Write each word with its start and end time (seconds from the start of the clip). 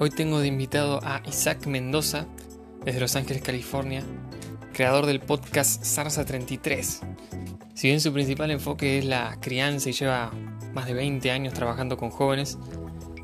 Hoy 0.00 0.10
tengo 0.10 0.38
de 0.38 0.46
invitado 0.46 1.00
a 1.02 1.22
Isaac 1.26 1.66
Mendoza, 1.66 2.28
desde 2.84 3.00
Los 3.00 3.16
Ángeles, 3.16 3.42
California, 3.42 4.04
creador 4.72 5.06
del 5.06 5.18
podcast 5.18 5.82
Sarsa 5.82 6.24
33. 6.24 7.00
Si 7.74 7.88
bien 7.88 8.00
su 8.00 8.12
principal 8.12 8.52
enfoque 8.52 8.98
es 8.98 9.04
la 9.04 9.38
crianza 9.40 9.90
y 9.90 9.92
lleva 9.92 10.30
más 10.72 10.86
de 10.86 10.94
20 10.94 11.32
años 11.32 11.52
trabajando 11.52 11.96
con 11.96 12.10
jóvenes, 12.10 12.58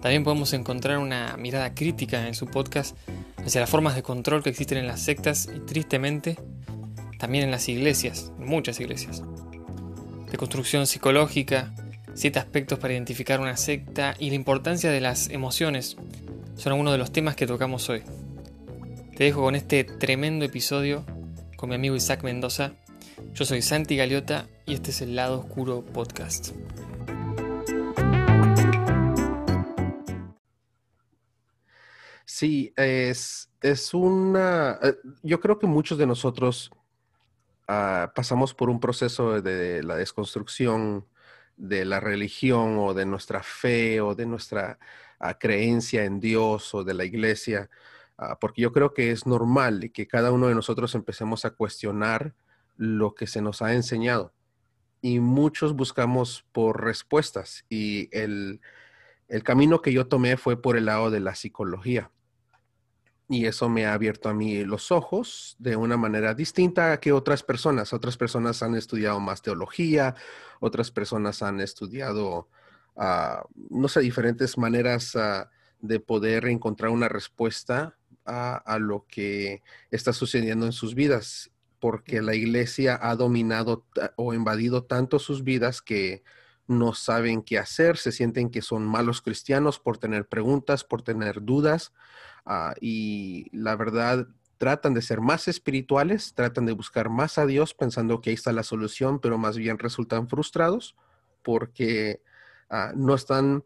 también 0.03 0.25
podemos 0.25 0.53
encontrar 0.53 0.99
una 0.99 1.37
mirada 1.37 1.75
crítica 1.75 2.27
en 2.27 2.35
su 2.35 2.47
podcast 2.47 2.97
hacia 3.37 3.61
las 3.61 3.71
formas 3.71 3.95
de 3.95 4.03
control 4.03 4.43
que 4.43 4.51
existen 4.51 4.79
en 4.79 4.89
las 4.89 5.01
sectas 5.01 5.49
y 5.55 5.61
tristemente 5.61 6.37
también 7.21 7.45
en 7.45 7.53
las 7.53 7.69
iglesias, 7.69 8.33
en 8.41 8.49
muchas 8.49 8.81
iglesias. 8.81 9.23
De 10.29 10.37
construcción 10.37 10.89
psicológica, 10.89 11.73
siete 12.15 12.41
aspectos 12.41 12.81
para 12.81 12.95
identificar 12.95 13.39
una 13.39 13.57
secta 13.57 14.17
y 14.19 14.31
la 14.31 14.35
importancia 14.35 14.91
de 14.91 15.01
las 15.01 15.31
emociones 15.31 15.97
son 16.57 16.73
algunos 16.73 16.93
de 16.93 16.99
los 16.99 17.13
temas 17.13 17.37
que 17.37 17.47
tocamos 17.47 17.89
hoy. 17.89 18.03
Te 19.17 19.25
dejo 19.25 19.43
con 19.43 19.55
este 19.55 19.85
tremendo 19.85 20.45
episodio 20.45 21.05
con 21.57 21.69
mi 21.69 21.75
amigo 21.75 21.97
Isaac 21.97 22.23
Mendoza. 22.23 22.73
Yo 23.33 23.45
soy 23.45 23.63
Santi 23.63 23.97
Galiota 23.97 24.47
y 24.67 24.75
este 24.75 24.91
es 24.91 25.01
el 25.01 25.17
Lado 25.17 25.41
Oscuro 25.41 25.85
Podcast. 25.85 26.51
Sí, 32.25 32.73
es, 32.77 33.51
es 33.61 33.95
una... 33.95 34.79
Eh, 34.83 34.95
yo 35.23 35.41
creo 35.41 35.59
que 35.59 35.67
muchos 35.67 35.99
de 35.99 36.07
nosotros 36.07 36.71
uh, 37.69 38.13
pasamos 38.15 38.55
por 38.55 38.71
un 38.71 38.81
proceso 38.81 39.41
de 39.41 39.83
la 39.83 39.97
desconstrucción 39.97 41.07
de 41.57 41.85
la 41.85 42.01
religión 42.01 42.79
o 42.79 42.95
de 42.95 43.07
nuestra 43.07 43.43
fe 43.43 44.01
o 44.01 44.15
de 44.15 44.27
nuestra 44.27 44.79
creencia 45.39 46.05
en 46.05 46.21
Dios 46.21 46.75
o 46.75 46.85
de 46.85 46.95
la 46.95 47.05
iglesia, 47.05 47.71
ah, 48.19 48.39
porque 48.39 48.63
yo 48.63 48.73
creo 48.73 48.93
que 48.93 49.11
es 49.11 49.27
normal 49.27 49.91
que 49.93 50.07
cada 50.07 50.33
uno 50.33 50.49
de 50.49 50.55
nosotros 50.55 50.95
empecemos 50.95 51.45
a 51.45 51.51
cuestionar 51.51 52.35
lo 52.77 53.15
que 53.15 53.27
se 53.27 53.41
nos 53.41 53.63
ha 53.63 53.73
enseñado. 53.73 54.33
Y 55.01 55.21
muchos 55.21 55.75
buscamos 55.75 56.45
por 56.53 56.83
respuestas 56.83 57.65
y 57.69 58.09
el, 58.17 58.61
el 59.29 59.43
camino 59.43 59.83
que 59.83 59.93
yo 59.93 60.07
tomé 60.07 60.37
fue 60.37 60.61
por 60.61 60.77
el 60.77 60.87
lado 60.87 61.11
de 61.11 61.21
la 61.21 61.35
psicología. 61.35 62.11
Y 63.29 63.47
eso 63.47 63.71
me 63.71 63.87
ha 63.87 63.95
abierto 63.95 64.29
a 64.29 64.35
mí 64.35 64.65
los 64.65 64.93
ojos 64.93 65.57
de 65.59 65.77
una 65.77 65.97
manera 65.97 66.35
distinta 66.35 67.01
que 67.01 67.13
otras 67.13 67.43
personas. 67.43 67.93
Otras 67.93 68.19
personas 68.19 68.63
han 68.63 68.75
estudiado 68.75 69.19
más 69.19 69.41
teología, 69.41 70.15
otras 70.61 70.91
personas 70.91 71.43
han 71.43 71.61
estudiado 71.61 72.49
no 72.97 73.89
sé, 73.89 74.01
diferentes 74.01 74.57
maneras 74.59 75.17
ah, 75.17 75.51
de 75.81 76.01
poder 76.01 76.47
encontrar 76.47 76.91
una 76.91 77.09
respuesta 77.09 77.97
a, 78.25 78.79
lo 78.79 79.05
que 79.07 79.63
está 79.91 80.15
sucediendo 80.15 80.65
en 80.65 80.73
sus 80.73 80.95
vidas, 80.95 81.51
porque 81.79 82.23
la 82.23 82.35
iglesia 82.35 82.99
ha 83.03 83.17
dominado 83.17 83.85
o 84.17 84.33
invadido 84.33 84.85
tanto 84.85 85.19
sus 85.19 85.45
vidas 85.45 85.83
que 85.83 86.23
no 86.67 86.95
saben 86.95 87.43
qué 87.43 87.59
hacer, 87.59 87.99
se 87.99 88.13
sienten 88.13 88.49
que 88.49 88.63
son 88.63 88.87
malos 88.87 89.21
cristianos 89.21 89.79
por 89.79 89.99
tener 89.99 90.27
preguntas, 90.27 90.85
por 90.85 91.03
tener 91.03 91.43
dudas, 91.43 91.93
ah, 92.47 92.75
y 92.81 93.49
la 93.53 93.77
verdad 93.77 94.27
tratan 94.57 94.95
de 94.95 95.03
ser 95.03 95.21
más 95.21 95.47
espirituales, 95.47 96.33
tratan 96.33 96.65
de 96.65 96.73
buscar 96.73 97.11
más 97.11 97.37
a 97.37 97.45
Dios 97.45 97.75
pensando 97.75 98.23
que 98.23 98.31
ahí 98.31 98.35
está 98.35 98.53
la 98.53 98.63
solución, 98.63 99.21
pero 99.21 99.37
más 99.37 99.59
bien 99.59 99.79
resultan 99.79 100.29
frustrados 100.29 100.97
porque 101.43 102.23
Ah, 102.71 102.93
no 102.95 103.15
están 103.15 103.65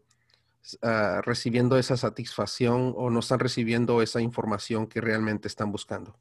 ah, 0.81 1.21
recibiendo 1.23 1.77
esa 1.77 1.97
satisfacción 1.97 2.93
o 2.95 3.09
no 3.09 3.19
están 3.19 3.39
recibiendo 3.39 4.01
esa 4.01 4.21
información 4.21 4.87
que 4.87 5.01
realmente 5.01 5.47
están 5.47 5.71
buscando. 5.71 6.15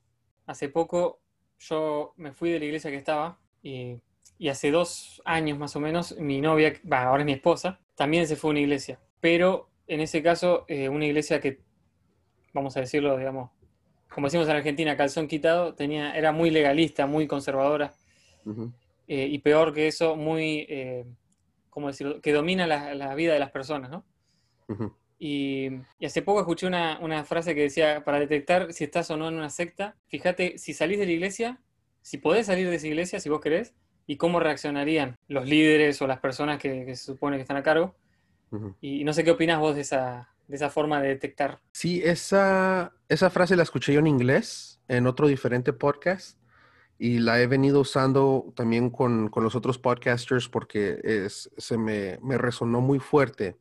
Hace 0.46 0.68
poco 0.68 1.20
yo 1.58 2.14
me 2.16 2.32
fui 2.32 2.50
de 2.50 2.58
la 2.58 2.64
iglesia 2.66 2.90
que 2.90 2.96
estaba 2.96 3.38
y, 3.62 4.00
hace 4.48 4.70
dos 4.70 5.20
años 5.24 5.58
más 5.58 5.74
o 5.74 5.80
menos 5.80 6.16
mi 6.18 6.40
novia, 6.40 6.72
ahora 6.90 7.22
es 7.22 7.26
mi 7.26 7.32
esposa, 7.32 7.80
también 7.96 8.28
se 8.28 8.36
fue 8.36 8.50
a 8.50 8.52
una 8.52 8.60
iglesia, 8.60 9.00
pero 9.20 9.68
en 9.88 10.00
ese 10.00 10.22
caso 10.22 10.64
eh, 10.68 10.88
una 10.88 11.06
iglesia 11.06 11.40
que, 11.40 11.60
vamos 12.52 12.76
a 12.76 12.80
decirlo, 12.80 13.18
digamos, 13.18 13.50
como 14.08 14.26
decimos 14.26 14.48
en 14.48 14.56
Argentina, 14.56 14.96
calzón 14.96 15.28
quitado, 15.28 15.74
tenía, 15.74 16.16
era 16.16 16.32
muy 16.32 16.50
legalista, 16.50 17.06
muy 17.06 17.26
conservadora. 17.26 17.94
Eh, 19.06 19.26
y 19.26 19.38
peor 19.38 19.74
que 19.74 19.88
eso, 19.88 20.16
muy 20.16 20.66
eh, 20.68 21.04
¿cómo 21.70 21.88
decirlo?, 21.88 22.20
que 22.20 22.32
domina 22.32 22.66
la, 22.66 23.14
vida 23.14 23.32
de 23.32 23.38
las 23.38 23.50
personas, 23.50 23.90
¿no? 23.90 24.04
y, 25.18 25.70
hace 26.04 26.22
poco 26.22 26.40
escuché 26.40 26.66
una, 26.66 27.24
frase 27.24 27.54
que 27.54 27.62
decía, 27.62 28.04
para 28.04 28.20
detectar 28.20 28.72
si 28.72 28.84
estás 28.84 29.10
o 29.10 29.16
no 29.16 29.28
en 29.28 29.34
una 29.34 29.50
secta, 29.50 29.96
fíjate 30.08 30.58
si 30.58 30.74
salís 30.74 30.98
de 30.98 31.06
la 31.06 31.12
iglesia, 31.12 31.60
si 32.02 32.18
podés 32.18 32.46
salir 32.46 32.68
de 32.68 32.76
esa 32.76 32.86
iglesia, 32.86 33.20
si 33.20 33.28
vos 33.28 33.40
querés, 33.40 33.74
y 34.06 34.16
cómo 34.16 34.40
reaccionarían 34.40 35.16
los 35.28 35.46
líderes 35.46 36.00
o 36.00 36.06
las 36.06 36.20
personas 36.20 36.58
que, 36.58 36.86
se 36.96 37.04
supone 37.04 37.36
que 37.36 37.42
están 37.42 37.58
a 37.58 37.62
cargo. 37.62 37.94
Y 38.80 39.04
no 39.04 39.12
sé 39.12 39.24
qué 39.24 39.30
opinas 39.30 39.60
vos 39.60 39.74
de 39.74 39.82
esa, 39.82 40.30
de 40.46 40.56
esa 40.56 40.70
forma 40.70 41.02
de 41.02 41.08
detectar. 41.08 41.60
Sí, 41.72 42.00
esa, 42.02 42.94
esa 43.10 43.28
frase 43.28 43.54
la 43.54 43.62
escuché 43.62 43.92
yo 43.92 44.00
en 44.00 44.06
inglés, 44.06 44.80
en 44.88 45.06
otro 45.06 45.26
diferente 45.26 45.74
podcast 45.74 46.37
y 46.98 47.20
la 47.20 47.40
he 47.40 47.46
venido 47.46 47.80
usando 47.80 48.52
también 48.56 48.90
con, 48.90 49.30
los 49.34 49.54
otros 49.54 49.78
podcasters 49.78 50.48
porque 50.48 51.00
es, 51.04 51.48
se 51.56 51.78
me, 51.78 52.18
resonó 52.36 52.80
muy 52.80 52.98
fuerte. 52.98 53.56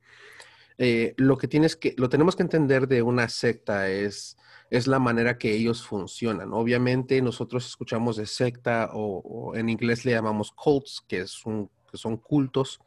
Eh, 0.79 1.13
lo 1.17 1.37
que 1.37 1.47
tienes 1.47 1.75
que, 1.75 1.93
lo 1.97 2.09
tenemos 2.09 2.35
que 2.35 2.43
entender 2.43 2.87
de 2.87 3.03
una 3.03 3.29
secta 3.29 3.89
es, 3.89 4.37
es 4.71 4.87
la 4.87 4.97
manera 4.97 5.37
que 5.37 5.53
ellos 5.53 5.85
funcionan. 5.85 6.51
Obviamente 6.51 7.21
nosotros 7.21 7.67
escuchamos 7.67 8.17
de 8.17 8.25
secta 8.25 8.89
o, 8.93 9.53
en 9.55 9.69
inglés 9.69 10.03
le 10.03 10.13
llamamos 10.13 10.51
cults, 10.51 11.03
que, 11.07 11.19
es 11.19 11.45
un, 11.45 11.69
que 11.91 11.97
son 11.97 12.17
cultos. 12.17 12.79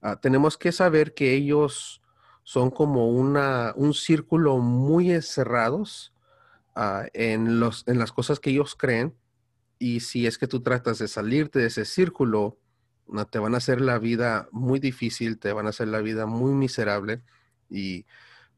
Ah, 0.00 0.18
tenemos 0.18 0.56
que 0.56 0.72
saber 0.72 1.12
que 1.12 1.34
ellos 1.34 2.02
son 2.42 2.70
como 2.70 3.10
una, 3.10 3.74
un 3.76 3.92
círculo 3.92 4.58
muy 4.58 5.10
encerrados 5.12 6.14
ah, 6.74 7.04
en, 7.12 7.60
los, 7.60 7.86
en 7.86 7.98
las 7.98 8.12
cosas 8.12 8.40
que 8.40 8.50
ellos 8.50 8.74
creen 8.74 9.14
y 9.78 10.00
si 10.00 10.26
es 10.26 10.38
que 10.38 10.46
tú 10.46 10.62
tratas 10.62 10.98
de 10.98 11.08
salirte 11.08 11.58
de 11.58 11.66
ese 11.66 11.84
círculo, 11.84 12.58
no, 13.08 13.26
te 13.26 13.38
van 13.38 13.54
a 13.54 13.58
hacer 13.58 13.80
la 13.80 13.98
vida 13.98 14.48
muy 14.52 14.80
difícil, 14.80 15.38
te 15.38 15.52
van 15.52 15.66
a 15.66 15.70
hacer 15.70 15.88
la 15.88 16.00
vida 16.00 16.26
muy 16.26 16.52
miserable 16.52 17.22
y 17.70 18.06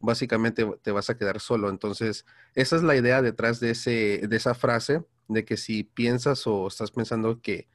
básicamente 0.00 0.66
te 0.82 0.90
vas 0.90 1.10
a 1.10 1.16
quedar 1.16 1.40
solo. 1.40 1.70
Entonces, 1.70 2.24
esa 2.54 2.76
es 2.76 2.82
la 2.82 2.96
idea 2.96 3.20
detrás 3.20 3.60
de, 3.60 3.70
ese, 3.70 4.22
de 4.26 4.36
esa 4.36 4.54
frase, 4.54 5.04
de 5.28 5.44
que 5.44 5.56
si 5.56 5.84
piensas 5.84 6.46
o 6.46 6.68
estás 6.68 6.90
pensando 6.90 7.40
que 7.40 7.68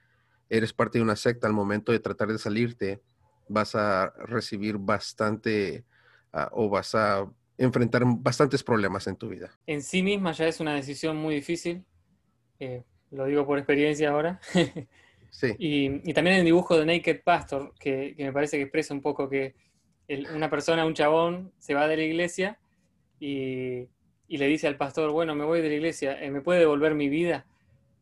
eres 0.50 0.74
parte 0.74 0.98
de 0.98 1.04
una 1.04 1.16
secta 1.16 1.48
al 1.48 1.54
momento 1.54 1.92
de 1.92 2.00
tratar 2.00 2.30
de 2.30 2.40
salirte, 2.40 3.02
vas 3.50 3.76
a 3.76 4.14
recibir 4.26 4.78
bastante 4.78 5.86
ah, 6.32 6.50
o 6.54 6.70
vas 6.70 6.96
a 6.96 7.30
enfrentar 7.58 8.04
bastantes 8.06 8.64
problemas 8.64 9.08
en 9.08 9.16
tu 9.16 9.30
vida. 9.30 9.52
En 9.68 9.82
sí 9.82 10.02
misma 10.02 10.32
ya 10.32 10.48
es 10.48 10.60
una 10.60 10.74
decisión 10.74 11.18
muy 11.18 11.36
difícil. 11.36 11.86
Eh, 12.60 12.84
lo 13.14 13.26
digo 13.26 13.46
por 13.46 13.58
experiencia 13.58 14.10
ahora. 14.10 14.40
sí. 15.30 15.56
Y, 15.60 16.14
también 16.14 16.38
el 16.38 16.46
dibujo 16.46 16.78
de 16.78 16.86
Naked 16.86 17.22
Pastor, 17.24 17.74
que, 17.80 18.16
me 18.18 18.32
parece 18.32 18.58
que 18.58 18.64
expresa 18.64 18.94
un 18.94 19.02
poco 19.02 19.30
que 19.30 19.56
una 20.34 20.50
persona, 20.50 20.86
un 20.86 20.94
chabón, 20.94 21.52
se 21.58 21.74
va 21.74 21.88
de 21.88 21.98
la 21.98 22.04
iglesia 22.04 22.60
y, 23.20 23.88
le 24.28 24.48
dice 24.48 24.68
al 24.68 24.78
pastor, 24.78 25.12
bueno, 25.12 25.36
me 25.36 25.46
voy 25.46 25.62
de 25.62 25.70
la 25.70 25.76
iglesia, 25.76 26.22
eh, 26.22 26.32
¿me 26.32 26.42
puede 26.42 26.60
devolver 26.60 26.96
mi 26.96 27.08
vida? 27.08 27.46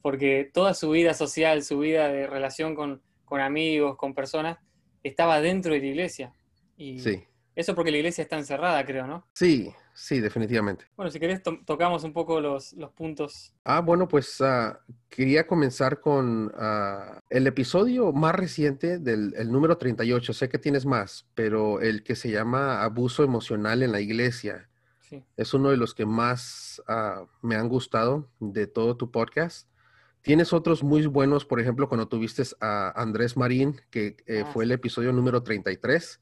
Porque 0.01 0.49
toda 0.53 0.73
su 0.73 0.89
vida 0.91 1.13
social, 1.13 1.63
su 1.63 1.79
vida 1.79 2.07
de 2.07 2.25
relación 2.25 2.75
con, 2.75 3.01
amigos, 3.29 3.97
con 3.97 4.13
personas, 4.13 4.57
estaba 5.03 5.41
dentro 5.41 5.73
de 5.73 5.79
la 5.79 5.85
iglesia. 5.85 6.33
Y 6.77 6.99
sí. 6.99 7.23
Eso 7.55 7.75
porque 7.75 7.91
la 7.91 7.97
iglesia 7.97 8.21
está 8.21 8.37
encerrada, 8.37 8.85
creo, 8.85 9.07
¿no? 9.07 9.25
Sí, 9.33 9.71
Sí, 10.01 10.19
definitivamente. 10.19 10.85
Bueno, 10.97 11.11
si 11.11 11.19
querés, 11.19 11.43
tocamos 11.43 12.03
un 12.03 12.11
poco 12.11 12.41
los, 12.41 12.75
puntos. 12.95 13.53
Ah, 13.63 13.81
bueno, 13.81 14.07
pues 14.07 14.41
ah, 14.41 14.79
quería 15.09 15.45
comenzar 15.45 15.99
con 15.99 16.51
ah, 16.57 17.19
el 17.29 17.45
episodio 17.45 18.11
más 18.11 18.33
reciente 18.33 18.97
del 18.97 19.35
el 19.37 19.51
número 19.51 19.77
38. 19.77 20.33
Sé 20.33 20.49
que 20.49 20.57
tienes 20.57 20.87
más, 20.87 21.27
pero 21.35 21.81
el 21.81 22.01
que 22.01 22.15
se 22.15 22.31
llama 22.31 22.81
Abuso 22.81 23.23
Emocional 23.23 23.83
en 23.83 23.91
la 23.91 24.01
Iglesia. 24.01 24.71
Sí. 25.01 25.23
Es 25.37 25.53
uno 25.53 25.69
de 25.69 25.77
los 25.77 25.93
que 25.93 26.07
más 26.07 26.81
ah, 26.87 27.25
me 27.43 27.55
han 27.55 27.69
gustado 27.69 28.27
de 28.39 28.65
todo 28.65 28.97
tu 28.97 29.11
podcast. 29.11 29.69
Tienes 30.23 30.51
otros 30.51 30.81
muy 30.81 31.05
buenos, 31.05 31.45
por 31.45 31.59
ejemplo, 31.59 31.87
cuando 31.87 32.07
tuviste 32.07 32.41
a 32.59 32.99
Andrés 32.99 33.37
Marín, 33.37 33.79
que 33.91 34.17
eh, 34.25 34.45
fue 34.51 34.63
el 34.63 34.71
episodio 34.71 35.13
número 35.13 35.43
33. 35.43 36.19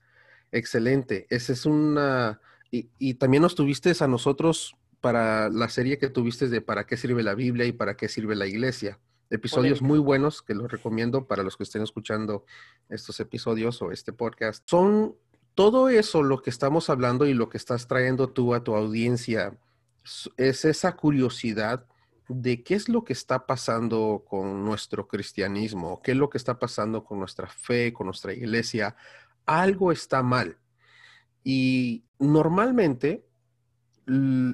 Excelente. 0.51 1.27
Ese 1.29 1.53
es 1.53 1.65
una 1.65 2.41
y, 2.71 3.13
también 3.15 3.41
nos 3.41 3.55
tuviste 3.55 3.93
a 3.99 4.07
nosotros 4.07 4.75
para 5.01 5.49
la 5.49 5.69
serie 5.69 5.97
que 5.97 6.09
tuviste 6.09 6.49
de 6.49 6.61
para 6.61 6.85
qué 6.85 6.97
sirve 6.97 7.23
la 7.23 7.35
Biblia 7.35 7.65
y 7.65 7.71
para 7.71 7.95
qué 7.95 8.07
sirve 8.07 8.35
la 8.35 8.47
iglesia. 8.47 8.99
Episodios 9.29 9.81
muy 9.81 9.99
buenos 9.99 10.41
que 10.41 10.55
los 10.55 10.71
recomiendo 10.71 11.27
para 11.27 11.43
los 11.43 11.55
que 11.55 11.63
estén 11.63 11.81
escuchando 11.81 12.45
estos 12.89 13.19
episodios 13.19 13.81
o 13.81 13.91
este 13.91 14.11
podcast. 14.13 14.63
Son 14.67 15.15
todo 15.55 15.89
eso, 15.89 16.23
lo 16.23 16.41
que 16.41 16.49
estamos 16.49 16.89
hablando 16.89 17.25
y 17.25 17.33
lo 17.33 17.49
que 17.49 17.57
estás 17.57 17.87
trayendo 17.87 18.29
tú 18.29 18.53
a 18.53 18.63
tu 18.63 18.75
audiencia, 18.75 19.57
es 20.37 20.65
esa 20.65 20.95
curiosidad 20.95 21.85
de 22.27 22.63
qué 22.63 22.75
es 22.75 22.89
lo 22.89 23.03
que 23.03 23.13
está 23.13 23.45
pasando 23.45 24.23
con 24.27 24.63
nuestro 24.63 25.07
cristianismo, 25.07 26.01
qué 26.01 26.11
es 26.11 26.17
lo 26.17 26.29
que 26.29 26.37
está 26.37 26.59
pasando 26.59 27.03
con 27.03 27.19
nuestra 27.19 27.47
fe, 27.47 27.91
con 27.91 28.05
nuestra 28.05 28.33
iglesia. 28.33 28.95
Algo 29.45 29.91
está 29.91 30.21
mal. 30.23 30.57
Y 31.51 32.05
normalmente 32.19 33.25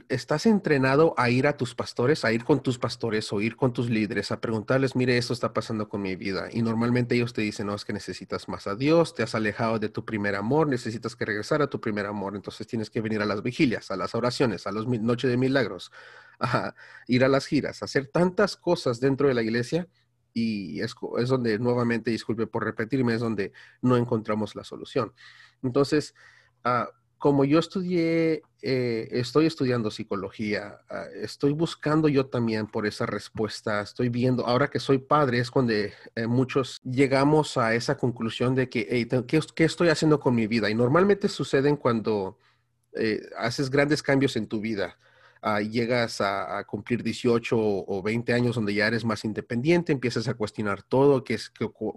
estás 0.08 0.46
entrenado 0.46 1.14
a 1.18 1.30
ir 1.30 1.46
a 1.46 1.58
tus 1.58 1.76
pastores, 1.76 2.24
a 2.24 2.32
ir 2.32 2.46
con 2.46 2.64
tus 2.64 2.80
pastores 2.80 3.34
o 3.34 3.42
ir 3.42 3.58
con 3.58 3.74
tus 3.74 3.90
líderes, 3.90 4.32
a 4.32 4.40
preguntarles, 4.40 4.96
mire, 4.96 5.18
esto 5.18 5.34
está 5.34 5.52
pasando 5.52 5.90
con 5.90 6.02
mi 6.02 6.16
vida. 6.16 6.48
Y 6.54 6.62
normalmente 6.62 7.16
ellos 7.16 7.34
te 7.34 7.42
dicen, 7.42 7.68
no, 7.68 7.76
es 7.76 7.84
que 7.84 7.92
necesitas 7.92 8.48
más 8.48 8.66
a 8.68 8.76
Dios, 8.76 9.14
te 9.14 9.24
has 9.24 9.36
alejado 9.36 9.78
de 9.78 9.90
tu 9.90 10.06
primer 10.06 10.36
amor, 10.36 10.70
necesitas 10.70 11.18
que 11.18 11.26
regresar 11.26 11.62
a 11.62 11.68
tu 11.68 11.82
primer 11.82 12.06
amor. 12.06 12.34
Entonces 12.34 12.66
tienes 12.66 12.90
que 12.90 13.02
venir 13.02 13.22
a 13.22 13.26
las 13.26 13.44
vigilias, 13.44 13.92
a 13.92 13.98
las 13.98 14.16
oraciones, 14.16 14.66
a 14.66 14.72
las 14.72 14.88
noches 14.88 15.30
de 15.30 15.36
milagros, 15.36 15.92
a 16.40 16.76
ir 17.08 17.26
a 17.26 17.28
las 17.28 17.46
giras, 17.46 17.82
a 17.82 17.86
hacer 17.86 18.08
tantas 18.08 18.56
cosas 18.56 19.02
dentro 19.02 19.28
de 19.28 19.34
la 19.34 19.42
iglesia. 19.42 19.90
Y 20.34 20.80
es, 20.80 20.96
es 21.20 21.28
donde, 21.28 21.60
nuevamente, 21.60 22.10
disculpe 22.10 22.48
por 22.48 22.64
repetirme, 22.64 23.16
es 23.16 23.20
donde 23.20 23.52
no 23.82 23.98
encontramos 23.98 24.56
la 24.56 24.64
solución. 24.64 25.14
Entonces, 25.62 26.16
uh, 26.66 26.86
como 27.26 27.44
yo 27.44 27.58
estudié, 27.58 28.44
eh, 28.62 29.08
estoy 29.12 29.48
estudiando 29.48 29.90
psicología, 29.90 30.80
ah, 30.92 31.06
estoy 31.16 31.54
buscando 31.54 32.08
yo 32.08 32.28
también 32.28 32.68
por 32.68 32.86
esa 32.86 33.08
respuesta, 33.08 33.82
estoy 33.82 34.10
viendo, 34.10 34.46
ahora 34.46 34.68
que 34.68 34.80
soy 34.80 35.00
padre 35.00 35.40
es 35.40 35.50
cuando 35.50 35.74
eh, 35.74 35.92
muchos 36.28 36.80
llegamos 36.84 37.58
a 37.58 37.74
esa 37.74 37.98
conclusión 37.98 38.54
de 38.54 38.70
que, 38.70 39.08
¿qué, 39.28 39.66
estoy 39.66 39.90
haciendo 39.90 40.20
con 40.20 40.36
mi 40.36 40.46
vida? 40.46 40.70
Y 40.70 40.76
normalmente 40.76 41.28
suceden 41.28 41.78
cuando 41.78 42.38
eh, 42.94 43.22
haces 43.40 43.72
grandes 43.72 44.04
cambios 44.04 44.36
en 44.36 44.48
tu 44.48 44.60
vida. 44.62 45.00
Ah, 45.42 45.62
llegas 45.62 46.22
a, 46.22 46.64
cumplir 46.66 47.02
18 47.02 47.58
o 47.58 48.02
20 48.04 48.34
años 48.34 48.56
donde 48.56 48.76
ya 48.76 48.86
eres 48.86 49.04
más 49.04 49.26
independiente, 49.26 49.92
empiezas 49.94 50.28
a 50.28 50.34
cuestionar 50.34 50.84
todo, 50.84 51.24
qué 51.24 51.36
es, 51.36 51.52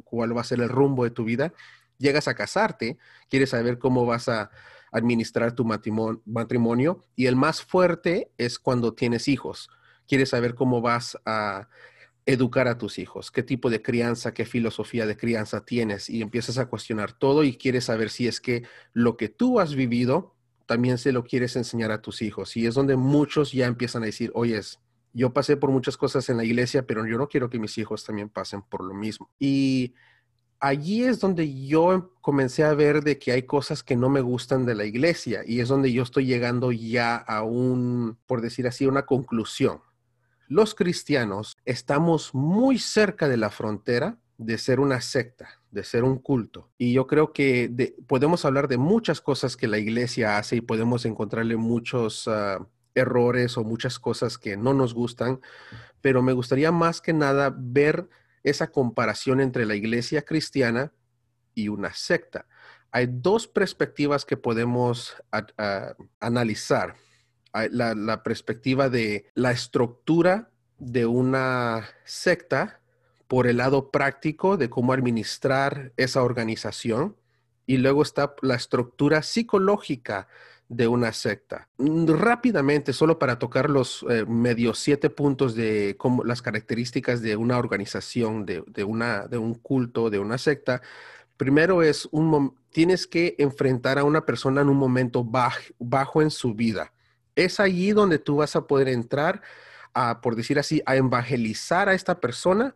cuál 0.04 0.36
va 0.36 0.40
a 0.40 0.44
ser 0.44 0.60
el 0.60 0.70
rumbo 0.70 1.04
de 1.04 1.10
tu 1.10 1.24
vida. 1.24 1.52
Llegas 1.98 2.28
a 2.28 2.34
casarte, 2.34 2.98
quieres 3.28 3.50
saber 3.50 3.78
cómo 3.78 4.06
vas 4.06 4.28
a 4.28 4.50
administrar 4.92 5.52
tu 5.52 5.64
matrimonio. 5.64 7.04
Y 7.16 7.26
el 7.26 7.36
más 7.36 7.62
fuerte 7.62 8.32
es 8.38 8.58
cuando 8.58 8.94
tienes 8.94 9.28
hijos. 9.28 9.68
Quieres 10.06 10.30
saber 10.30 10.54
cómo 10.54 10.80
vas 10.80 11.18
a 11.26 11.68
educar 12.24 12.68
a 12.68 12.76
tus 12.76 12.98
hijos, 12.98 13.30
qué 13.30 13.42
tipo 13.42 13.70
de 13.70 13.80
crianza, 13.80 14.34
qué 14.34 14.44
filosofía 14.44 15.06
de 15.06 15.16
crianza 15.16 15.64
tienes 15.64 16.10
y 16.10 16.20
empiezas 16.20 16.58
a 16.58 16.66
cuestionar 16.66 17.12
todo 17.12 17.42
y 17.42 17.56
quieres 17.56 17.86
saber 17.86 18.10
si 18.10 18.28
es 18.28 18.38
que 18.42 18.64
lo 18.92 19.16
que 19.16 19.30
tú 19.30 19.60
has 19.60 19.74
vivido 19.74 20.34
también 20.66 20.98
se 20.98 21.12
lo 21.12 21.24
quieres 21.24 21.56
enseñar 21.56 21.90
a 21.90 22.02
tus 22.02 22.20
hijos. 22.20 22.54
Y 22.58 22.66
es 22.66 22.74
donde 22.74 22.96
muchos 22.96 23.52
ya 23.52 23.66
empiezan 23.66 24.02
a 24.02 24.06
decir, 24.06 24.30
oye, 24.34 24.60
yo 25.14 25.32
pasé 25.32 25.56
por 25.56 25.70
muchas 25.70 25.96
cosas 25.96 26.28
en 26.28 26.36
la 26.36 26.44
iglesia, 26.44 26.86
pero 26.86 27.06
yo 27.06 27.16
no 27.16 27.28
quiero 27.28 27.48
que 27.48 27.58
mis 27.58 27.78
hijos 27.78 28.04
también 28.04 28.28
pasen 28.28 28.60
por 28.60 28.84
lo 28.84 28.92
mismo. 28.92 29.30
Y 29.38 29.94
allí 30.60 31.04
es 31.04 31.20
donde 31.20 31.66
yo 31.66 32.12
comencé 32.20 32.64
a 32.64 32.74
ver 32.74 33.02
de 33.02 33.18
que 33.18 33.32
hay 33.32 33.42
cosas 33.42 33.82
que 33.82 33.96
no 33.96 34.08
me 34.08 34.20
gustan 34.20 34.66
de 34.66 34.74
la 34.74 34.84
iglesia 34.84 35.42
y 35.46 35.60
es 35.60 35.68
donde 35.68 35.92
yo 35.92 36.02
estoy 36.02 36.26
llegando 36.26 36.72
ya 36.72 37.16
a 37.16 37.42
un, 37.42 38.18
por 38.26 38.40
decir 38.40 38.66
así, 38.66 38.86
una 38.86 39.06
conclusión. 39.06 39.80
Los 40.48 40.74
cristianos 40.74 41.56
estamos 41.64 42.34
muy 42.34 42.78
cerca 42.78 43.28
de 43.28 43.36
la 43.36 43.50
frontera 43.50 44.18
de 44.38 44.56
ser 44.56 44.80
una 44.80 45.00
secta, 45.00 45.48
de 45.70 45.84
ser 45.84 46.04
un 46.04 46.18
culto. 46.18 46.70
Y 46.78 46.92
yo 46.92 47.06
creo 47.06 47.32
que 47.32 47.94
podemos 48.06 48.44
hablar 48.44 48.68
de 48.68 48.78
muchas 48.78 49.20
cosas 49.20 49.56
que 49.56 49.68
la 49.68 49.78
iglesia 49.78 50.38
hace 50.38 50.56
y 50.56 50.60
podemos 50.60 51.04
encontrarle 51.04 51.56
muchos 51.56 52.28
ah, 52.28 52.66
errores 52.94 53.58
o 53.58 53.64
muchas 53.64 53.98
cosas 53.98 54.38
que 54.38 54.56
no 54.56 54.74
nos 54.74 54.94
gustan, 54.94 55.40
pero 56.00 56.22
me 56.22 56.32
gustaría 56.32 56.72
más 56.72 57.00
que 57.00 57.12
nada 57.12 57.54
ver 57.56 58.08
esa 58.48 58.70
comparación 58.70 59.40
entre 59.40 59.66
la 59.66 59.74
iglesia 59.74 60.22
cristiana 60.22 60.92
y 61.54 61.68
una 61.68 61.92
secta. 61.92 62.46
Hay 62.90 63.08
dos 63.10 63.46
perspectivas 63.46 64.24
que 64.24 64.36
podemos 64.36 65.16
analizar. 66.20 66.94
La, 67.70 68.22
perspectiva 68.22 68.88
de 68.88 69.26
la 69.34 69.50
estructura 69.50 70.50
de 70.78 71.06
una 71.06 71.88
secta 72.04 72.80
por 73.26 73.46
el 73.46 73.56
lado 73.56 73.90
práctico 73.90 74.56
de 74.56 74.70
cómo 74.70 74.92
administrar 74.92 75.92
esa 75.96 76.22
organización 76.22 77.16
y 77.66 77.78
luego 77.78 78.02
está 78.02 78.34
la 78.42 78.54
estructura 78.54 79.22
psicológica 79.22 80.28
de 80.68 80.86
una 80.86 81.12
secta. 81.12 81.68
Mm, 81.78 82.06
rápidamente, 82.08 82.92
solo 82.92 83.18
para 83.18 83.38
tocar 83.38 83.70
los 83.70 84.04
eh, 84.08 84.24
medios 84.26 84.78
siete 84.78 85.10
puntos 85.10 85.54
de 85.54 85.96
cómo, 85.98 86.24
las 86.24 86.42
características 86.42 87.22
de 87.22 87.36
una 87.36 87.58
organización, 87.58 88.44
de, 88.44 88.84
una, 88.84 89.26
de 89.26 89.38
un 89.38 89.54
culto, 89.54 90.10
de 90.10 90.18
una 90.18 90.38
secta. 90.38 90.82
Primero 91.36 91.82
es, 91.82 92.08
un, 92.10 92.54
tienes 92.70 93.06
que 93.06 93.34
enfrentar 93.38 93.98
a 93.98 94.04
una 94.04 94.26
persona 94.26 94.60
en 94.60 94.68
un 94.68 94.76
momento 94.76 95.24
bajo 95.78 96.22
en 96.22 96.30
su 96.30 96.54
vida. 96.54 96.92
Es 97.34 97.60
allí 97.60 97.92
donde 97.92 98.18
tú 98.18 98.36
vas 98.36 98.56
a 98.56 98.66
poder 98.66 98.88
entrar 98.88 99.40
a, 99.94 100.20
por 100.20 100.36
decir 100.36 100.58
así, 100.58 100.82
a 100.84 100.96
evangelizar 100.96 101.88
a 101.88 101.94
esta 101.94 102.20
persona 102.20 102.74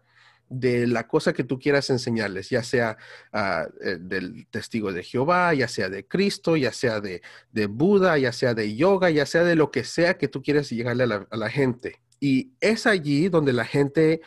de 0.53 0.87
la 0.87 1.09
cosa 1.09 1.33
que 1.33 1.45
tú 1.45 1.59
quieras 1.59 1.89
enseñarles, 1.89 2.51
ya 2.51 2.63
sea 2.63 2.99
ah, 3.33 3.67
eh, 3.83 3.97
del 3.99 4.47
testigo 4.49 4.93
de 4.93 5.03
Jehová, 5.03 5.55
ya 5.55 5.67
sea 5.67 5.89
de 5.89 6.07
Cristo, 6.07 6.57
ya 6.57 6.73
sea 6.73 7.01
de, 7.01 7.23
Buda, 7.67 8.19
ya 8.19 8.33
sea 8.33 8.55
de 8.55 8.77
yoga, 8.77 9.11
ya 9.11 9.25
sea 9.25 9.45
de 9.45 9.57
lo 9.57 9.71
que 9.71 9.85
sea 9.85 10.19
que 10.19 10.29
tú 10.29 10.43
quieras 10.43 10.69
llegarle 10.71 11.05
a 11.05 11.37
la, 11.37 11.51
gente. 11.51 12.01
Y 12.21 12.53
es 12.61 12.87
allí 12.87 13.29
donde 13.29 13.53
la 13.53 13.65
gente 13.65 14.21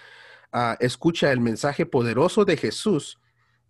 ah, 0.51 0.75
escucha 0.79 1.31
el 1.31 1.39
mensaje 1.39 1.85
poderoso 1.85 2.43
de 2.43 2.57
Jesús, 2.57 3.19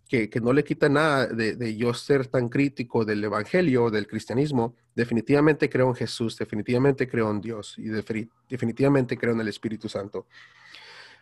que, 0.08 0.30
no 0.40 0.52
le 0.52 0.64
quita 0.64 0.88
nada 0.88 1.26
de, 1.26 1.76
yo 1.76 1.92
ser 1.92 2.28
tan 2.28 2.48
crítico 2.48 3.04
del 3.04 3.22
Evangelio, 3.24 3.90
del 3.90 4.06
cristianismo. 4.06 4.76
Definitivamente 4.94 5.68
creo 5.68 5.88
en 5.88 5.94
Jesús, 5.94 6.38
definitivamente 6.38 7.08
creo 7.08 7.30
en 7.30 7.40
Dios 7.40 7.74
y 7.76 7.88
definitivamente 7.88 9.18
creo 9.18 9.34
en 9.34 9.40
el 9.40 9.48
Espíritu 9.48 9.88
Santo. 9.88 10.26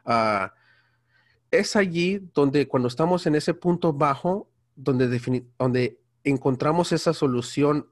Uh, 0.04 0.48
es 1.58 1.76
allí 1.76 2.20
donde 2.34 2.68
cuando 2.68 2.88
estamos 2.88 3.26
en 3.26 3.34
ese 3.34 3.54
punto 3.54 3.92
bajo, 3.92 4.50
donde, 4.76 5.06
donde 5.58 6.00
encontramos 6.24 6.92
esa 6.92 7.12
solución 7.12 7.88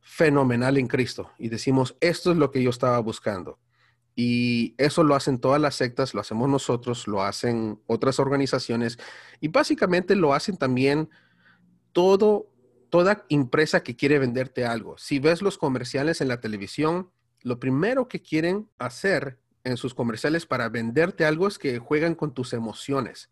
fenomenal 0.00 0.78
en 0.78 0.86
Cristo 0.86 1.30
y 1.38 1.48
decimos, 1.48 1.96
esto 2.00 2.32
es 2.32 2.38
lo 2.38 2.50
que 2.50 2.62
yo 2.62 2.70
estaba 2.70 2.98
buscando. 3.00 3.58
Y 4.16 4.74
eso 4.78 5.04
lo 5.04 5.14
hacen 5.14 5.38
todas 5.38 5.60
las 5.60 5.76
sectas, 5.76 6.12
lo 6.12 6.20
hacemos 6.20 6.48
nosotros, 6.48 7.06
lo 7.06 7.22
hacen 7.22 7.80
otras 7.86 8.18
organizaciones 8.18 8.98
y 9.40 9.48
básicamente 9.48 10.16
lo 10.16 10.34
hacen 10.34 10.56
también 10.56 11.08
todo, 11.92 12.50
toda 12.90 13.26
empresa 13.28 13.84
que 13.84 13.94
quiere 13.94 14.18
venderte 14.18 14.64
algo. 14.64 14.98
Si 14.98 15.20
ves 15.20 15.40
los 15.40 15.56
comerciales 15.56 16.20
en 16.20 16.28
la 16.28 16.40
televisión, 16.40 17.10
lo 17.42 17.60
primero 17.60 18.08
que 18.08 18.20
quieren 18.20 18.68
hacer 18.78 19.38
en 19.64 19.76
sus 19.76 19.94
comerciales 19.94 20.46
para 20.46 20.68
venderte 20.68 21.24
algo 21.24 21.48
es 21.48 21.58
que 21.58 21.78
juegan 21.78 22.14
con 22.14 22.34
tus 22.34 22.52
emociones. 22.52 23.30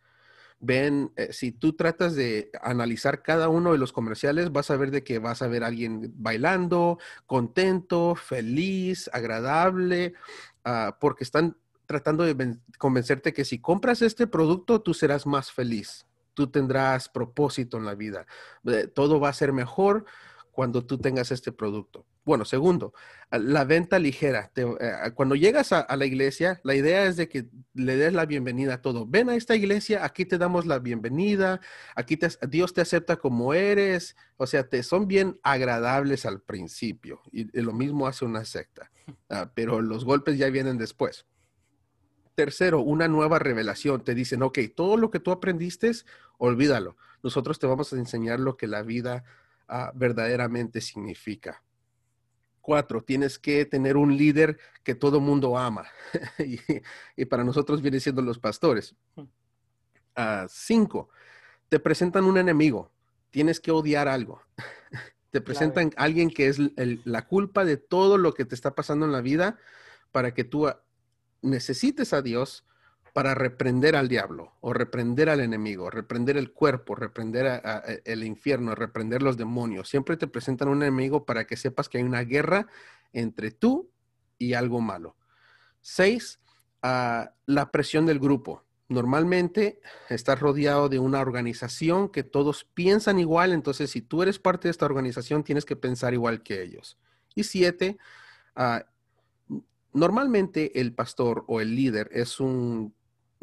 Ven, 0.58 1.12
eh, 1.16 1.32
si 1.32 1.52
tú 1.52 1.74
tratas 1.74 2.14
de 2.14 2.50
analizar 2.62 3.22
cada 3.22 3.48
uno 3.48 3.72
de 3.72 3.78
los 3.78 3.92
comerciales, 3.92 4.52
vas 4.52 4.70
a 4.70 4.76
ver 4.76 4.90
de 4.90 5.04
que 5.04 5.18
vas 5.18 5.42
a 5.42 5.48
ver 5.48 5.62
alguien 5.62 6.12
bailando, 6.16 6.98
contento, 7.26 8.14
feliz, 8.14 9.10
agradable, 9.12 10.14
ah, 10.64 10.96
porque 10.98 11.24
están 11.24 11.58
tratando 11.84 12.24
de 12.24 12.58
convencerte 12.78 13.32
que 13.32 13.44
si 13.44 13.60
compras 13.60 14.02
este 14.02 14.26
producto, 14.26 14.80
tú 14.80 14.94
serás 14.94 15.26
más 15.26 15.52
feliz, 15.52 16.06
tú 16.34 16.48
tendrás 16.48 17.08
propósito 17.08 17.76
en 17.76 17.84
la 17.84 17.94
vida, 17.94 18.26
eh, 18.64 18.88
todo 18.88 19.20
va 19.20 19.28
a 19.28 19.34
ser 19.34 19.52
mejor 19.52 20.06
cuando 20.50 20.84
tú 20.84 20.98
tengas 20.98 21.30
este 21.32 21.52
producto. 21.52 22.06
Bueno, 22.26 22.44
segundo, 22.44 22.92
la 23.30 23.62
venta 23.62 24.00
ligera. 24.00 24.50
Eh, 24.56 24.66
cuando 25.14 25.36
llegas 25.36 25.70
a, 25.70 25.96
la 25.96 26.06
iglesia, 26.06 26.60
la 26.64 26.74
idea 26.74 27.06
es 27.06 27.14
de 27.14 27.28
que 27.28 27.48
le 27.72 27.96
des 27.96 28.12
la 28.12 28.26
bienvenida 28.26 28.74
a 28.74 28.82
todo. 28.82 29.06
Ven 29.06 29.30
a 29.30 29.36
esta 29.36 29.54
iglesia, 29.54 30.04
aquí 30.04 30.24
te 30.24 30.36
damos 30.36 30.66
la 30.66 30.80
bienvenida, 30.80 31.60
aquí 31.94 32.18
Dios 32.48 32.74
te 32.74 32.80
acepta 32.80 33.14
como 33.14 33.54
eres. 33.54 34.16
O 34.38 34.48
sea, 34.48 34.68
te 34.68 34.82
son 34.82 35.06
bien 35.06 35.38
agradables 35.44 36.26
al 36.26 36.40
principio. 36.40 37.22
Y, 37.30 37.44
lo 37.60 37.72
mismo 37.72 38.08
hace 38.08 38.24
una 38.24 38.44
secta, 38.44 38.90
ah, 39.30 39.52
pero 39.54 39.80
los 39.80 40.04
golpes 40.04 40.36
ya 40.36 40.50
vienen 40.50 40.78
después. 40.78 41.26
Tercero, 42.34 42.80
una 42.80 43.06
nueva 43.06 43.38
revelación. 43.38 44.02
Te 44.02 44.16
dicen, 44.16 44.42
ok, 44.42 44.58
todo 44.74 44.96
lo 44.96 45.12
que 45.12 45.20
tú 45.20 45.30
aprendiste, 45.30 45.92
olvídalo. 46.38 46.96
Nosotros 47.22 47.60
te 47.60 47.68
vamos 47.68 47.92
a 47.92 47.96
enseñar 47.96 48.40
lo 48.40 48.56
que 48.56 48.66
la 48.66 48.82
vida 48.82 49.22
ah, 49.68 49.92
verdaderamente 49.94 50.80
significa. 50.80 51.62
Cuatro, 52.66 53.00
tienes 53.00 53.38
que 53.38 53.64
tener 53.64 53.96
un 53.96 54.16
líder 54.16 54.58
que 54.82 54.96
todo 54.96 55.20
mundo 55.20 55.56
ama. 55.56 55.86
y, 57.16 57.24
para 57.26 57.44
nosotros 57.44 57.80
viene 57.80 58.00
siendo 58.00 58.22
los 58.22 58.40
pastores. 58.40 58.96
Uh, 59.14 60.48
cinco, 60.48 61.08
te 61.68 61.78
presentan 61.78 62.24
un 62.24 62.38
enemigo. 62.38 62.90
tienes 63.30 63.60
que 63.60 63.70
odiar 63.70 64.08
algo. 64.08 64.42
te 65.30 65.40
presentan 65.40 65.92
alguien 65.96 66.28
que 66.28 66.48
es 66.48 66.58
la 67.04 67.28
culpa 67.28 67.64
de 67.64 67.76
todo 67.76 68.18
lo 68.18 68.34
que 68.34 68.44
te 68.44 68.56
está 68.56 68.74
pasando 68.74 69.06
en 69.06 69.12
la 69.12 69.20
vida 69.20 69.60
para 70.10 70.34
que 70.34 70.42
tú 70.42 70.68
necesites 71.42 72.12
a 72.12 72.20
Dios 72.20 72.66
para 73.16 73.34
reprender 73.34 73.96
al 73.96 74.08
diablo 74.08 74.52
o 74.60 74.74
reprender 74.74 75.30
al 75.30 75.40
enemigo, 75.40 75.88
reprender 75.88 76.36
el 76.36 76.52
cuerpo, 76.52 76.94
reprender 76.94 77.62
el 78.04 78.24
infierno, 78.24 78.74
reprender 78.74 79.22
los 79.22 79.38
demonios. 79.38 79.88
Siempre 79.88 80.18
te 80.18 80.26
presentan 80.26 80.68
un 80.68 80.82
enemigo 80.82 81.24
para 81.24 81.46
que 81.46 81.56
sepas 81.56 81.88
que 81.88 81.96
hay 81.96 82.04
una 82.04 82.24
guerra 82.24 82.66
entre 83.14 83.52
tú 83.52 83.90
y 84.36 84.52
algo 84.52 84.82
malo. 84.82 85.16
Seis, 85.80 86.40
ah, 86.82 87.32
la 87.46 87.70
presión 87.70 88.04
del 88.04 88.18
grupo. 88.18 88.66
Normalmente 88.90 89.80
estás 90.10 90.38
rodeado 90.38 90.90
de 90.90 90.98
una 90.98 91.22
organización 91.22 92.10
que 92.10 92.22
todos 92.22 92.64
piensan 92.64 93.18
igual, 93.18 93.52
entonces 93.52 93.90
si 93.90 94.02
tú 94.02 94.22
eres 94.22 94.38
parte 94.38 94.68
de 94.68 94.72
esta 94.72 94.84
organización 94.84 95.42
tienes 95.42 95.64
que 95.64 95.74
pensar 95.74 96.12
igual 96.12 96.42
que 96.42 96.62
ellos. 96.62 96.98
Y 97.34 97.44
siete, 97.44 97.96
ah, 98.56 98.84
normalmente 99.94 100.78
el 100.82 100.92
pastor 100.94 101.44
o 101.48 101.62
el 101.62 101.74
líder 101.74 102.10
es 102.12 102.40
un 102.40 102.94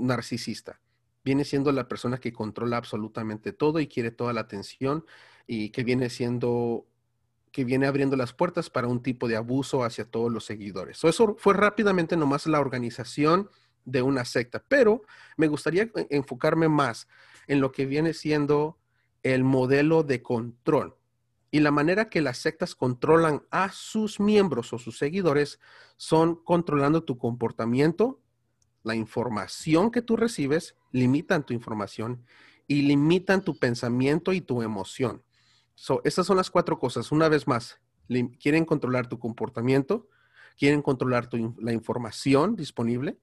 narcisista. 0.03 0.79
Viene 1.23 1.45
siendo 1.45 1.71
la 1.71 1.87
persona 1.87 2.17
que 2.17 2.33
controla 2.33 2.77
absolutamente 2.77 3.53
todo 3.53 3.79
y 3.79 3.87
quiere 3.87 4.11
toda 4.11 4.33
la 4.33 4.41
atención 4.41 5.05
y 5.47 5.69
que 5.69 5.83
viene 5.83 6.09
siendo 6.09 6.85
que 7.51 7.65
viene 7.65 7.85
abriendo 7.85 8.15
las 8.15 8.33
puertas 8.33 8.71
para 8.71 8.87
un 8.87 9.03
tipo 9.03 9.27
de 9.27 9.35
abuso 9.35 9.83
hacia 9.83 10.05
todos 10.05 10.31
los 10.31 10.43
seguidores. 10.43 11.03
eso 11.03 11.35
fue 11.37 11.53
rápidamente 11.53 12.17
nomás 12.17 12.47
la 12.47 12.59
organización 12.59 13.47
de 13.85 14.01
una 14.01 14.25
secta, 14.25 14.63
pero 14.67 15.03
me 15.37 15.47
gustaría 15.47 15.91
enfocarme 16.09 16.67
más 16.67 17.07
en 17.45 17.61
lo 17.61 17.71
que 17.71 17.85
viene 17.85 18.13
siendo 18.13 18.79
el 19.21 19.43
modelo 19.43 20.01
de 20.01 20.23
control 20.23 20.95
y 21.53 21.59
la 21.59 21.69
manera 21.69 22.09
que 22.09 22.19
las 22.19 22.39
sectas 22.39 22.73
controlan 22.73 23.43
a 23.51 23.71
sus 23.71 24.19
miembros 24.19 24.73
o 24.73 24.79
sus 24.79 24.97
seguidores 24.97 25.59
son 25.97 26.43
controlando 26.43 27.03
tu 27.03 27.19
comportamiento, 27.19 28.22
la 28.83 28.95
información 28.95 29.91
que 29.91 30.01
tú 30.01 30.15
recibes, 30.15 30.75
limitan 30.91 31.45
tu 31.45 31.53
información 31.53 32.25
y 32.67 32.83
limitan 32.83 33.43
tu 33.43 33.57
pensamiento 33.57 34.33
y 34.33 34.41
tu 34.41 34.61
emoción. 34.61 35.23
So, 35.75 36.01
estas 36.03 36.27
son 36.27 36.37
las 36.37 36.51
cuatro 36.51 36.77
cosas. 36.79 37.11
Una 37.11 37.29
vez 37.29 37.47
más, 37.47 37.79
quieren 38.39 38.65
controlar 38.65 39.07
tu 39.07 39.19
comportamiento, 39.19 40.07
quieren 40.57 40.81
controlar 40.81 41.29
la 41.57 41.73
información 41.73 42.55
disponible, 42.55 43.17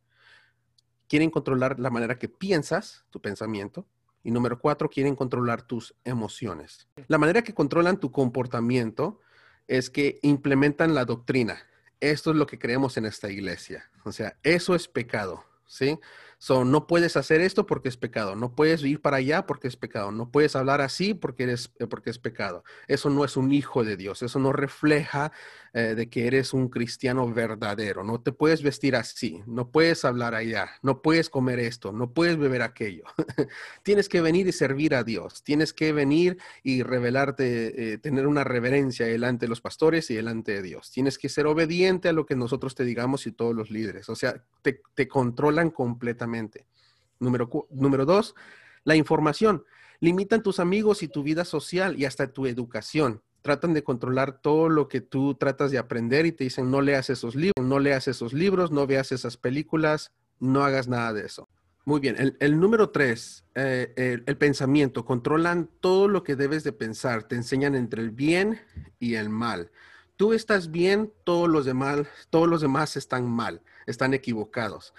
quieren 1.09 1.31
controlar 1.31 1.79
la 1.79 1.90
manera 1.90 2.19
que 2.19 2.29
piensas, 2.29 3.05
tu 3.11 3.21
pensamiento, 3.21 3.87
y 4.23 4.31
número 4.31 4.59
cuatro, 4.59 4.90
quieren 4.90 5.17
controlar 5.17 5.62
tus 5.62 5.95
emociones. 6.05 6.88
La 7.09 7.19
manera 7.19 7.43
que 7.43 7.55
controlan 7.55 7.99
tu 7.99 8.12
comportamiento 8.12 9.21
es 9.67 9.88
que 9.88 10.19
implementan 10.23 10.95
la 10.95 11.05
doctrina. 11.05 11.59
Esto 12.00 12.31
es 12.31 12.37
lo 12.37 12.47
que 12.47 12.59
creemos 12.59 12.97
en 12.97 13.07
esta 13.07 13.31
iglesia. 13.31 13.90
O 14.05 14.12
sea, 14.12 14.38
eso 14.43 14.75
es 14.75 14.88
pecado, 14.88 15.45
¿sí? 15.70 15.98
So, 16.42 16.64
no 16.64 16.87
puedes 16.87 17.18
hacer 17.18 17.42
esto 17.42 17.66
porque 17.66 17.90
es 17.90 17.99
pecado, 17.99 18.35
no 18.35 18.54
puedes 18.54 18.82
ir 18.82 19.02
para 19.02 19.18
allá 19.18 19.44
porque 19.44 19.68
es 19.68 19.76
pecado, 19.76 20.11
no 20.11 20.30
puedes 20.30 20.56
hablar 20.56 20.80
así 20.80 21.12
porque, 21.12 21.42
eres, 21.42 21.70
eh, 21.78 21.87
porque 21.87 22.09
es 22.09 22.18
pecado. 22.18 22.64
Eso 22.88 23.11
no 23.11 23.26
es 23.26 23.37
un 23.37 23.52
hijo 23.52 23.85
de 23.85 23.99
Dios, 23.99 24.23
eso 24.23 24.38
no 24.38 24.50
refleja 24.50 25.32
eh, 25.75 25.94
de 25.94 26.09
que 26.09 26.26
eres 26.26 26.54
un 26.54 26.70
cristiano 26.70 27.30
verdadero. 27.30 28.04
No 28.04 28.23
te 28.23 28.32
puedes 28.32 28.62
vestir 28.62 28.97
así, 28.97 29.42
no 29.47 29.70
puedes 29.70 30.02
hablar 30.06 30.35
allá, 30.35 30.70
no 30.80 31.02
puedes 31.02 31.28
comer 31.28 31.59
esto, 31.59 31.92
no 31.92 32.14
puedes 32.14 32.38
beber 32.38 32.62
aquello. 32.62 33.04
tienes 33.82 34.09
que 34.09 34.23
venir 34.23 34.49
y 34.49 34.52
servir 34.52 34.94
a 34.94 35.04
Dios, 35.04 35.42
tienes 35.44 35.75
que 35.75 35.92
venir 35.92 36.38
y 36.62 36.82
revelarte, 36.82 37.92
eh, 37.92 37.99
tener 37.99 38.26
una 38.26 38.44
reverencia 38.44 39.04
delante 39.04 39.44
de 39.44 39.50
los 39.50 39.61
pastores 39.61 40.11
y 40.11 40.14
delante 40.14 40.52
de 40.52 40.62
Dios. 40.62 40.90
Tienes 40.90 41.18
que 41.18 41.28
ser 41.28 41.47
obediente 41.47 42.09
a 42.09 42.14
lo 42.14 42.25
que 42.25 42.35
nosotros 42.35 42.75
te 42.75 42.85
digamos 42.85 43.26
y 43.26 43.32
todos 43.32 43.54
los 43.54 43.70
líderes. 43.70 44.09
O 44.09 44.16
sea, 44.16 44.42
te, 44.62 44.80
te 44.94 45.06
controlan 45.06 45.68
completamente 45.68 46.29
Número, 47.18 47.66
número 47.70 48.06
dos, 48.06 48.34
la 48.84 48.96
información. 48.96 49.64
Limitan 50.00 50.42
tus 50.42 50.60
amigos 50.60 51.02
y 51.02 51.08
tu 51.08 51.22
vida 51.22 51.44
social 51.44 51.99
y 51.99 52.06
hasta 52.06 52.32
tu 52.32 52.46
educación. 52.46 53.22
Tratan 53.42 53.75
de 53.75 53.84
controlar 53.84 54.40
todo 54.40 54.68
lo 54.68 54.88
que 54.88 55.00
tú 55.00 55.34
tratas 55.34 55.70
de 55.70 55.78
aprender 55.78 56.26
y 56.26 56.32
te 56.32 56.44
dicen 56.44 56.70
no 56.70 56.80
leas 56.80 57.10
esos 57.10 57.34
libros, 57.34 57.66
no 57.66 57.78
leas 57.78 58.08
esos 58.08 58.32
libros, 58.32 58.70
no 58.70 58.87
veas 58.87 59.12
esas 59.12 59.37
películas, 59.37 60.12
no 60.38 60.64
hagas 60.64 60.88
nada 60.88 61.12
de 61.12 61.26
eso. 61.26 61.49
Muy 61.84 62.00
bien, 62.00 62.37
el, 62.38 62.60
número 62.60 62.90
tres, 62.90 63.44
eh, 63.54 63.92
el, 63.96 64.22
el, 64.26 64.37
pensamiento. 64.37 65.04
Controlan 65.04 65.68
todo 65.80 66.08
lo 66.08 66.22
que 66.22 66.37
debes 66.37 66.62
de 66.62 66.72
pensar. 66.72 67.25
Te 67.25 67.37
enseñan 67.37 67.75
entre 67.75 68.02
el 68.02 68.10
bien 68.10 68.60
y 68.99 69.14
el 69.14 69.30
mal. 69.30 69.70
Tú 70.16 70.34
estás 70.34 70.70
bien, 70.70 71.10
todos 71.25 71.49
los 71.49 71.64
demás, 71.64 72.06
todos 72.28 72.46
los 72.46 72.60
demás 72.60 72.96
están 72.96 73.26
mal, 73.26 73.62
están 73.87 74.12
equivocados. 74.12 74.92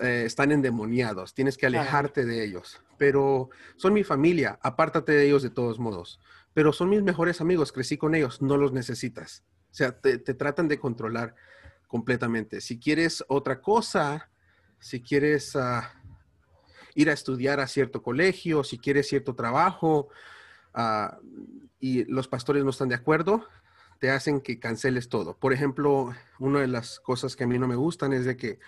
Eh, 0.00 0.24
están 0.26 0.52
endemoniados, 0.52 1.32
tienes 1.34 1.56
que 1.56 1.66
alejarte 1.66 2.26
de 2.26 2.44
ellos. 2.44 2.82
Pero 2.98 3.48
son 3.76 3.94
mi 3.94 4.04
familia, 4.04 4.58
apártate 4.62 5.12
de 5.12 5.26
ellos 5.26 5.42
de 5.42 5.50
todos 5.50 5.78
modos. 5.78 6.20
Pero 6.52 6.72
son 6.72 6.90
mis 6.90 7.02
mejores 7.02 7.40
amigos, 7.40 7.72
crecí 7.72 7.96
con 7.96 8.14
ellos, 8.14 8.42
no 8.42 8.56
los 8.56 8.72
necesitas. 8.72 9.42
O 9.70 9.74
sea, 9.74 9.98
te, 9.98 10.18
tratan 10.18 10.68
de 10.68 10.78
controlar 10.78 11.34
completamente. 11.86 12.60
Si 12.60 12.78
quieres 12.78 13.24
otra 13.28 13.62
cosa, 13.62 14.28
si 14.78 15.00
quieres 15.00 15.56
ah, 15.56 15.94
ir 16.94 17.08
a 17.08 17.14
estudiar 17.14 17.60
a 17.60 17.66
cierto 17.66 18.02
colegio, 18.02 18.64
si 18.64 18.78
quieres 18.78 19.08
cierto 19.08 19.34
trabajo 19.34 20.08
ah, 20.74 21.18
y 21.78 22.04
los 22.04 22.28
pastores 22.28 22.64
no 22.64 22.70
están 22.70 22.88
de 22.88 22.96
acuerdo, 22.96 23.46
te 23.98 24.10
hacen 24.10 24.40
que 24.40 24.58
canceles 24.58 25.08
todo. 25.08 25.36
Por 25.36 25.52
ejemplo, 25.52 26.12
una 26.38 26.60
de 26.60 26.66
las 26.66 27.00
cosas 27.00 27.36
que 27.36 27.44
a 27.44 27.46
mí 27.46 27.58
no 27.58 27.68
me 27.68 27.76
gustan 27.76 28.12
es 28.12 28.24
de 28.24 28.36
que 28.36 28.58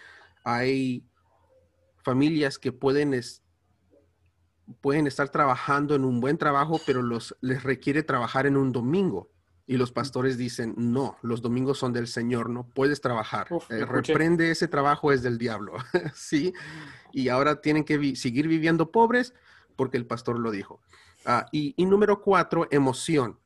hay 0.45 1.05
familias 2.03 2.59
que 2.59 2.73
pueden, 2.73 3.19
pueden 4.81 5.07
estar 5.07 5.29
trabajando 5.29 5.95
en 5.95 6.05
un 6.05 6.21
buen 6.21 6.39
trabajo, 6.39 6.81
pero 6.87 7.03
los, 7.03 7.37
les 7.41 7.63
requiere 7.63 8.03
trabajar 8.03 8.47
en 8.47 8.57
un 8.57 8.73
domingo. 8.73 9.31
Y 9.65 9.77
los 9.77 9.93
pastores 9.93 10.37
dicen, 10.37 10.75
no, 10.77 11.17
los 11.23 11.41
domingos 11.41 11.79
son 11.79 11.93
del 11.93 12.09
Señor, 12.09 12.51
no 12.51 12.65
puedes 12.65 13.01
trabajar. 13.01 13.47
Eh, 13.71 13.85
reprende 13.85 14.51
ese 14.51 14.67
trabajo, 14.67 15.13
es 15.13 15.23
del 15.23 15.39
diablo. 15.39 15.75
¿Sí? 16.15 16.53
Y 17.13 17.29
ahora 17.29 17.61
tienen 17.61 17.85
que 17.85 18.17
seguir 18.17 18.49
viviendo 18.49 18.91
pobres 18.91 19.35
porque 19.77 19.97
el 19.97 20.07
pastor 20.07 20.39
lo 20.39 20.51
dijo. 20.51 20.81
Ah, 21.25 21.47
y, 21.53 21.75
número 21.79 22.21
cuatro, 22.21 22.67
emoción. 22.71 23.39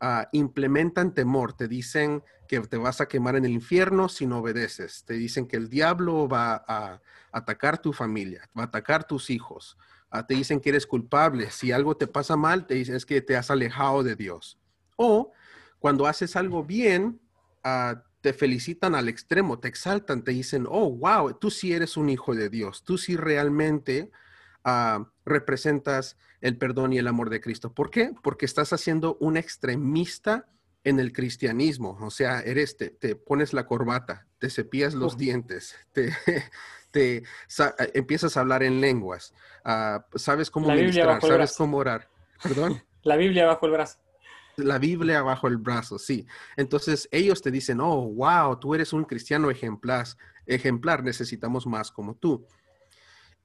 Ah, 0.00 0.28
implementan 0.32 1.14
temor, 1.14 1.52
te 1.54 1.68
dicen 1.68 2.22
que 2.48 2.60
te 2.60 2.76
vas 2.76 3.00
a 3.00 3.06
quemar 3.06 3.36
en 3.36 3.44
el 3.44 3.52
infierno 3.52 4.08
si 4.08 4.26
no 4.26 4.38
obedeces, 4.38 5.04
te 5.04 5.14
dicen 5.14 5.46
que 5.46 5.56
el 5.56 5.68
diablo 5.68 6.28
va 6.28 6.64
a 6.66 7.00
atacar 7.32 7.78
tu 7.78 7.92
familia, 7.92 8.48
va 8.58 8.64
a 8.64 8.66
atacar 8.66 9.06
tus 9.06 9.30
hijos, 9.30 9.78
ah, 10.10 10.26
te 10.26 10.34
dicen 10.34 10.60
que 10.60 10.70
eres 10.70 10.86
culpable, 10.86 11.50
si 11.50 11.72
algo 11.72 11.96
te 11.96 12.06
pasa 12.06 12.36
mal, 12.36 12.66
te 12.66 12.74
dicen 12.74 12.96
es 12.96 13.06
que 13.06 13.20
te 13.22 13.36
has 13.36 13.50
alejado 13.50 14.02
de 14.02 14.16
Dios. 14.16 14.58
O 14.96 15.32
cuando 15.78 16.06
haces 16.06 16.36
algo 16.36 16.64
bien, 16.64 17.20
ah, 17.62 18.02
te 18.20 18.32
felicitan 18.32 18.94
al 18.94 19.08
extremo, 19.08 19.58
te 19.58 19.68
exaltan, 19.68 20.24
te 20.24 20.32
dicen, 20.32 20.66
oh, 20.68 20.90
wow, 20.90 21.34
tú 21.34 21.50
sí 21.50 21.72
eres 21.72 21.96
un 21.96 22.08
hijo 22.08 22.34
de 22.34 22.48
Dios, 22.48 22.82
tú 22.82 22.98
sí 22.98 23.16
realmente 23.16 24.10
representas 25.24 26.16
el 26.40 26.58
perdón 26.58 26.92
y 26.92 26.98
el 26.98 27.06
amor 27.06 27.30
de 27.30 27.40
Cristo. 27.40 27.72
¿Por 27.72 27.90
qué? 27.90 28.12
Porque 28.22 28.46
estás 28.46 28.72
haciendo 28.72 29.16
un 29.20 29.36
extremista 29.36 30.46
en 30.84 31.00
el 31.00 31.12
cristianismo. 31.12 31.98
O 32.00 32.10
sea, 32.10 32.40
eres, 32.40 32.76
te, 32.76 32.90
te 32.90 33.16
pones 33.16 33.52
la 33.52 33.66
corbata, 33.66 34.26
te 34.38 34.50
cepillas 34.50 34.94
los 34.94 35.16
dientes, 35.16 35.74
te, 35.92 36.14
te 36.90 37.22
empiezas 37.94 38.36
a 38.36 38.40
hablar 38.40 38.62
en 38.62 38.80
lenguas, 38.80 39.34
ah, 39.64 40.06
sabes 40.14 40.50
cómo 40.50 40.70
ministrar, 40.70 41.20
sabes 41.20 41.56
cómo 41.56 41.78
orar. 41.78 42.08
¿Perdón? 42.42 42.82
La 43.02 43.16
Biblia 43.16 43.44
bajo 43.44 43.66
el 43.66 43.72
brazo. 43.72 43.98
La 44.56 44.78
Biblia 44.78 45.20
bajo 45.20 45.46
el 45.46 45.58
brazo, 45.58 45.98
sí. 45.98 46.26
Entonces 46.56 47.06
ellos 47.12 47.42
te 47.42 47.50
dicen, 47.50 47.80
oh, 47.80 48.08
wow, 48.08 48.58
tú 48.58 48.74
eres 48.74 48.94
un 48.94 49.04
cristiano 49.04 49.50
ejemplar, 49.50 50.06
ejemplar, 50.46 51.04
necesitamos 51.04 51.66
más 51.66 51.90
como 51.90 52.14
tú 52.14 52.46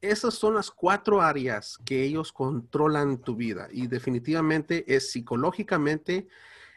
esas 0.01 0.33
son 0.33 0.55
las 0.55 0.71
cuatro 0.71 1.21
áreas 1.21 1.77
que 1.85 2.03
ellos 2.03 2.31
controlan 2.31 3.17
tu 3.17 3.35
vida 3.35 3.67
y 3.71 3.87
definitivamente 3.87 4.85
es 4.93 5.11
psicológicamente 5.11 6.27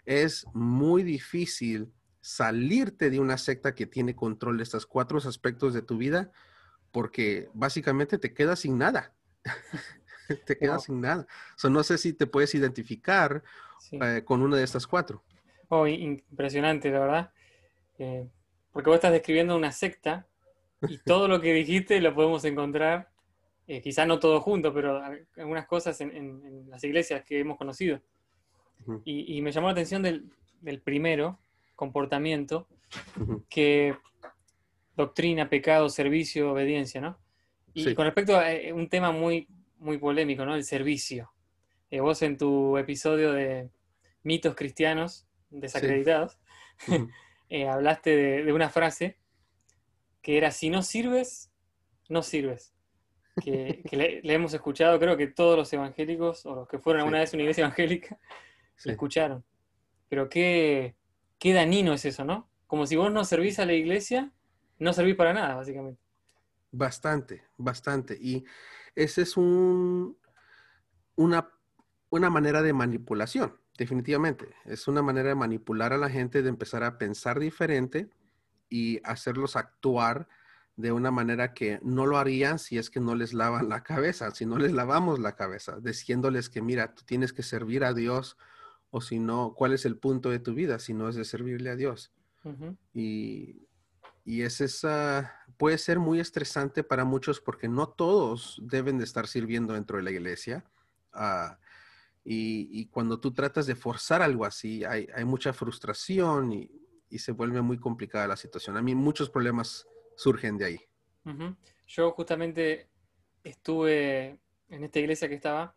es 0.05 0.47
muy 0.53 1.03
difícil 1.03 1.93
salirte 2.21 3.11
de 3.11 3.21
una 3.21 3.39
secta 3.39 3.75
que 3.75 3.87
tiene 3.87 4.15
control 4.15 4.57
de 4.57 4.65
estos 4.65 4.87
cuatro 4.87 5.19
aspectos 5.19 5.75
de 5.75 5.83
tu 5.83 5.97
vida 5.97 6.31
porque 6.91 7.49
básicamente 7.55 8.19
te 8.19 8.35
quedas 8.35 8.61
sin 8.61 8.79
nada. 8.79 9.13
te 10.47 10.57
quedas 10.59 10.85
sin 10.85 11.01
nada. 11.01 11.27
no 11.69 11.83
sé 11.83 11.99
si 11.99 12.13
te 12.13 12.27
puedes 12.27 12.55
identificar 12.55 13.43
eh, 13.93 14.23
con 14.25 14.43
una 14.43 14.57
de 14.57 14.65
estas 14.65 14.87
cuatro. 14.87 15.25
Oh, 15.69 15.87
impresionante, 15.87 16.91
la 16.91 16.99
verdad. 16.99 17.33
Eh, 17.99 18.29
porque 18.73 18.91
vos 18.91 18.97
estás 18.97 19.13
describiendo 19.13 19.57
una 19.57 19.73
secta 19.73 20.27
y 20.83 20.99
todo 20.99 21.29
lo 21.29 21.41
que 21.41 21.53
dijiste 21.53 22.01
lo 22.01 22.15
podemos 22.15 22.45
encontrar 22.45 23.12
eh, 23.67 23.81
quizá 23.81 24.07
no 24.07 24.19
todo 24.19 24.41
junto, 24.41 24.73
pero 24.73 25.03
algunas 25.37 25.67
cosas 25.67 26.01
en, 26.01 26.69
las 26.69 26.83
iglesias 26.85 27.25
que 27.25 27.41
hemos 27.41 27.57
conocido. 27.59 28.01
y, 29.05 29.41
me 29.43 29.53
llamó 29.53 29.69
la 29.69 29.73
atención 29.73 30.03
del, 30.03 30.81
primero, 30.83 31.39
comportamiento, 31.77 32.67
que 33.49 33.97
doctrina, 34.97 35.49
pecado, 35.49 35.89
servicio, 35.89 36.53
obediencia, 36.53 37.01
¿no? 37.01 37.19
Y 37.75 37.95
con 37.95 38.05
respecto 38.05 38.37
a 38.37 38.53
eh, 38.53 38.73
un 38.73 38.89
tema 38.89 39.13
muy, 39.13 39.49
muy 39.79 39.99
polémico, 39.99 40.45
¿no? 40.45 40.55
El 40.55 40.65
servicio. 40.65 41.33
Eh, 41.91 42.01
vos 42.01 42.23
en 42.23 42.37
tu 42.37 42.77
episodio 42.79 43.33
de 43.33 43.71
mitos 44.23 44.55
cristianos 44.55 45.27
desacreditados, 45.51 46.39
eh, 47.51 47.69
hablaste 47.69 48.17
de, 48.45 48.53
una 48.53 48.71
frase 48.71 49.19
que 50.23 50.37
era, 50.37 50.51
si 50.51 50.71
no 50.71 50.83
sirves, 50.83 51.51
no 52.09 52.23
sirves. 52.23 52.75
Que, 53.41 53.83
le, 53.93 54.35
hemos 54.35 54.53
escuchado, 54.53 54.99
creo 54.99 55.17
que 55.17 55.27
todos 55.27 55.57
los 55.57 55.73
evangélicos, 55.73 56.45
o 56.47 56.55
los 56.55 56.69
que 56.69 56.79
fueron 56.79 57.01
alguna 57.01 57.21
vez 57.21 57.33
a 57.33 57.37
una 57.37 57.43
iglesia 57.43 57.65
evangélica, 57.65 58.19
se 58.77 58.91
escucharon. 58.91 59.45
Pero 60.09 60.29
qué, 60.29 60.95
qué 61.39 61.53
danino 61.53 61.93
es 61.93 62.05
eso, 62.05 62.25
¿no? 62.25 62.49
Como 62.67 62.87
si 62.87 62.97
vos 62.97 63.11
no 63.13 63.25
servís 63.25 63.59
a 63.59 63.67
la 63.67 63.73
iglesia, 63.73 64.33
no 64.79 64.93
servís 64.93 65.17
para 65.17 65.33
nada, 65.33 65.55
básicamente. 65.55 66.01
Bastante, 66.71 67.45
bastante. 67.57 68.19
Y 68.21 68.45
ese 68.95 69.23
es 69.23 69.37
un, 69.37 70.17
una, 71.17 71.51
una 72.11 72.31
manera 72.31 72.63
de 72.63 72.73
manipulación, 72.73 73.59
definitivamente. 73.77 74.55
Es 74.65 74.89
una 74.89 75.03
manera 75.03 75.31
de 75.31 75.35
manipular 75.35 75.93
a 75.93 75.99
la 75.99 76.11
gente, 76.11 76.43
de 76.43 76.49
empezar 76.49 76.83
a 76.83 76.99
pensar 76.99 77.39
diferente 77.39 78.11
y 78.69 79.01
hacerlos 79.05 79.57
actuar 79.57 80.29
de 80.77 80.93
una 80.93 81.11
manera 81.11 81.53
que 81.53 81.79
no 81.83 82.07
lo 82.07 82.19
harían 82.19 82.59
si 82.59 82.79
es 82.79 82.91
que 82.91 83.01
no 83.01 83.15
les 83.15 83.35
lavan 83.35 83.69
la 83.69 83.83
cabeza, 83.83 84.31
si 84.31 84.47
no 84.47 84.59
les 84.59 84.73
lavamos 84.73 85.19
la 85.19 85.37
cabeza, 85.37 85.79
diciéndoles 85.81 86.49
que 86.49 86.63
mira, 86.63 86.95
tú 86.95 87.05
tienes 87.05 87.33
que 87.33 87.43
servir 87.43 87.85
a 87.85 87.93
Dios 87.93 88.37
o 88.91 89.01
si 89.01 89.19
no, 89.19 89.55
¿cuál 89.55 89.73
es 89.73 89.85
el 89.85 89.99
punto 89.99 90.31
de 90.31 90.39
tu 90.39 90.55
vida 90.55 90.79
si 90.79 90.95
no 90.95 91.09
es 91.09 91.15
de 91.15 91.25
servirle 91.25 91.71
a 91.71 91.77
Dios? 91.77 92.13
Y 92.93 93.69
y 94.25 94.43
es 94.43 94.61
esa, 94.61 95.35
puede 95.57 95.79
ser 95.79 95.99
muy 95.99 96.21
estresante 96.21 96.85
para 96.85 97.05
muchos 97.05 97.41
porque 97.41 97.69
no 97.69 97.89
todos 97.89 98.61
deben 98.63 98.99
de 98.99 99.05
estar 99.05 99.27
sirviendo 99.27 99.75
dentro 99.75 99.97
de 99.97 100.05
la 100.05 100.11
iglesia. 100.11 100.65
Ah, 101.13 101.59
y, 102.25 102.87
cuando 102.87 103.19
tú 103.19 103.33
tratas 103.33 103.67
de 103.67 103.75
forzar 103.75 104.23
algo 104.23 104.45
así, 104.45 104.85
hay, 104.85 105.09
mucha 105.25 105.53
frustración 105.53 106.53
y, 106.53 106.71
se 107.19 107.33
vuelve 107.33 107.61
muy 107.61 107.79
complicada 107.79 108.27
la 108.27 108.37
situación. 108.37 108.77
A 108.77 108.83
mí 108.83 108.95
muchos 108.95 109.29
problemas 109.29 109.87
surgen 110.17 110.59
de 110.59 110.65
ahí. 110.65 110.81
Yo 111.87 112.13
justamente 112.13 112.89
estuve 113.45 114.39
en 114.69 114.85
esta 114.85 114.99
iglesia 114.99 115.29
que 115.29 115.35
estaba, 115.35 115.75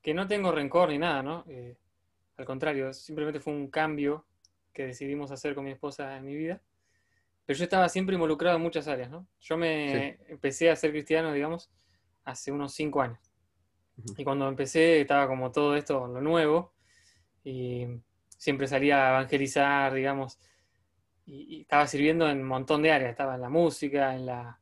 que 0.00 0.14
no 0.14 0.26
tengo 0.26 0.52
rencor 0.52 0.88
ni 0.88 0.98
nada, 0.98 1.22
¿no? 1.22 1.44
Eh, 1.48 1.76
al 2.36 2.44
contrario, 2.44 2.92
simplemente 2.92 3.40
fue 3.40 3.52
un 3.52 3.68
cambio 3.68 4.26
que 4.72 4.86
decidimos 4.86 5.30
hacer 5.30 5.54
con 5.54 5.64
mi 5.64 5.70
esposa 5.70 6.16
en 6.16 6.24
mi 6.24 6.34
vida. 6.34 6.60
Pero 7.46 7.58
yo 7.58 7.64
estaba 7.64 7.88
siempre 7.88 8.14
involucrado 8.14 8.56
en 8.56 8.62
muchas 8.62 8.88
áreas, 8.88 9.10
¿no? 9.10 9.28
Yo 9.40 9.56
me 9.56 10.18
empecé 10.28 10.70
a 10.70 10.76
ser 10.76 10.90
cristiano, 10.90 11.32
digamos, 11.32 11.70
hace 12.24 12.50
unos 12.50 12.74
cinco 12.74 13.02
años. 13.02 13.20
Y 14.16 14.24
cuando 14.24 14.48
empecé 14.48 15.00
estaba 15.00 15.28
como 15.28 15.52
todo 15.52 15.76
esto, 15.76 16.06
lo 16.06 16.20
nuevo, 16.20 16.72
y 17.44 17.86
siempre 18.28 18.66
salía 18.66 19.06
a 19.06 19.10
evangelizar, 19.10 19.92
digamos, 19.92 20.38
y, 21.26 21.62
estaba 21.62 21.86
sirviendo 21.86 22.28
en 22.28 22.38
un 22.40 22.48
montón 22.48 22.82
de 22.82 22.92
áreas. 22.92 23.10
Estaba 23.10 23.34
en 23.34 23.40
la 23.40 23.48
música, 23.48 24.14
en 24.14 24.26
la, 24.26 24.60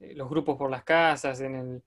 eh, 0.00 0.14
los 0.14 0.28
grupos 0.28 0.56
por 0.56 0.70
las 0.70 0.84
casas, 0.84 1.40
en 1.40 1.54
el, 1.54 1.82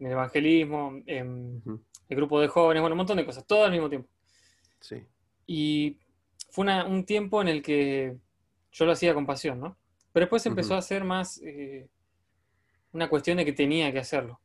evangelismo, 0.00 1.02
en 1.06 1.62
el 2.08 2.16
grupo 2.16 2.40
de 2.40 2.48
jóvenes, 2.48 2.80
bueno, 2.80 2.94
un 2.94 2.98
montón 2.98 3.16
de 3.16 3.26
cosas, 3.26 3.46
todo 3.46 3.64
al 3.64 3.72
mismo 3.72 3.88
tiempo. 3.88 4.08
Sí. 4.80 5.04
Y 5.46 5.98
fue 6.50 6.64
un 6.84 7.04
tiempo 7.04 7.42
en 7.42 7.48
el 7.48 7.62
que 7.62 8.16
yo 8.72 8.84
lo 8.84 8.92
hacía 8.92 9.14
con 9.14 9.26
pasión, 9.26 9.60
¿no? 9.60 9.76
Pero 10.12 10.24
después 10.24 10.44
empezó 10.46 10.74
a 10.74 10.82
ser 10.82 11.04
más 11.04 11.40
eh, 11.44 11.88
una 12.92 13.08
cuestión 13.08 13.36
de 13.36 13.44
que 13.44 13.52
tenía 13.52 13.92
que 13.92 13.98
hacerlo. 13.98 14.40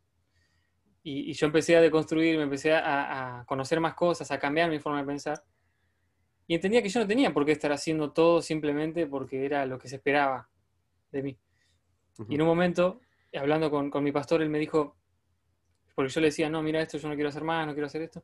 Y, 1.05 1.33
yo 1.33 1.47
empecé 1.47 1.75
a 1.75 1.81
deconstruir, 1.81 2.37
me 2.37 2.43
empecé 2.43 2.73
a, 2.73 3.43
conocer 3.45 3.79
más 3.79 3.93
cosas, 3.93 4.31
a 4.31 4.39
cambiar 4.39 4.69
mi 4.69 4.79
forma 4.79 4.99
de 4.99 5.05
pensar. 5.05 5.43
Y 6.53 6.55
entendía 6.55 6.83
que 6.83 6.89
yo 6.89 6.99
no 6.99 7.07
tenía 7.07 7.33
por 7.33 7.47
qué 7.47 7.51
estar 7.51 7.71
haciendo 7.71 8.11
todo 8.11 8.39
simplemente 8.39 9.07
porque 9.07 9.43
era 9.43 9.65
lo 9.65 9.79
que 9.79 9.87
se 9.87 9.95
esperaba 9.95 10.47
de 11.11 11.23
mí. 11.23 11.39
Y 12.29 12.35
en 12.35 12.41
un 12.43 12.47
momento, 12.47 13.01
hablando 13.33 13.71
con, 13.71 14.03
mi 14.03 14.11
pastor, 14.11 14.43
él 14.43 14.49
me 14.49 14.59
dijo, 14.59 14.95
porque 15.95 16.13
yo 16.13 16.21
le 16.21 16.27
decía, 16.27 16.51
no, 16.51 16.61
mira 16.61 16.79
esto, 16.79 16.99
yo 16.99 17.09
no 17.09 17.15
quiero 17.15 17.29
hacer 17.29 17.43
más, 17.43 17.65
no 17.65 17.73
quiero 17.73 17.87
hacer 17.87 18.03
esto. 18.03 18.23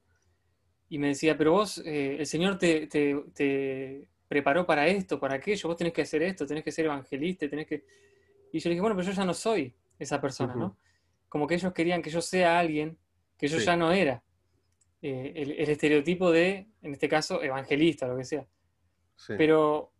Y 0.90 1.00
me 1.00 1.08
decía, 1.08 1.36
pero 1.36 1.54
vos, 1.54 1.80
eh, 1.84 2.18
el 2.20 2.28
Señor 2.28 2.60
te, 2.60 4.08
preparó 4.28 4.64
para 4.64 4.86
esto, 4.86 5.20
para 5.20 5.34
aquello, 5.34 5.68
vos 5.68 5.78
tenés 5.78 5.94
que 5.94 6.04
hacer 6.04 6.22
esto, 6.22 6.46
tenés 6.46 6.64
que 6.64 6.72
ser 6.72 6.86
evangelista, 6.86 7.50
tenés 7.50 7.66
que... 7.66 7.84
Y 8.54 8.60
yo 8.60 8.70
le 8.70 8.76
dije, 8.76 8.82
bueno, 8.82 8.96
pero 8.96 9.08
yo 9.08 9.16
ya 9.16 9.26
no 9.26 9.34
soy 9.34 9.74
esa 9.98 10.22
persona, 10.22 10.54
¿no? 10.54 10.78
Como 11.30 11.48
que 11.48 11.56
ellos 11.56 11.74
querían 11.74 12.04
que 12.04 12.12
yo 12.12 12.22
sea 12.22 12.60
alguien 12.60 12.96
que 13.40 13.48
yo 13.48 13.58
ya 13.58 13.76
no 13.76 13.92
era. 13.92 14.22
Eh, 15.02 15.34
el, 15.36 15.70
estereotipo 15.70 16.32
de, 16.32 16.68
en 16.82 16.94
este 16.94 17.08
caso, 17.08 17.42
evangelista, 17.42 18.08
lo 18.08 18.18
que 18.18 18.26
sea. 18.26 18.46
Pero 19.38 19.94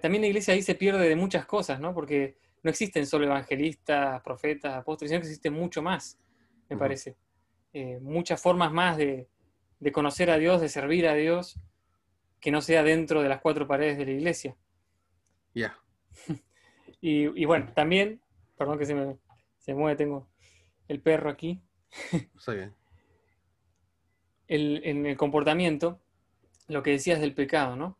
también 0.00 0.22
la 0.22 0.28
iglesia 0.28 0.54
ahí 0.54 0.62
se 0.62 0.74
pierde 0.74 1.08
de 1.08 1.16
muchas 1.16 1.46
cosas, 1.46 1.80
¿no? 1.80 1.94
Porque 1.94 2.36
no 2.62 2.70
existen 2.70 3.06
solo 3.06 3.26
evangelistas, 3.26 4.20
profetas, 4.22 4.74
apóstoles, 4.74 5.10
sino 5.10 5.20
que 5.20 5.26
existe 5.26 5.50
mucho 5.50 5.82
más, 5.82 6.18
me 6.68 6.76
parece. 6.76 7.16
Eh, 7.72 7.98
muchas 8.00 8.40
formas 8.40 8.72
más 8.72 8.96
de, 8.96 9.28
de, 9.78 9.92
conocer 9.92 10.30
a 10.30 10.38
Dios, 10.38 10.60
de 10.60 10.68
servir 10.68 11.06
a 11.06 11.14
Dios, 11.14 11.58
que 12.40 12.50
no 12.50 12.60
sea 12.60 12.82
dentro 12.82 13.22
de 13.22 13.28
las 13.28 13.40
cuatro 13.40 13.66
paredes 13.66 13.98
de 13.98 14.06
la 14.06 14.12
iglesia. 14.12 14.56
Ya. 15.54 15.78
y, 17.00 17.44
bueno, 17.44 17.72
también, 17.74 18.20
perdón 18.56 18.78
que 18.78 18.86
se 18.86 18.94
me, 18.94 19.16
se 19.58 19.74
mueve, 19.74 19.96
tengo 19.96 20.28
el 20.88 21.00
perro 21.00 21.30
aquí. 21.30 21.62
Está 22.36 22.52
bien. 22.52 22.77
El, 24.48 24.80
en 24.84 25.06
el 25.06 25.16
comportamiento, 25.16 26.00
lo 26.66 26.82
que 26.82 26.92
decías 26.92 27.20
del 27.20 27.34
pecado, 27.34 27.76
¿no? 27.76 27.98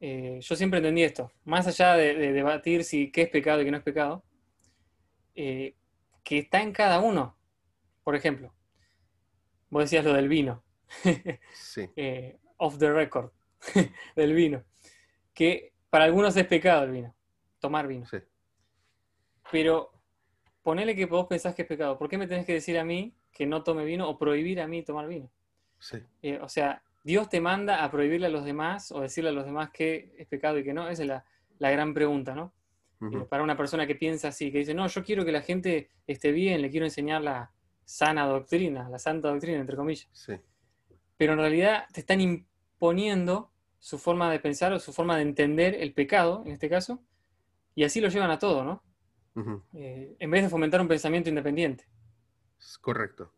Eh, 0.00 0.38
yo 0.40 0.54
siempre 0.54 0.78
entendí 0.78 1.02
esto, 1.02 1.32
más 1.44 1.66
allá 1.66 1.94
de, 1.94 2.32
debatir 2.32 2.84
si 2.84 3.10
qué 3.10 3.22
es 3.22 3.28
pecado 3.28 3.60
y 3.60 3.64
qué 3.64 3.70
no 3.70 3.78
es 3.78 3.82
pecado, 3.82 4.24
eh, 5.34 5.74
que 6.22 6.38
está 6.38 6.62
en 6.62 6.72
cada 6.72 7.00
uno. 7.00 7.36
Por 8.04 8.14
ejemplo, 8.14 8.54
vos 9.70 9.82
decías 9.82 10.04
lo 10.04 10.12
del 10.12 10.28
vino. 10.28 10.62
sí. 11.52 11.90
Eh, 11.96 12.38
off 12.58 12.78
the 12.78 12.92
record. 12.92 13.32
del 14.16 14.34
vino. 14.34 14.64
Que 15.34 15.72
para 15.90 16.04
algunos 16.04 16.36
es 16.36 16.46
pecado 16.46 16.84
el 16.84 16.92
vino, 16.92 17.14
tomar 17.58 17.86
vino. 17.86 18.06
Pero 19.50 19.90
ponele 20.62 20.94
que 20.94 21.06
vos 21.06 21.26
pensás 21.26 21.54
que 21.54 21.62
es 21.62 21.68
pecado. 21.68 21.98
¿Por 21.98 22.08
qué 22.08 22.18
me 22.18 22.26
tenés 22.26 22.46
que 22.46 22.54
decir 22.54 22.78
a 22.78 22.84
mí 22.84 23.16
que 23.32 23.46
no 23.46 23.62
tome 23.62 23.84
vino 23.84 24.08
o 24.08 24.18
prohibir 24.18 24.60
a 24.60 24.66
mí 24.66 24.82
tomar 24.82 25.08
vino? 25.08 25.30
Eh, 26.22 26.38
o 26.42 26.48
sea, 26.48 26.82
Dios 27.02 27.28
te 27.28 27.40
manda 27.40 27.84
a 27.84 27.90
prohibirle 27.90 28.26
a 28.26 28.30
los 28.30 28.44
demás 28.44 28.92
o 28.92 29.00
decirle 29.00 29.30
a 29.30 29.32
los 29.32 29.44
demás 29.44 29.70
que 29.70 30.14
es 30.18 30.26
pecado 30.26 30.58
y 30.58 30.64
que 30.64 30.72
no. 30.72 30.88
Esa 30.88 31.02
es 31.02 31.08
la, 31.08 31.70
gran 31.70 31.94
pregunta, 31.94 32.34
¿no? 32.34 32.52
Eh, 33.00 33.24
para 33.28 33.44
una 33.44 33.56
persona 33.56 33.86
que 33.86 33.94
piensa 33.94 34.28
así, 34.28 34.50
que 34.50 34.58
dice, 34.58 34.74
no, 34.74 34.86
yo 34.88 35.04
quiero 35.04 35.24
que 35.24 35.30
la 35.30 35.40
gente 35.42 35.90
esté 36.06 36.32
bien, 36.32 36.60
le 36.60 36.70
quiero 36.70 36.84
enseñar 36.84 37.22
la 37.22 37.52
sana 37.84 38.26
doctrina, 38.26 38.88
la 38.88 38.98
santa 38.98 39.28
doctrina, 39.28 39.58
entre 39.58 39.76
comillas. 39.76 40.08
Pero 41.16 41.32
en 41.32 41.38
realidad 41.38 41.86
te 41.92 42.00
están 42.00 42.46
poniendo 42.78 43.52
su 43.78 43.98
forma 43.98 44.30
de 44.30 44.40
pensar 44.40 44.72
o 44.72 44.78
su 44.78 44.92
forma 44.92 45.16
de 45.16 45.22
entender 45.22 45.76
el 45.76 45.94
pecado, 45.94 46.42
en 46.44 46.52
este 46.52 46.68
caso, 46.68 47.02
y 47.74 47.84
así 47.84 48.00
lo 48.00 48.08
llevan 48.08 48.30
a 48.30 48.38
todo, 48.38 48.64
¿no? 48.64 48.82
Eh, 49.72 50.16
en 50.18 50.30
vez 50.30 50.42
de 50.42 50.48
fomentar 50.48 50.80
un 50.80 50.88
pensamiento 50.88 51.28
independiente. 51.28 51.86
correcto. 52.82 53.32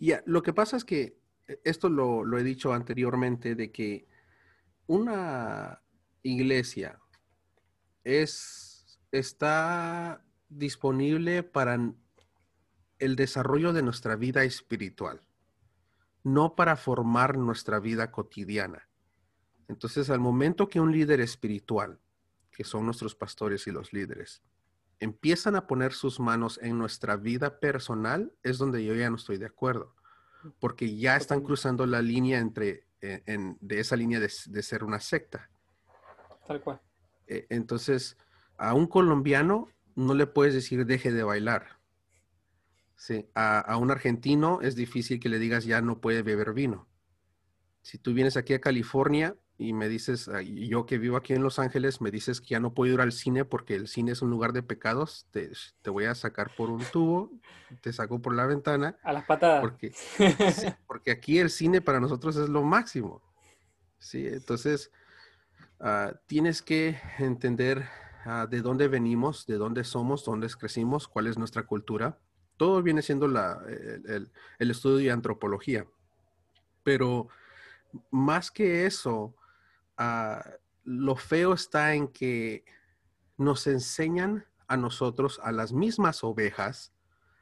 Y 0.00 0.12
lo 0.26 0.42
que 0.42 0.52
pasa 0.52 0.76
es 0.76 0.84
que, 0.84 1.16
esto 1.64 1.88
lo, 1.88 2.24
lo 2.24 2.38
he 2.38 2.44
dicho 2.44 2.72
anteriormente, 2.72 3.54
de 3.54 3.70
que 3.72 4.06
una 4.86 5.82
iglesia 6.22 7.00
es, 8.04 9.00
está 9.12 10.24
disponible 10.48 11.42
para 11.42 11.78
el 12.98 13.16
desarrollo 13.16 13.72
de 13.72 13.82
nuestra 13.82 14.16
vida 14.16 14.44
espiritual 14.44 15.22
no 16.28 16.54
para 16.54 16.76
formar 16.76 17.36
nuestra 17.36 17.80
vida 17.80 18.10
cotidiana. 18.10 18.88
Entonces, 19.68 20.10
al 20.10 20.20
momento 20.20 20.68
que 20.68 20.80
un 20.80 20.92
líder 20.92 21.20
espiritual, 21.20 22.00
que 22.50 22.64
son 22.64 22.84
nuestros 22.84 23.14
pastores 23.14 23.66
y 23.66 23.70
los 23.70 23.92
líderes, 23.92 24.42
empiezan 25.00 25.56
a 25.56 25.66
poner 25.66 25.92
sus 25.92 26.18
manos 26.18 26.58
en 26.62 26.78
nuestra 26.78 27.16
vida 27.16 27.60
personal, 27.60 28.32
es 28.42 28.58
donde 28.58 28.84
yo 28.84 28.94
ya 28.94 29.10
no 29.10 29.16
estoy 29.16 29.38
de 29.38 29.46
acuerdo, 29.46 29.94
porque 30.60 30.96
ya 30.96 31.16
están 31.16 31.42
cruzando 31.42 31.86
la 31.86 32.02
línea 32.02 32.38
entre, 32.38 32.84
eh, 33.00 33.22
de 33.60 33.80
esa 33.80 33.96
línea 33.96 34.20
de, 34.20 34.28
ser 34.28 34.84
una 34.84 35.00
secta. 35.00 35.50
Tal 36.46 36.60
cual. 36.60 36.80
E, 37.26 37.46
entonces, 37.50 38.16
a 38.56 38.74
un 38.74 38.86
colombiano 38.86 39.68
no 39.94 40.14
le 40.14 40.26
puedes 40.26 40.54
decir 40.54 40.86
deje 40.86 41.12
de 41.12 41.22
bailar, 41.22 41.78
Sí, 42.98 43.28
a, 43.32 43.76
un 43.76 43.92
argentino 43.92 44.60
es 44.60 44.74
difícil 44.74 45.20
que 45.20 45.28
le 45.28 45.38
digas 45.38 45.64
ya 45.64 45.80
no 45.80 46.00
puede 46.00 46.22
beber 46.22 46.52
vino. 46.52 46.88
Si 47.80 47.96
tú 47.96 48.12
vienes 48.12 48.36
aquí 48.36 48.54
a 48.54 48.60
California 48.60 49.36
y 49.60 49.72
me 49.72 49.88
dices, 49.88 50.30
yo 50.44 50.86
que 50.86 50.98
vivo 50.98 51.16
aquí 51.16 51.34
en 51.34 51.42
Los 51.42 51.58
Ángeles, 51.58 52.00
me 52.00 52.12
dices 52.12 52.40
que 52.40 52.50
ya 52.50 52.60
no 52.60 52.74
puedo 52.74 52.94
ir 52.94 53.00
al 53.00 53.10
cine 53.10 53.44
porque 53.44 53.74
el 53.74 53.88
cine 53.88 54.12
es 54.12 54.22
un 54.22 54.30
lugar 54.30 54.52
de 54.52 54.62
pecados, 54.62 55.26
te, 55.32 55.50
voy 55.90 56.04
a 56.04 56.14
sacar 56.14 56.54
por 56.56 56.70
un 56.70 56.84
tubo, 56.92 57.32
te 57.80 57.92
saco 57.92 58.22
por 58.22 58.36
la 58.36 58.46
ventana. 58.46 58.96
A 59.02 59.12
las 59.12 59.24
patadas. 59.24 59.60
Porque, 59.60 59.92
porque 60.86 61.10
aquí 61.10 61.40
el 61.40 61.50
cine 61.50 61.80
para 61.80 61.98
nosotros 61.98 62.36
es 62.36 62.48
lo 62.48 62.62
máximo. 62.62 63.20
Sí, 63.98 64.28
entonces 64.28 64.92
ah, 65.80 66.12
tienes 66.26 66.62
que 66.62 66.96
entender 67.18 67.84
ah, 68.26 68.46
de 68.48 68.62
dónde 68.62 68.86
venimos, 68.86 69.44
de 69.44 69.56
dónde 69.56 69.82
somos, 69.82 70.24
dónde 70.24 70.46
crecimos, 70.56 71.08
cuál 71.08 71.26
es 71.26 71.36
nuestra 71.36 71.64
cultura. 71.64 72.16
Todo 72.56 72.80
viene 72.80 73.02
siendo 73.02 73.26
la, 73.26 73.60
el, 73.66 74.30
el 74.60 74.70
estudio 74.70 74.98
de 74.98 75.10
antropología. 75.10 75.84
Pero 76.84 77.26
más 78.10 78.52
que 78.52 78.86
eso, 78.86 79.34
Ah, 79.98 80.42
lo 80.84 81.16
feo 81.16 81.52
está 81.52 81.94
en 81.94 82.08
que 82.08 82.64
nos 83.36 83.66
enseñan 83.66 84.46
a 84.68 84.76
nosotros, 84.76 85.40
a 85.42 85.52
las 85.52 85.72
mismas 85.72 86.24
ovejas, 86.24 86.94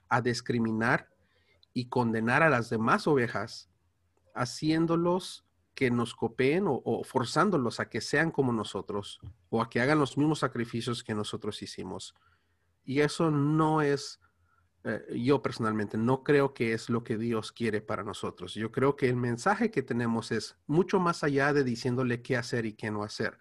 a 0.09 0.21
discriminar 0.21 1.09
y 1.73 1.88
condenar 1.88 2.42
a 2.42 2.51
las 2.51 2.71
demás 2.71 3.07
ovejas, 3.07 3.69
haciéndolos 4.35 5.45
que 5.75 5.90
nos 5.90 6.14
copeen 6.14 6.64
o, 6.66 7.05
forzándolos 7.05 7.81
a 7.81 7.90
que 7.90 8.01
sean 8.01 8.31
como 8.31 8.53
nosotros 8.53 9.21
o 9.51 9.61
a 9.61 9.69
que 9.69 9.81
hagan 9.81 9.99
los 9.99 10.16
mismos 10.16 10.38
sacrificios 10.38 11.05
que 11.05 11.14
nosotros 11.14 11.61
hicimos. 11.62 12.14
Y 12.85 13.01
eso 13.01 13.31
no 13.31 13.83
es 13.83 14.19
eh, 14.88 15.18
yo 15.18 15.42
personalmente 15.42 15.99
no 15.99 16.22
creo 16.22 16.55
que 16.55 16.72
es 16.72 16.88
lo 16.88 17.03
que 17.03 17.18
Dios 17.18 17.51
quiere 17.51 17.81
para 17.81 18.05
nosotros. 18.05 18.55
Yo 18.55 18.70
creo 18.70 18.94
que 18.94 19.09
el 19.09 19.16
mensaje 19.16 19.72
que 19.72 19.83
tenemos 19.83 20.31
es 20.31 20.57
mucho 20.68 21.01
más 21.01 21.25
allá 21.25 21.53
de 21.53 21.64
diciéndole 21.64 22.22
qué 22.22 22.37
hacer 22.37 22.66
y 22.66 22.75
qué 22.75 22.92
no 22.92 23.03
hacer. 23.03 23.37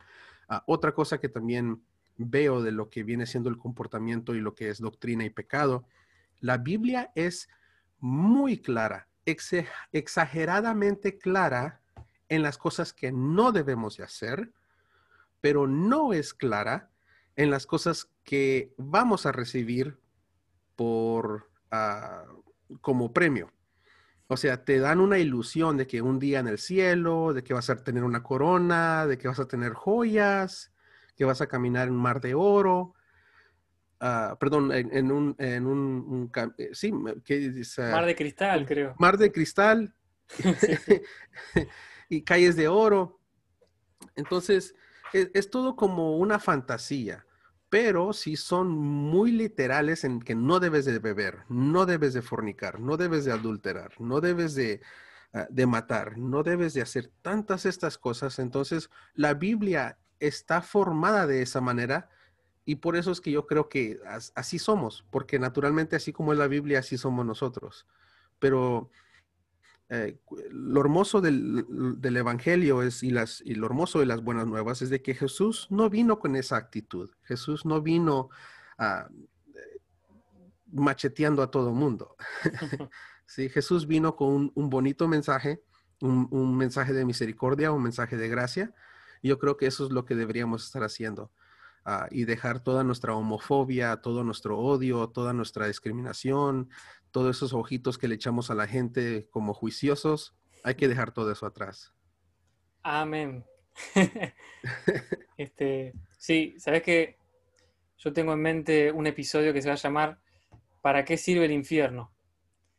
Ah, 0.49 0.63
otra 0.65 0.95
cosa 0.95 1.19
que 1.19 1.29
también 1.29 1.83
veo 2.17 2.63
de 2.63 2.71
lo 2.71 2.89
que 2.89 3.03
viene 3.03 3.27
siendo 3.27 3.49
el 3.49 3.59
comportamiento 3.59 4.33
y 4.33 4.41
lo 4.41 4.55
que 4.55 4.69
es 4.69 4.79
doctrina 4.79 5.23
y 5.23 5.29
pecado, 5.29 5.85
la 6.39 6.57
Biblia 6.57 7.11
es 7.13 7.47
muy 7.99 8.57
clara, 8.57 9.07
exageradamente 9.91 11.19
clara 11.19 11.79
en 12.27 12.41
las 12.41 12.57
cosas 12.57 12.91
que 12.91 13.11
no 13.11 13.51
debemos 13.51 13.97
de 13.97 14.03
hacer, 14.03 14.51
pero 15.41 15.67
no 15.67 16.11
es 16.11 16.33
clara 16.33 16.89
en 17.35 17.51
las 17.51 17.67
cosas 17.67 18.09
que 18.23 18.73
vamos 18.77 19.27
a 19.27 19.31
recibir 19.31 19.99
por, 20.75 21.51
ah, 21.71 22.25
como 22.81 23.13
premio. 23.13 23.51
O 24.27 24.37
sea, 24.37 24.63
te 24.65 24.79
dan 24.79 24.99
una 24.99 25.19
ilusión 25.19 25.77
de 25.77 25.85
que 25.85 26.01
un 26.01 26.17
día 26.19 26.39
en 26.39 26.47
el 26.47 26.57
cielo, 26.57 27.33
de 27.33 27.43
que 27.43 27.53
vas 27.53 27.69
a 27.69 27.83
tener 27.83 28.03
una 28.03 28.23
corona, 28.23 29.05
de 29.05 29.17
que 29.17 29.27
vas 29.27 29.39
a 29.39 29.47
tener 29.47 29.73
joyas, 29.73 30.73
que 31.15 31.25
vas 31.25 31.41
a 31.41 31.47
caminar 31.47 31.87
en 31.87 31.93
un 31.93 32.01
mar 32.01 32.21
de 32.21 32.33
oro. 32.33 32.95
Ah, 33.99 34.35
perdón, 34.39 34.71
en, 34.73 35.11
un, 35.11 35.35
en 35.37 35.67
un, 35.67 36.31
eh, 36.57 36.69
sí, 36.73 36.91
¿qué 37.23 37.51
mar 37.77 38.05
de 38.05 38.15
cristal, 38.15 38.65
creo. 38.65 38.95
Mar 38.97 39.17
de 39.17 39.31
cristal 39.31 39.93
y 42.09 42.23
calles 42.23 42.55
de 42.55 42.67
oro. 42.67 43.19
Entonces, 44.15 44.75
es, 45.13 45.29
es, 45.33 45.49
todo 45.49 45.75
como 45.75 46.17
una 46.17 46.39
fantasía 46.39 47.24
pero 47.75 48.13
si 48.13 48.37
son 48.37 48.69
muy 48.69 49.33
literales 49.33 50.05
en 50.05 50.21
que 50.21 50.33
no 50.33 50.61
debes 50.61 50.85
de 50.85 50.97
beber, 50.97 51.39
no 51.49 51.85
debes 51.85 52.13
de 52.13 52.21
fornicar, 52.21 52.79
no 52.79 52.95
debes 52.95 53.25
de 53.25 53.33
adulterar, 53.33 53.99
no 53.99 54.21
debes 54.21 54.55
de, 54.55 54.79
ah, 55.33 55.45
de 55.49 55.65
matar, 55.65 56.17
no 56.17 56.41
debes 56.41 56.73
de 56.73 56.81
hacer 56.81 57.11
tantas 57.21 57.65
estas 57.65 57.97
cosas. 57.97 58.39
Entonces, 58.39 58.89
la 59.13 59.33
Biblia 59.33 59.97
está 60.21 60.61
formada 60.61 61.27
de 61.27 61.41
esa 61.41 61.59
manera 61.59 62.09
y 62.63 62.75
por 62.75 62.95
eso 62.95 63.11
es 63.11 63.19
que 63.19 63.31
yo 63.31 63.45
creo 63.45 63.67
que 63.67 63.99
así 64.35 64.57
somos, 64.57 65.03
porque 65.11 65.37
naturalmente 65.37 65.97
así 65.97 66.13
como 66.13 66.31
es 66.31 66.39
la 66.39 66.47
Biblia, 66.47 66.79
así 66.79 66.97
somos 66.97 67.25
nosotros. 67.25 67.85
Pero 68.39 68.89
eh, 69.89 70.19
lo 70.49 70.81
hermoso 70.81 71.21
del, 71.21 71.65
Evangelio 72.03 72.81
es, 72.81 73.03
y, 73.03 73.11
las, 73.11 73.41
y 73.45 73.53
lo 73.53 73.67
hermoso 73.67 73.99
de 73.99 74.07
las 74.07 74.23
buenas 74.23 74.47
nuevas 74.47 74.81
es 74.81 74.89
de 74.89 75.01
que 75.01 75.13
Jesús 75.13 75.67
no 75.69 75.89
vino 75.89 76.17
con 76.19 76.35
esa 76.35 76.57
actitud. 76.57 77.11
Jesús 77.23 77.65
no 77.65 77.81
vino 77.81 78.29
ah, 78.79 79.07
macheteando 80.71 81.43
a 81.43 81.51
todo 81.51 81.71
mundo. 81.71 82.15
sí, 83.25 83.49
Jesús 83.49 83.85
vino 83.85 84.15
con 84.15 84.51
un, 84.55 84.69
bonito 84.69 85.07
mensaje, 85.07 85.61
un, 86.01 86.57
mensaje 86.57 86.93
de 86.93 87.05
misericordia, 87.05 87.71
un 87.71 87.83
mensaje 87.83 88.17
de 88.17 88.27
gracia. 88.27 88.73
Y 89.21 89.29
yo 89.29 89.39
creo 89.39 89.55
que 89.55 89.67
eso 89.67 89.85
es 89.85 89.91
lo 89.91 90.05
que 90.05 90.15
deberíamos 90.15 90.65
estar 90.65 90.83
haciendo. 90.83 91.31
Ah, 91.87 92.07
y 92.09 92.25
dejar 92.25 92.61
toda 92.61 92.83
nuestra 92.83 93.13
homofobia, 93.13 93.97
todo 93.97 94.23
nuestro 94.23 94.57
odio, 94.57 95.09
toda 95.09 95.33
nuestra 95.33 95.67
discriminación, 95.67 96.69
todos 97.15 97.37
esos 97.37 97.53
ojitos 97.53 97.97
que 97.97 98.09
le 98.09 98.15
echamos 98.15 98.51
a 98.51 98.55
la 98.55 98.67
gente 98.67 99.29
como 99.29 99.53
juiciosos, 99.53 100.35
hay 100.65 100.75
que 100.75 100.89
dejar 100.89 101.13
todo 101.13 101.31
eso 101.31 101.45
atrás. 101.45 101.93
Amén. 102.83 103.45
este, 105.37 105.93
sí, 106.17 106.55
sabes 106.57 106.83
que 106.83 107.17
yo 107.99 108.11
tengo 108.11 108.33
en 108.33 108.41
mente 108.41 108.91
un 108.91 109.07
episodio 109.07 109.53
que 109.53 109.61
se 109.61 109.69
va 109.69 109.75
a 109.75 109.77
llamar 109.77 110.19
¿Para 110.81 111.05
qué 111.05 111.15
sirve 111.15 111.45
el 111.45 111.53
infierno? 111.53 112.11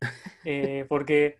Eh, 0.48 0.84
porque, 0.88 1.38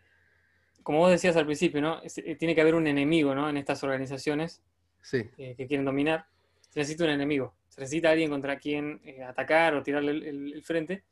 como 0.83 0.99
vos 0.99 1.13
decías 1.13 1.37
al 1.37 1.45
principio, 1.45 1.81
¿no? 1.81 2.01
Eh, 2.03 2.35
tiene 2.35 2.57
que 2.57 2.61
haber 2.61 2.75
un 2.75 2.89
enemigo 2.89 3.37
¿no? 3.37 3.49
en 3.49 3.57
estas 3.57 3.85
organizaciones 3.85 4.65
sí. 5.01 5.31
Eh, 5.39 5.55
que 5.57 5.69
quieren 5.69 5.85
dominar. 5.85 6.27
Se 6.71 6.81
necesita 6.81 7.05
un 7.05 7.11
enemigo. 7.11 7.55
Se 7.69 7.83
necesita 7.83 8.11
alguien 8.11 8.31
contra 8.31 8.59
quien 8.59 9.01
atacar 9.29 9.75
o 9.75 9.83
tirarle 9.85 10.29
el 10.29 10.61
frente 10.65 11.05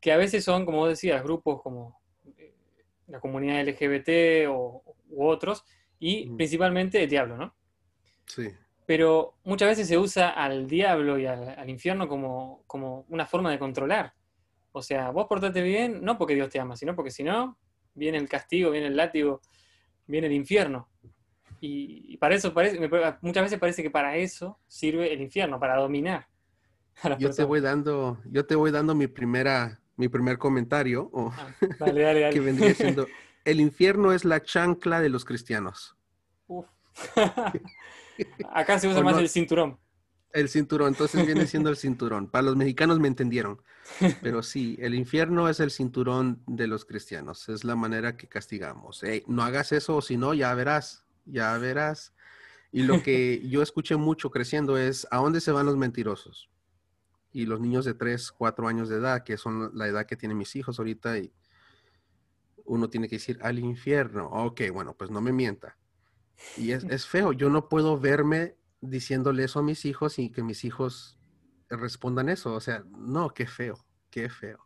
que 0.00 0.12
a 0.12 0.16
veces 0.16 0.44
son, 0.44 0.64
como 0.64 0.78
vos 0.78 0.90
decías, 0.90 1.22
grupos 1.22 1.62
como 1.62 2.00
eh, 2.36 2.54
la 3.08 3.20
comunidad 3.20 3.66
LGBT 3.66 4.48
o, 4.48 4.82
u 5.10 5.26
otros, 5.26 5.64
y 5.98 6.30
principalmente 6.30 7.02
el 7.02 7.10
diablo, 7.10 7.36
¿no? 7.36 7.54
Sí. 8.26 8.48
Pero 8.86 9.34
muchas 9.44 9.68
veces 9.68 9.88
se 9.88 9.98
usa 9.98 10.30
al 10.30 10.66
diablo 10.66 11.18
y 11.18 11.26
al, 11.26 11.68
infierno 11.68 12.08
como, 12.08 12.62
como, 12.66 13.04
una 13.08 13.26
forma 13.26 13.50
de 13.50 13.58
controlar. 13.58 14.14
O 14.72 14.80
sea, 14.80 15.10
vos 15.10 15.26
portate 15.26 15.60
bien, 15.60 16.02
no 16.02 16.16
porque 16.16 16.34
Dios 16.34 16.48
te 16.48 16.60
ama, 16.60 16.76
sino 16.76 16.94
porque 16.94 17.10
si 17.10 17.24
no, 17.24 17.58
viene 17.94 18.16
el 18.18 18.28
castigo, 18.28 18.70
viene 18.70 18.86
el 18.86 18.96
látigo, 18.96 19.42
viene 20.06 20.28
el 20.28 20.32
infierno. 20.32 20.88
Y, 21.60 22.16
para 22.18 22.36
eso 22.36 22.54
parece, 22.54 22.78
muchas 23.20 23.42
veces 23.42 23.58
parece 23.58 23.82
que 23.82 23.90
para 23.90 24.16
eso 24.16 24.58
sirve 24.68 25.12
el 25.12 25.20
infierno, 25.20 25.58
para 25.58 25.76
dominar. 25.76 26.26
yo 27.18 27.30
te 27.30 27.44
voy 27.44 27.60
dando, 27.60 28.20
yo 28.30 28.46
te 28.46 28.54
voy 28.54 28.70
dando 28.70 28.94
mi 28.94 29.08
primera 29.08 29.80
mi 29.98 30.08
primer 30.08 30.38
comentario, 30.38 31.10
ah, 31.14 31.52
dale, 31.78 32.02
dale, 32.02 32.20
dale. 32.20 32.30
que 32.32 32.40
vendría 32.40 32.74
siendo, 32.74 33.06
el 33.44 33.60
infierno 33.60 34.12
es 34.12 34.24
la 34.24 34.42
chancla 34.42 35.00
de 35.00 35.10
los 35.10 35.24
cristianos. 35.24 35.96
Acá 38.52 38.78
se 38.78 38.88
usa 38.88 39.02
más 39.02 39.18
el 39.18 39.28
cinturón. 39.28 39.78
El 40.32 40.48
cinturón, 40.48 40.88
entonces 40.88 41.26
viene 41.26 41.46
siendo 41.46 41.68
el 41.68 41.76
cinturón. 41.76 42.28
Para 42.28 42.42
los 42.42 42.56
mexicanos 42.56 43.00
me 43.00 43.08
entendieron. 43.08 43.60
Pero 44.22 44.42
sí, 44.42 44.76
el 44.80 44.94
infierno 44.94 45.48
es 45.48 45.60
el 45.60 45.70
cinturón 45.70 46.42
de 46.46 46.66
los 46.66 46.84
cristianos. 46.84 47.48
Es 47.48 47.64
la 47.64 47.74
manera 47.74 48.16
que 48.16 48.28
castigamos. 48.28 49.02
no 49.26 49.42
hagas 49.42 49.72
eso, 49.72 49.96
o 49.96 50.02
si 50.02 50.16
no, 50.16 50.34
ya 50.34 50.54
verás, 50.54 51.04
ya 51.24 51.56
verás. 51.58 52.14
Y 52.70 52.82
lo 52.82 53.02
que 53.02 53.48
yo 53.48 53.62
escuché 53.62 53.96
mucho 53.96 54.30
creciendo 54.30 54.76
es, 54.76 55.06
¿a 55.10 55.16
dónde 55.16 55.40
se 55.40 55.52
van 55.52 55.66
los 55.66 55.76
mentirosos? 55.76 56.50
Y 57.32 57.46
los 57.46 57.60
niños 57.60 57.84
de 57.84 57.94
3, 57.94 58.32
4 58.32 58.68
años 58.68 58.88
de 58.88 58.96
edad, 58.96 59.24
que 59.24 59.36
son 59.36 59.70
la 59.74 59.86
edad 59.86 60.06
que 60.06 60.16
tienen 60.16 60.38
mis 60.38 60.56
hijos 60.56 60.78
ahorita, 60.78 61.18
y 61.18 61.32
uno 62.64 62.88
tiene 62.88 63.08
que 63.08 63.16
decir 63.16 63.38
al 63.42 63.58
infierno. 63.58 64.28
Ok, 64.30 64.62
bueno, 64.72 64.94
pues 64.94 65.10
no 65.10 65.20
me 65.20 65.32
mienta. 65.32 65.76
Y 66.56 66.72
es, 66.72 66.84
es 66.90 67.06
feo, 67.06 67.32
yo 67.32 67.50
no 67.50 67.68
puedo 67.68 67.98
verme 67.98 68.56
diciéndole 68.80 69.44
eso 69.44 69.58
a 69.58 69.62
mis 69.62 69.84
hijos 69.84 70.18
y 70.18 70.30
que 70.30 70.42
mis 70.42 70.64
hijos 70.64 71.18
respondan 71.68 72.28
eso. 72.28 72.54
O 72.54 72.60
sea, 72.60 72.84
no, 72.90 73.30
qué 73.30 73.46
feo, 73.46 73.78
qué 74.10 74.28
feo. 74.28 74.58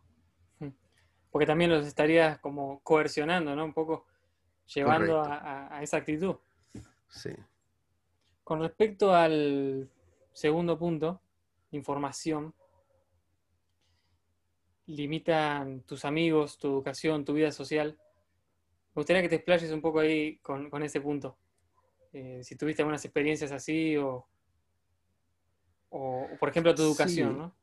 Porque 1.31 1.47
también 1.47 1.71
los 1.71 1.87
estarías 1.87 2.37
como 2.39 2.79
coercionando, 2.81 3.55
¿no? 3.55 3.65
Un 3.65 3.73
poco 3.73 4.05
llevando 4.67 5.19
a, 5.19 5.75
a, 5.75 5.81
esa 5.81 5.97
actitud. 5.97 6.35
Sí. 7.09 7.31
Con 8.43 8.59
respecto 8.59 9.15
al 9.15 9.89
segundo 10.31 10.77
punto, 10.77 11.21
información, 11.75 12.53
limitan 14.85 15.81
tus 15.81 16.05
amigos, 16.05 16.57
tu 16.57 16.67
educación, 16.67 17.25
tu 17.25 17.33
vida 17.33 17.51
social. 17.51 17.97
Me 18.95 18.99
gustaría 18.99 19.21
que 19.21 19.29
te 19.29 19.35
explayes 19.35 19.71
un 19.71 19.81
poco 19.81 19.99
ahí 19.99 20.37
con, 20.37 20.83
ese 20.83 21.01
punto. 21.01 21.37
Eh, 22.11 22.41
si 22.43 22.55
tuviste 22.55 22.81
algunas 22.81 23.03
experiencias 23.05 23.51
así 23.51 23.97
o, 23.97 24.27
o, 25.89 26.27
por 26.39 26.49
ejemplo, 26.49 26.75
tu 26.75 26.83
educación, 26.83 27.33
sí. 27.33 27.37
¿no? 27.37 27.55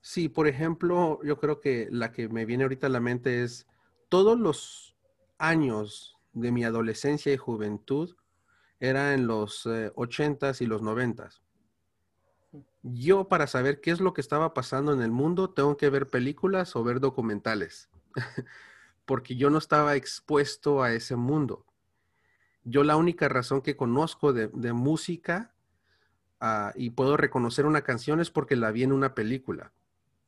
Sí, 0.00 0.28
por 0.28 0.48
ejemplo, 0.48 1.20
yo 1.22 1.38
creo 1.38 1.60
que 1.60 1.88
la 1.90 2.10
que 2.10 2.28
me 2.28 2.46
viene 2.46 2.64
ahorita 2.64 2.86
a 2.86 2.90
la 2.90 3.00
mente 3.00 3.42
es 3.42 3.66
todos 4.08 4.38
los 4.38 4.96
años 5.38 6.16
de 6.32 6.52
mi 6.52 6.64
adolescencia 6.64 7.32
y 7.32 7.36
juventud 7.36 8.16
era 8.78 9.12
en 9.12 9.26
los 9.26 9.66
eh, 9.66 9.92
ochentas 9.94 10.62
y 10.62 10.66
los 10.66 10.80
noventas. 10.80 11.42
Yo 12.82 13.28
para 13.28 13.46
saber 13.46 13.80
qué 13.80 13.90
es 13.90 14.00
lo 14.00 14.14
que 14.14 14.20
estaba 14.20 14.54
pasando 14.54 14.92
en 14.92 15.02
el 15.02 15.10
mundo 15.10 15.50
tengo 15.50 15.76
que 15.76 15.90
ver 15.90 16.06
películas 16.06 16.74
o 16.76 16.84
ver 16.84 17.00
documentales, 17.00 17.90
porque 19.04 19.36
yo 19.36 19.50
no 19.50 19.58
estaba 19.58 19.96
expuesto 19.96 20.82
a 20.82 20.92
ese 20.92 21.16
mundo. 21.16 21.66
Yo 22.64 22.84
la 22.84 22.96
única 22.96 23.28
razón 23.28 23.62
que 23.62 23.76
conozco 23.76 24.32
de, 24.32 24.72
música 24.72 25.54
ah, 26.40 26.72
y 26.74 26.90
puedo 26.90 27.16
reconocer 27.16 27.66
una 27.66 27.82
canción 27.82 28.20
es 28.20 28.30
porque 28.30 28.56
la 28.56 28.70
vi 28.70 28.82
en 28.82 28.92
una 28.92 29.14
película, 29.14 29.72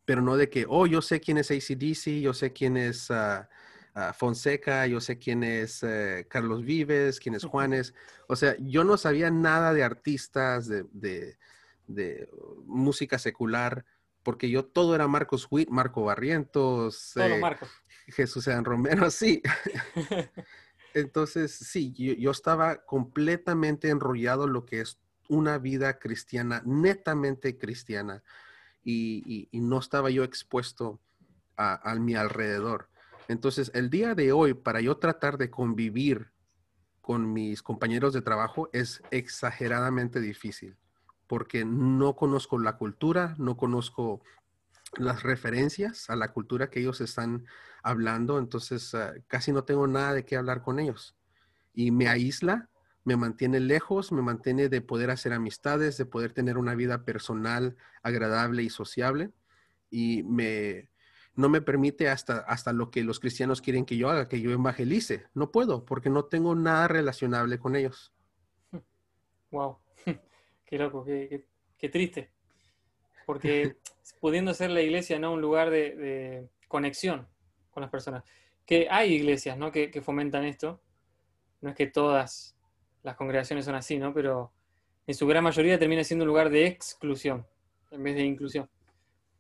pero 0.05 0.21
no 0.21 0.37
de 0.37 0.51
que, 0.51 0.67
oh, 0.69 0.87
yo 0.87 1.01
sé 1.01 1.21
quién 1.21 1.39
es 1.39 1.51
ACDC, 1.51 2.21
yo 2.21 2.35
sé 2.35 2.53
quién 2.53 2.77
es... 2.77 3.11
Ah, 3.11 3.49
Fonseca, 4.15 4.87
yo 4.87 5.03
sé 5.03 5.19
quién 5.19 5.45
es 5.45 5.83
eh, 5.83 6.27
Carlos 6.31 6.65
Vives, 6.65 7.21
quién 7.21 7.35
es 7.35 7.45
Juanes. 7.45 7.93
O 8.27 8.37
sea, 8.37 8.57
yo 8.59 8.85
no 8.85 8.97
sabía 8.97 9.31
nada 9.31 9.75
de 9.75 9.85
artistas, 9.85 10.67
de, 10.67 11.37
música 12.67 13.19
secular, 13.19 13.85
porque 14.23 14.51
yo 14.51 14.65
todo 14.65 14.95
era 14.95 15.09
Marcos 15.09 15.49
Witt, 15.51 15.69
Marco 15.69 16.05
Barrientos, 16.05 17.17
eh, 17.17 17.41
Jesús 18.09 18.45
Sean 18.45 18.65
Romero, 18.65 19.11
sí. 19.11 19.43
Entonces, 20.95 21.53
sí, 21.53 21.93
yo, 21.93 22.31
estaba 22.31 22.85
completamente 22.85 23.89
enrollado 23.89 24.45
en 24.45 24.53
lo 24.53 24.67
que 24.67 24.81
es 24.81 25.01
una 25.29 25.59
vida 25.59 25.99
cristiana, 25.99 26.63
netamente 26.67 27.57
cristiana, 27.57 28.23
y, 28.85 29.49
no 29.53 29.79
estaba 29.79 30.11
yo 30.11 30.25
expuesto 30.25 31.01
a 31.57 31.95
mi 31.95 32.15
alrededor. 32.15 32.91
Entonces, 33.29 33.71
el 33.75 33.89
día 33.89 34.15
de 34.15 34.33
hoy, 34.33 34.55
para 34.55 34.81
yo 34.81 34.97
tratar 34.99 35.39
de 35.39 35.51
convivir 35.51 36.33
con 37.01 37.33
mis 37.33 37.63
compañeros 37.63 38.13
de 38.13 38.23
trabajo 38.23 38.69
es 38.73 39.03
exageradamente 39.11 40.21
difícil, 40.21 40.77
porque 41.33 41.65
no 41.65 42.15
conozco 42.15 42.59
la 42.59 42.77
cultura, 42.77 43.35
no 43.39 43.57
conozco 43.57 44.21
las 44.99 45.23
referencias 45.23 46.11
a 46.11 46.15
la 46.15 46.31
cultura 46.31 46.69
que 46.69 46.81
ellos 46.81 47.01
están 47.01 47.47
hablando, 47.83 48.39
entonces 48.39 48.95
ah, 48.95 49.15
casi 49.29 49.51
no 49.51 49.65
tengo 49.65 49.87
nada 49.87 50.13
de 50.13 50.27
qué 50.27 50.37
hablar 50.37 50.61
con 50.61 50.79
ellos. 50.79 51.17
Y 51.73 51.91
me 51.91 52.07
aísla, 52.09 52.69
me 53.05 53.17
mantiene 53.17 53.61
lejos, 53.61 54.13
me 54.13 54.21
mantiene 54.21 54.69
de 54.69 54.83
poder 54.83 55.11
hacer 55.11 55.33
amistades, 55.33 55.97
de 55.97 56.05
poder 56.05 56.35
tener 56.35 56.59
una 56.59 56.75
vida 56.75 57.03
personal 57.07 57.79
agradable 58.03 58.63
y 58.63 58.69
sociable. 58.69 59.31
Y 59.89 60.25
me, 60.25 60.91
no 61.35 61.49
me 61.49 61.63
permite 61.63 62.11
hasta, 62.11 62.41
hasta 62.41 62.75
lo 62.75 62.91
que 62.91 63.05
los 63.05 63.21
cristianos 63.21 63.63
quieren 63.63 63.87
que 63.87 63.97
yo 63.97 64.11
haga, 64.11 64.29
que 64.29 64.43
yo 64.43 64.51
evangelice. 64.51 65.25
No 65.33 65.51
puedo 65.51 65.87
porque 65.87 66.11
no 66.11 66.27
tengo 66.27 66.55
nada 66.55 66.89
relacionable 66.89 67.59
con 67.59 67.75
ellos. 67.75 68.13
Wow, 69.51 69.82
qué 70.73 70.79
loco, 70.79 71.05
qué, 71.05 71.89
triste. 71.91 72.31
Porque 73.27 73.77
pudiendo 74.21 74.55
ser 74.55 74.71
la 74.71 74.81
iglesia 74.81 75.19
no 75.19 75.33
un 75.33 75.41
lugar 75.41 75.71
de, 75.71 76.49
conexión 76.69 77.29
con 77.71 77.83
las 77.83 77.91
personas. 77.91 78.25
Que 78.65 78.89
hay 78.91 79.13
iglesias 79.13 79.59
¿no? 79.59 79.71
que, 79.71 79.91
que 79.91 80.01
fomentan 80.01 80.45
esto. 80.45 80.81
No 81.61 81.71
es 81.71 81.77
que 81.77 81.87
todas 81.87 82.57
las 83.03 83.17
congregaciones 83.17 83.67
son 83.67 83.75
así, 83.75 83.99
¿no? 83.99 84.15
Pero 84.15 84.53
en 85.07 85.15
su 85.15 85.27
gran 85.27 85.45
mayoría 85.45 85.79
termina 85.79 86.05
siendo 86.05 86.23
un 86.23 86.29
lugar 86.29 86.49
de 86.49 86.67
exclusión 86.67 87.47
en 87.91 88.03
vez 88.03 88.15
de 88.15 88.23
inclusión. 88.23 88.71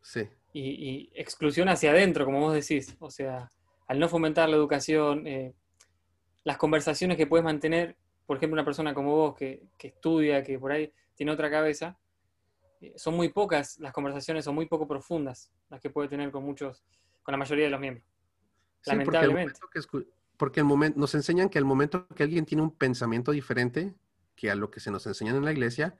Sí 0.02 0.28
y, 0.52 1.10
exclusión 1.14 1.68
hacia 1.68 1.90
adentro, 1.90 2.24
como 2.24 2.40
vos 2.40 2.54
decís. 2.54 2.96
O 3.00 3.10
sea, 3.10 3.50
al 3.86 3.98
no 3.98 4.08
fomentar 4.08 4.48
la 4.48 4.56
educación, 4.56 5.26
eh, 5.26 5.54
las 6.44 6.56
conversaciones 6.56 7.16
que 7.16 7.26
puedes 7.26 7.44
mantener, 7.44 7.96
por 8.26 8.36
ejemplo, 8.36 8.54
una 8.54 8.64
persona 8.64 8.94
como 8.94 9.14
vos 9.14 9.36
que, 9.36 9.62
estudia, 9.78 10.42
que 10.42 10.58
por 10.58 10.72
ahí 10.72 10.92
tiene 11.14 11.32
otra 11.32 11.50
cabeza, 11.50 11.98
eh, 12.80 12.94
son 12.96 13.14
muy 13.14 13.28
pocas 13.28 13.78
las 13.78 13.92
conversaciones, 13.92 14.44
son 14.44 14.54
muy 14.54 14.66
poco 14.66 14.86
profundas 14.86 15.52
las 15.68 15.80
que 15.80 15.90
puede 15.90 16.08
tener 16.08 16.30
con 16.30 16.44
muchos, 16.44 16.84
con 17.22 17.32
la 17.32 17.38
mayoría 17.38 17.64
de 17.66 17.70
los 17.70 17.80
miembros. 17.80 18.06
lamentablemente. 18.86 19.58
Porque, 20.36 20.60
el 20.60 20.66
momento, 20.66 20.98
nos 20.98 21.14
enseñan 21.14 21.48
que 21.48 21.58
al 21.58 21.64
momento 21.64 22.08
que 22.08 22.24
alguien 22.24 22.44
tiene 22.44 22.62
un 22.62 22.74
pensamiento 22.74 23.30
diferente 23.30 23.94
que 24.34 24.50
a 24.50 24.56
lo 24.56 24.70
que 24.70 24.80
se 24.80 24.90
nos 24.90 25.06
enseñan 25.06 25.36
en 25.36 25.44
la 25.44 25.52
iglesia, 25.52 25.96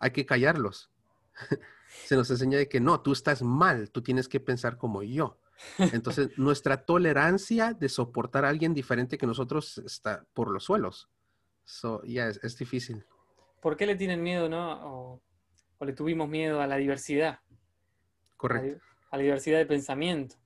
hay 0.00 0.10
que 0.10 0.26
callarlos. 0.26 0.90
se 2.04 2.16
nos 2.16 2.30
enseña 2.30 2.58
de 2.58 2.68
que 2.68 2.80
no, 2.80 3.00
tú 3.00 3.12
estás 3.12 3.42
mal, 3.42 3.90
tú 3.90 4.02
tienes 4.02 4.28
que 4.28 4.40
pensar 4.40 4.76
como 4.76 5.02
yo. 5.02 5.38
Entonces, 5.78 6.30
nuestra 6.38 6.84
tolerancia 6.84 7.74
de 7.74 7.88
soportar 7.88 8.44
a 8.44 8.48
alguien 8.48 8.74
diferente 8.74 9.18
que 9.18 9.26
nosotros 9.26 9.78
está 9.78 10.26
por 10.34 10.50
los 10.50 10.64
suelos. 10.64 11.08
So, 11.64 12.02
ya 12.04 12.28
es, 12.28 12.58
difícil. 12.58 13.06
¿Por 13.60 13.76
qué 13.76 13.86
le 13.86 13.96
tienen 13.96 14.22
miedo, 14.22 14.48
no? 14.48 15.20
O, 15.78 15.84
le 15.84 15.92
tuvimos 15.92 16.28
miedo 16.28 16.60
a 16.60 16.66
la 16.66 16.76
diversidad. 16.76 17.40
Correcto. 18.36 18.82
A, 19.10 19.16
la 19.16 19.22
diversidad 19.22 19.58
de 19.58 19.66
pensamiento. 19.66 20.36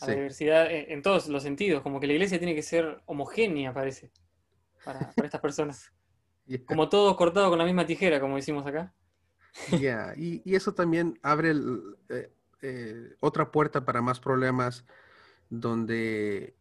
A 0.00 0.06
la 0.06 0.14
diversidad 0.14 0.66
en, 0.70 1.02
todos 1.02 1.28
los 1.28 1.42
sentidos. 1.42 1.82
Como 1.82 2.00
que 2.00 2.06
la 2.06 2.14
iglesia 2.14 2.38
tiene 2.38 2.54
que 2.54 2.62
ser 2.62 3.02
homogénea, 3.06 3.74
parece, 3.74 4.10
para, 4.84 5.12
estas 5.22 5.40
personas. 5.40 5.92
Como 6.66 6.88
todos 6.88 7.16
cortados 7.16 7.50
con 7.50 7.58
la 7.58 7.64
misma 7.64 7.86
tijera, 7.86 8.18
como 8.18 8.34
decimos 8.34 8.66
acá. 8.66 8.92
Ya, 9.80 10.14
y, 10.16 10.42
eso 10.52 10.74
también 10.74 11.16
abre 11.22 11.52
eh, 12.08 12.32
eh, 12.62 13.16
otra 13.20 13.52
puerta 13.52 13.84
para 13.84 14.02
más 14.02 14.18
problemas 14.18 14.84
donde 15.48 16.56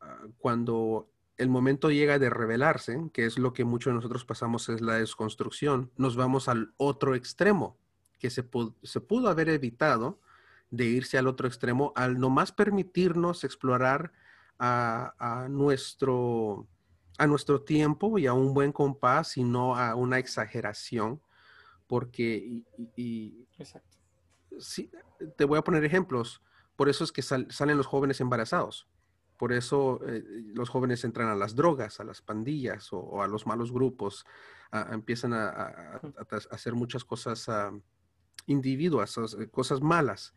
ah, 0.00 0.26
cuando 0.38 1.09
el 1.40 1.48
momento 1.48 1.90
llega 1.90 2.18
de 2.18 2.28
revelarse, 2.28 3.10
que 3.14 3.24
es 3.24 3.38
lo 3.38 3.54
que 3.54 3.64
muchos 3.64 3.92
de 3.92 3.94
nosotros 3.94 4.26
pasamos, 4.26 4.68
es 4.68 4.82
la 4.82 4.94
desconstrucción, 4.94 5.90
nos 5.96 6.14
vamos 6.14 6.48
al 6.48 6.74
otro 6.76 7.14
extremo, 7.14 7.78
que 8.18 8.28
se, 8.28 8.46
se 8.82 9.00
pudo 9.00 9.30
haber 9.30 9.48
evitado 9.48 10.20
de 10.70 10.84
irse 10.84 11.16
al 11.16 11.26
otro 11.26 11.48
extremo 11.48 11.92
al 11.96 12.20
nomás 12.20 12.52
permitirnos 12.52 13.42
explorar 13.42 14.12
a, 14.58 15.14
a, 15.18 15.48
nuestro, 15.48 16.68
a 17.16 17.26
nuestro 17.26 17.62
tiempo 17.62 18.18
y 18.18 18.26
a 18.26 18.34
un 18.34 18.52
buen 18.52 18.70
compás 18.70 19.38
y 19.38 19.42
no 19.42 19.76
a 19.76 19.94
una 19.94 20.18
exageración 20.18 21.22
porque, 21.86 22.62
y, 22.96 23.46
Exacto. 23.58 23.98
Sí, 24.58 24.90
te 25.36 25.44
voy 25.44 25.58
a 25.58 25.64
poner 25.64 25.84
ejemplos. 25.84 26.42
Por 26.76 26.88
eso 26.88 27.02
es 27.02 27.12
que 27.12 27.22
salen 27.22 27.76
los 27.76 27.86
jóvenes 27.86 28.20
embarazados. 28.20 28.86
Por 29.40 29.54
eso 29.54 30.02
eh, 30.06 30.22
los 30.52 30.68
jóvenes 30.68 31.02
entran 31.02 31.28
a 31.28 31.34
las 31.34 31.56
drogas, 31.56 31.98
a 31.98 32.04
las 32.04 32.20
pandillas 32.20 32.92
o, 32.92 33.22
a 33.22 33.26
los 33.26 33.46
malos 33.46 33.72
grupos. 33.72 34.26
empiezan 34.92 35.32
a, 35.32 35.98
hacer 36.50 36.74
muchas 36.74 37.06
cosas 37.06 37.48
uh, 37.48 37.80
individuas, 38.44 39.18
cosas 39.50 39.80
malas. 39.80 40.34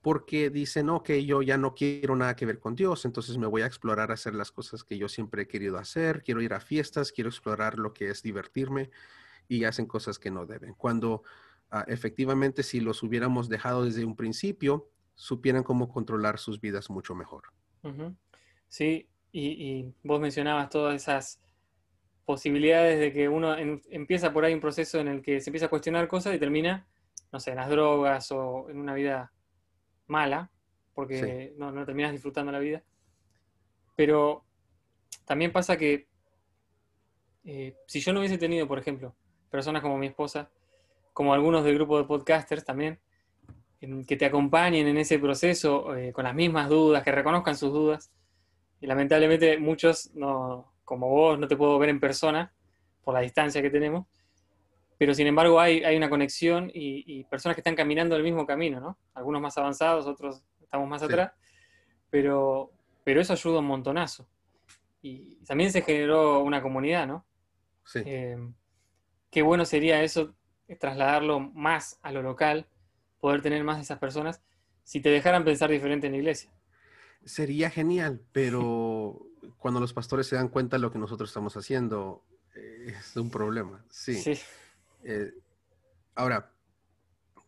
Porque 0.00 0.48
dicen, 0.48 0.88
ok, 0.88 1.10
yo 1.26 1.42
ya 1.42 1.58
no 1.58 1.74
quiero 1.74 2.16
nada 2.16 2.34
que 2.34 2.46
ver 2.46 2.58
con 2.58 2.74
Dios, 2.74 3.04
entonces 3.04 3.36
me 3.36 3.46
voy 3.46 3.60
a 3.60 3.66
explorar 3.66 4.10
a 4.10 4.14
hacer 4.14 4.34
las 4.34 4.50
cosas 4.50 4.84
que 4.84 4.96
yo 4.96 5.10
siempre 5.10 5.42
he 5.42 5.46
querido 5.46 5.76
hacer. 5.76 6.22
Quiero 6.22 6.40
ir 6.40 6.54
a 6.54 6.60
fiestas, 6.60 7.12
quiero 7.12 7.28
explorar 7.28 7.78
lo 7.78 7.92
que 7.92 8.08
es 8.08 8.22
divertirme 8.22 8.90
y 9.48 9.64
hacen 9.64 9.84
cosas 9.84 10.18
que 10.18 10.30
no 10.30 10.46
deben. 10.46 10.72
Cuando 10.72 11.24
ah, 11.70 11.84
efectivamente 11.88 12.62
si 12.62 12.80
los 12.80 13.02
hubiéramos 13.02 13.50
dejado 13.50 13.84
desde 13.84 14.06
un 14.06 14.16
principio, 14.16 14.88
supieran 15.14 15.62
cómo 15.62 15.90
controlar 15.90 16.38
sus 16.38 16.58
vidas 16.58 16.88
mucho 16.88 17.14
mejor. 17.14 17.52
Sí, 18.76 19.08
y, 19.32 19.90
vos 20.02 20.20
mencionabas 20.20 20.68
todas 20.68 20.94
esas 20.96 21.40
posibilidades 22.26 23.00
de 23.00 23.10
que 23.10 23.26
uno 23.26 23.56
empieza 23.56 24.34
por 24.34 24.44
ahí 24.44 24.52
un 24.52 24.60
proceso 24.60 25.00
en 25.00 25.08
el 25.08 25.22
que 25.22 25.40
se 25.40 25.48
empieza 25.48 25.64
a 25.64 25.70
cuestionar 25.70 26.06
cosas 26.08 26.34
y 26.34 26.38
termina, 26.38 26.86
no 27.32 27.40
sé, 27.40 27.52
en 27.52 27.56
las 27.56 27.70
drogas 27.70 28.30
o 28.32 28.68
en 28.68 28.78
una 28.78 28.92
vida 28.92 29.32
mala, 30.08 30.50
porque 30.92 31.54
no, 31.56 31.72
no 31.72 31.86
terminas 31.86 32.12
disfrutando 32.12 32.52
la 32.52 32.58
vida. 32.58 32.82
Pero 33.94 34.44
también 35.24 35.52
pasa 35.52 35.78
que 35.78 36.06
eh, 37.44 37.78
si 37.86 38.00
yo 38.00 38.12
no 38.12 38.20
hubiese 38.20 38.36
tenido, 38.36 38.68
por 38.68 38.78
ejemplo, 38.78 39.16
personas 39.50 39.80
como 39.80 39.96
mi 39.96 40.08
esposa, 40.08 40.50
como 41.14 41.32
algunos 41.32 41.64
del 41.64 41.76
grupo 41.76 41.96
de 41.96 42.04
podcasters 42.04 42.66
también, 42.66 43.00
que 44.06 44.16
te 44.18 44.26
acompañen 44.26 44.86
en 44.86 44.98
ese 44.98 45.18
proceso 45.18 45.96
eh, 45.96 46.12
con 46.12 46.24
las 46.24 46.34
mismas 46.34 46.68
dudas, 46.68 47.02
que 47.02 47.12
reconozcan 47.12 47.56
sus 47.56 47.72
dudas. 47.72 48.12
Y 48.80 48.86
lamentablemente 48.86 49.58
muchos, 49.58 50.10
no, 50.14 50.72
como 50.84 51.08
vos, 51.08 51.38
no 51.38 51.48
te 51.48 51.56
puedo 51.56 51.78
ver 51.78 51.88
en 51.88 52.00
persona 52.00 52.52
por 53.02 53.14
la 53.14 53.20
distancia 53.20 53.62
que 53.62 53.70
tenemos, 53.70 54.06
pero 54.98 55.14
sin 55.14 55.26
embargo 55.26 55.60
hay, 55.60 55.84
hay 55.84 55.96
una 55.96 56.08
conexión 56.08 56.70
y, 56.72 57.24
personas 57.24 57.54
que 57.54 57.60
están 57.60 57.74
caminando 57.74 58.16
el 58.16 58.22
mismo 58.22 58.46
camino, 58.46 58.80
¿no? 58.80 58.98
Algunos 59.14 59.42
más 59.42 59.56
avanzados, 59.58 60.06
otros 60.06 60.42
estamos 60.60 60.88
más 60.88 61.02
atrás, 61.02 61.32
pero, 62.10 62.72
pero 63.04 63.20
eso 63.20 63.32
ayuda 63.32 63.58
un 63.58 63.66
montonazo. 63.66 64.26
Y 65.02 65.36
también 65.44 65.70
se 65.70 65.82
generó 65.82 66.40
una 66.40 66.62
comunidad, 66.62 67.06
¿no? 67.06 67.24
Sí. 67.84 68.00
Eh, 68.04 68.38
qué 69.30 69.42
bueno 69.42 69.64
sería 69.64 70.02
eso, 70.02 70.34
trasladarlo 70.80 71.40
más 71.40 71.98
a 72.02 72.10
lo 72.10 72.22
local, 72.22 72.66
poder 73.20 73.42
tener 73.42 73.62
más 73.64 73.76
de 73.76 73.82
esas 73.82 73.98
personas, 73.98 74.42
si 74.82 75.00
te 75.00 75.10
dejaran 75.10 75.44
pensar 75.44 75.70
diferente 75.70 76.06
en 76.06 76.14
la 76.14 76.18
iglesia. 76.18 76.50
Sería 77.26 77.68
genial, 77.68 78.22
pero 78.32 79.20
cuando 79.58 79.80
los 79.80 79.92
pastores 79.92 80.26
se 80.26 80.36
dan 80.36 80.48
cuenta 80.48 80.76
de 80.76 80.80
lo 80.80 80.90
que 80.90 80.98
nosotros 80.98 81.28
estamos 81.28 81.54
haciendo, 81.58 82.24
eh, 82.54 82.94
es 82.98 83.14
un 83.16 83.30
problema. 83.30 83.84
Sí. 83.90 84.14
Sí, 84.14 84.38
Eh, 85.04 85.34
ahora, 86.14 86.54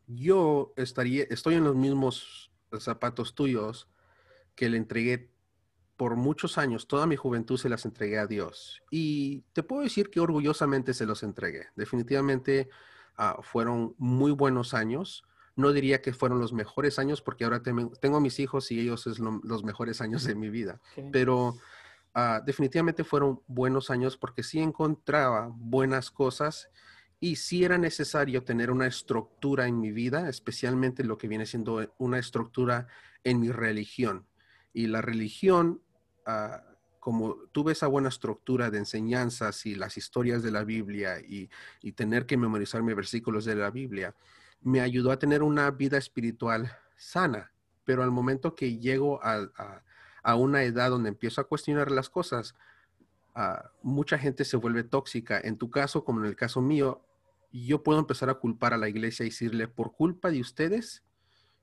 yo 0.07 0.75
estaría, 0.77 1.25
estoy 1.31 1.55
en 1.55 1.65
los 1.65 1.75
mismos 1.75 2.53
zapatos 2.79 3.35
tuyos 3.35 3.89
que 4.55 4.69
le 4.69 4.77
entregué 4.77 5.31
por 5.99 6.15
muchos 6.15 6.59
años, 6.59 6.87
toda 6.87 7.09
mi 7.09 7.17
juventud 7.17 7.59
se 7.59 7.69
las 7.69 7.85
entregué 7.85 8.19
a 8.19 8.29
Dios. 8.29 8.83
Y 8.89 9.41
te 9.53 9.65
puedo 9.65 9.83
decir 9.83 10.11
que 10.11 10.21
orgullosamente 10.21 10.95
se 10.95 11.07
los 11.07 11.25
entregué. 11.25 11.67
Definitivamente 11.75 12.71
ah, 13.17 13.41
fueron 13.43 13.97
muy 13.99 14.31
buenos 14.31 14.75
años. 14.75 15.25
No 15.59 15.73
diría 15.73 16.01
que 16.01 16.13
fueron 16.13 16.39
los 16.41 16.53
mejores 16.53 16.99
años 16.99 17.21
porque 17.21 17.45
ahora 17.45 17.63
tengo 17.63 18.17
a 18.17 18.21
mis 18.21 18.39
hijos 18.39 18.71
y 18.71 18.81
ellos 18.81 19.07
es 19.07 19.19
lo- 19.19 19.41
los 19.43 19.65
mejores 19.65 20.01
años 20.01 20.23
de 20.25 20.35
mi 20.35 20.49
vida 20.51 20.81
pero 21.13 21.57
ah, 22.15 22.41
definitivamente 22.47 23.03
fueron 23.05 23.41
buenos 23.49 23.91
años 23.91 24.17
porque 24.17 24.43
sí 24.43 24.61
encontraba 24.61 25.51
buenas 25.55 26.11
cosas 26.11 26.71
y 27.21 27.37
sí 27.37 27.65
era 27.65 27.77
necesario 27.77 28.45
tener 28.45 28.71
una 28.71 28.87
estructura 28.87 29.67
en 29.67 29.81
mi 29.81 29.91
vida, 29.91 30.29
especialmente 30.29 31.03
lo 31.03 31.19
que 31.19 31.27
viene 31.29 31.47
siendo 31.47 31.93
una 31.99 32.19
estructura 32.21 32.87
en 33.25 33.41
mi 33.41 33.51
religión. 33.51 34.25
Y 34.73 34.87
la 34.87 35.03
religión, 35.03 35.83
ah, 36.27 36.63
como 37.01 37.35
tuve 37.53 37.73
esa 37.73 37.89
buena 37.89 38.09
estructura 38.09 38.71
de 38.71 38.79
enseñanzas 38.79 39.67
y 39.67 39.75
las 39.75 39.97
historias 39.97 40.43
de 40.45 40.53
la 40.53 40.63
Biblia 40.63 41.19
y, 41.21 41.51
y 41.83 41.93
tener 41.93 42.27
que 42.27 42.37
memorizarme 42.37 42.95
versículos 42.95 43.45
de 43.45 43.57
la 43.57 43.71
Biblia, 43.71 44.15
me 44.61 44.81
ayudó 44.81 45.11
a 45.13 45.19
tener 45.19 45.43
una 45.43 45.71
vida 45.71 45.99
espiritual 45.99 46.71
sana. 46.97 47.53
Pero 47.85 48.03
al 48.03 48.11
momento 48.11 48.55
que 48.55 48.79
llego 48.79 49.23
a- 49.25 49.83
a, 50.25 50.37
una 50.37 50.63
edad 50.65 50.91
donde 50.91 51.09
empiezo 51.09 51.41
a 51.41 51.49
cuestionar 51.49 51.91
las 51.91 52.11
cosas, 52.11 52.55
ah, 53.35 53.71
mucha 53.83 54.19
gente 54.19 54.45
se 54.45 54.57
vuelve 54.57 54.85
tóxica. 54.85 55.41
En 55.41 55.57
tu 55.59 55.71
caso, 55.71 56.05
como 56.05 56.21
en 56.21 56.27
el 56.27 56.37
caso 56.37 56.61
mío, 56.61 57.03
yo 57.53 57.83
puedo 57.83 57.99
empezar 57.99 58.31
a 58.31 58.35
culpar 58.35 58.75
a 58.75 58.79
la 58.79 58.89
iglesia 58.89 59.25
y 59.25 59.31
decirle, 59.31 59.69
por 59.69 59.93
culpa 59.95 60.31
de 60.31 60.41
ustedes, 60.41 61.03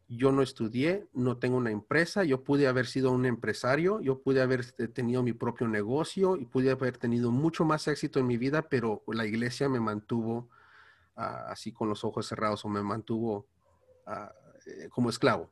yo 0.08 0.32
no 0.32 0.42
estudié, 0.44 1.08
no 1.14 1.38
tengo 1.38 1.58
una 1.58 1.72
empresa, 1.72 2.24
yo 2.24 2.44
pude 2.44 2.68
haber 2.68 2.86
sido 2.88 3.12
un 3.12 3.26
empresario, 3.26 4.02
yo 4.02 4.22
pude 4.22 4.42
haber 4.42 4.66
tenido 4.94 5.24
mi 5.24 5.34
propio 5.34 5.68
negocio 5.68 6.38
y 6.38 6.46
pude 6.46 6.72
haber 6.72 6.98
tenido 6.98 7.32
mucho 7.32 7.66
más 7.66 7.88
éxito 7.88 8.20
en 8.20 8.28
mi 8.28 8.38
vida, 8.38 8.70
pero 8.70 9.04
la 9.08 9.26
iglesia 9.26 9.68
me 9.68 9.80
mantuvo 9.80 10.50
así 11.16 11.72
con 11.72 11.90
los 11.90 12.04
ojos 12.04 12.28
cerrados 12.28 12.64
o 12.66 12.70
me 12.70 12.82
mantuvo 12.84 13.48
ah, 14.06 14.34
eh, 14.66 14.90
como 14.90 15.10
esclavo. 15.10 15.52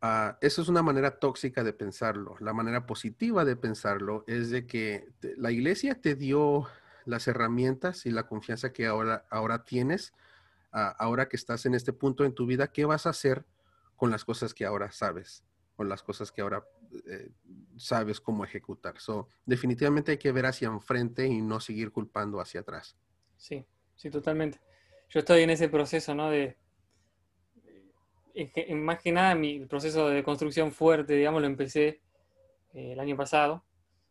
Ah, 0.00 0.36
eso 0.40 0.62
es 0.62 0.68
una 0.68 0.82
manera 0.82 1.18
tóxica 1.18 1.62
de 1.62 1.72
pensarlo. 1.72 2.34
La 2.40 2.52
manera 2.52 2.86
positiva 2.86 3.44
de 3.44 3.54
pensarlo 3.56 4.24
es 4.26 4.50
de 4.50 4.66
que 4.66 5.12
te- 5.20 5.36
la 5.36 5.52
iglesia 5.52 6.00
te 6.00 6.16
dio 6.16 6.66
las 7.04 7.28
herramientas 7.28 8.04
y 8.06 8.10
la 8.10 8.26
confianza 8.26 8.72
que 8.72 8.86
ahora, 8.86 9.26
ahora 9.30 9.64
tienes, 9.64 10.12
ah, 10.72 10.94
ahora 10.98 11.28
que 11.28 11.36
estás 11.36 11.66
en 11.66 11.74
este 11.74 11.92
punto 11.92 12.24
en 12.24 12.34
tu 12.34 12.46
vida, 12.46 12.72
¿qué 12.72 12.84
vas 12.84 13.06
a 13.06 13.10
hacer 13.10 13.46
con 13.96 14.10
las 14.10 14.24
cosas 14.24 14.54
que 14.54 14.64
ahora 14.66 14.90
sabes? 14.90 15.44
Con 15.76 15.88
las 15.88 16.02
cosas 16.02 16.32
que 16.32 16.40
ahora 16.42 16.64
eh, 17.06 17.30
sabes 17.76 18.20
cómo 18.20 18.44
ejecutar. 18.44 18.98
So, 18.98 19.28
definitivamente 19.46 20.10
hay 20.12 20.18
que 20.18 20.32
ver 20.32 20.46
hacia 20.46 20.66
enfrente 20.68 21.26
y 21.28 21.40
no 21.42 21.60
seguir 21.60 21.92
culpando 21.92 22.40
hacia 22.40 22.60
atrás. 22.60 22.96
Sí, 23.36 23.64
sí, 24.02 24.10
totalmente. 24.10 24.58
Yo 25.10 25.20
estoy 25.20 25.42
en 25.42 25.50
ese 25.50 25.68
proceso, 25.68 26.14
¿no? 26.14 26.30
De, 26.30 26.56
en 28.34 28.82
más 28.82 28.98
que 29.00 29.12
nada, 29.12 29.34
mi 29.34 29.64
proceso 29.66 30.08
de 30.08 30.22
construcción 30.22 30.72
fuerte, 30.72 31.14
digamos, 31.14 31.40
lo 31.40 31.46
empecé 31.46 32.00
eh, 32.74 32.92
el 32.92 33.00
año 33.00 33.16
pasado, 33.16 33.64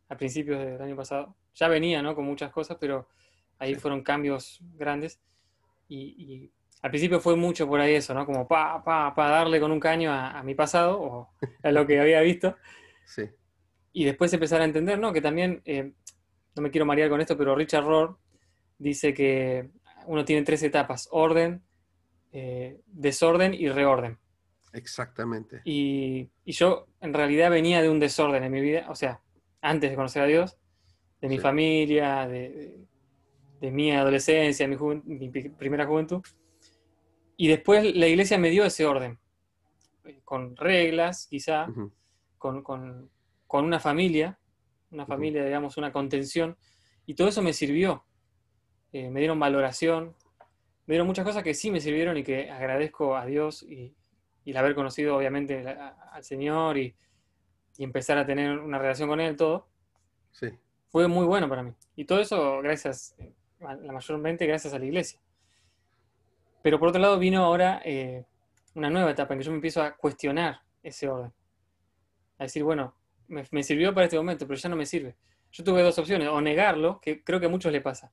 a 0.08 0.16
principios 0.16 0.58
del 0.64 0.80
año 0.80 0.96
pasado. 0.96 1.36
Ya 1.54 1.68
venía, 1.68 2.02
¿no? 2.02 2.14
Con 2.14 2.24
muchas 2.24 2.50
cosas, 2.52 2.76
pero 2.80 3.08
ahí 3.58 3.74
Sí. 3.74 3.80
fueron 3.80 4.02
cambios 4.02 4.60
grandes. 4.74 5.20
Y, 5.88 6.14
y 6.16 6.52
al 6.82 6.90
principio 6.90 7.20
fue 7.20 7.36
mucho 7.36 7.66
por 7.66 7.80
ahí 7.80 7.94
eso, 7.94 8.14
¿no? 8.14 8.24
Como 8.24 8.46
pa, 8.48 8.82
pa, 8.82 9.14
pa, 9.14 9.28
darle 9.28 9.60
con 9.60 9.72
un 9.72 9.80
caño 9.80 10.10
a, 10.12 10.38
a 10.38 10.42
mi 10.42 10.54
pasado 10.54 11.00
o 11.00 11.30
a 11.62 11.72
lo 11.72 11.86
que 11.86 12.00
había 12.00 12.20
visto. 12.20 12.56
Sí, 13.04 13.24
Y 13.92 14.04
después 14.04 14.32
empezar 14.32 14.62
a 14.62 14.64
entender, 14.64 14.96
¿no? 14.98 15.12
Que 15.12 15.20
también, 15.20 15.60
eh, 15.64 15.92
no 16.54 16.62
me 16.62 16.70
quiero 16.70 16.86
marear 16.86 17.10
con 17.10 17.20
esto, 17.20 17.36
pero 17.36 17.56
Richard 17.56 17.84
Rohr 17.84 18.16
dice 18.78 19.12
que 19.12 19.70
uno 20.06 20.24
tiene 20.24 20.42
tres 20.42 20.62
etapas, 20.62 21.08
orden, 21.10 21.62
eh, 22.32 22.80
desorden 22.86 23.54
y 23.54 23.68
reorden. 23.68 24.18
exactamente. 24.72 25.60
Y, 25.64 26.30
y 26.44 26.52
yo 26.52 26.86
en 27.00 27.12
realidad 27.12 27.50
venía 27.50 27.82
de 27.82 27.90
un 27.90 28.00
desorden 28.00 28.42
en 28.42 28.50
mi 28.52 28.60
vida, 28.60 28.86
o 28.88 28.94
sea, 28.94 29.20
antes 29.60 29.90
de 29.90 29.96
conocer 29.96 30.22
a 30.22 30.26
Dios, 30.26 30.56
de 31.20 31.28
mi 31.28 31.36
Sí. 31.36 31.42
familia, 31.42 32.26
de, 32.26 32.48
de- 32.50 32.86
de 33.60 33.70
mi 33.70 33.92
adolescencia, 33.92 34.66
mi, 34.66 34.76
mi 35.04 35.28
primera 35.30 35.86
juventud. 35.86 36.20
Y 37.36 37.48
después 37.48 37.94
la 37.94 38.08
iglesia 38.08 38.38
me 38.38 38.50
dio 38.50 38.64
ese 38.64 38.86
orden, 38.86 39.18
eh, 40.04 40.20
con 40.24 40.56
reglas, 40.56 41.26
quizá, 41.28 41.66
con, 42.38 42.62
con- 42.62 43.10
con 43.46 43.64
una 43.64 43.78
familia, 43.78 44.38
una 44.90 45.06
familia, 45.06 45.44
digamos, 45.44 45.76
una 45.76 45.92
contención, 45.92 46.56
y 47.06 47.14
todo 47.14 47.28
eso 47.28 47.40
me 47.42 47.52
sirvió. 47.52 48.04
Eh, 48.92 49.10
me 49.10 49.20
dieron 49.20 49.38
valoración, 49.38 50.14
me 50.86 50.94
dieron 50.94 51.06
muchas 51.06 51.24
cosas 51.24 51.42
que 51.42 51.54
sí 51.54 51.70
me 51.70 51.80
sirvieron 51.80 52.16
y 52.16 52.22
que 52.24 52.50
agradezco 52.50 53.16
a 53.16 53.24
Dios 53.26 53.62
y, 53.62 53.94
y 54.44 54.50
el 54.50 54.56
haber 54.56 54.74
conocido, 54.74 55.16
obviamente, 55.16 55.62
la- 55.62 55.88
al 56.12 56.24
Señor 56.24 56.76
y, 56.76 56.94
y 57.78 57.84
empezar 57.84 58.18
a 58.18 58.26
tener 58.26 58.58
una 58.58 58.78
relación 58.78 59.08
con 59.08 59.20
Él, 59.20 59.36
todo, 59.36 59.68
Sí, 60.32 60.48
fue 60.88 61.08
muy 61.08 61.26
bueno 61.26 61.48
para 61.48 61.62
mí. 61.62 61.72
Y 61.96 62.04
todo 62.06 62.20
eso, 62.20 62.60
gracias, 62.62 63.14
la 63.60 63.92
mayormente 63.92 64.46
gracias 64.46 64.72
a 64.74 64.78
la 64.78 64.84
iglesia. 64.86 65.20
Pero 66.62 66.78
por 66.78 66.88
otro 66.88 67.00
lado 67.00 67.18
vino 67.18 67.44
ahora 67.44 67.82
eh, 67.84 68.24
una 68.74 68.88
nueva 68.90 69.10
etapa 69.10 69.34
en 69.34 69.40
que 69.40 69.44
yo 69.44 69.50
me 69.50 69.56
empiezo 69.56 69.82
a 69.82 69.96
cuestionar 69.96 70.60
ese 70.82 71.08
orden. 71.08 71.32
A 72.38 72.44
decir, 72.44 72.62
bueno, 72.64 72.94
me, 73.28 73.44
me 73.50 73.62
sirvió 73.62 73.92
para 73.94 74.04
este 74.06 74.16
momento, 74.16 74.46
pero 74.46 74.58
ya 74.58 74.68
no 74.68 74.76
me 74.76 74.86
sirve. 74.86 75.16
Yo 75.50 75.64
tuve 75.64 75.82
dos 75.82 75.98
opciones, 75.98 76.28
o 76.28 76.40
negarlo, 76.40 76.98
que 77.00 77.22
creo 77.22 77.38
que 77.40 77.46
a 77.46 77.50
muchos 77.50 77.72
le 77.72 77.80
pasa. 77.80 78.10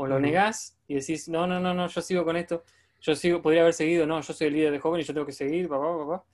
O 0.00 0.06
lo 0.06 0.20
negás 0.20 0.78
y 0.86 0.94
decís, 0.94 1.28
no, 1.28 1.48
no, 1.48 1.58
no, 1.58 1.74
no, 1.74 1.88
yo 1.88 2.00
sigo 2.02 2.24
con 2.24 2.36
esto, 2.36 2.62
yo 3.00 3.16
sigo, 3.16 3.42
podría 3.42 3.62
haber 3.62 3.74
seguido, 3.74 4.06
no, 4.06 4.20
yo 4.20 4.32
soy 4.32 4.46
el 4.46 4.52
líder 4.52 4.70
de 4.70 4.78
joven 4.78 5.00
y 5.00 5.04
yo 5.04 5.12
tengo 5.12 5.26
que 5.26 5.32
seguir, 5.32 5.68
papá, 5.68 5.98
papá. 5.98 6.24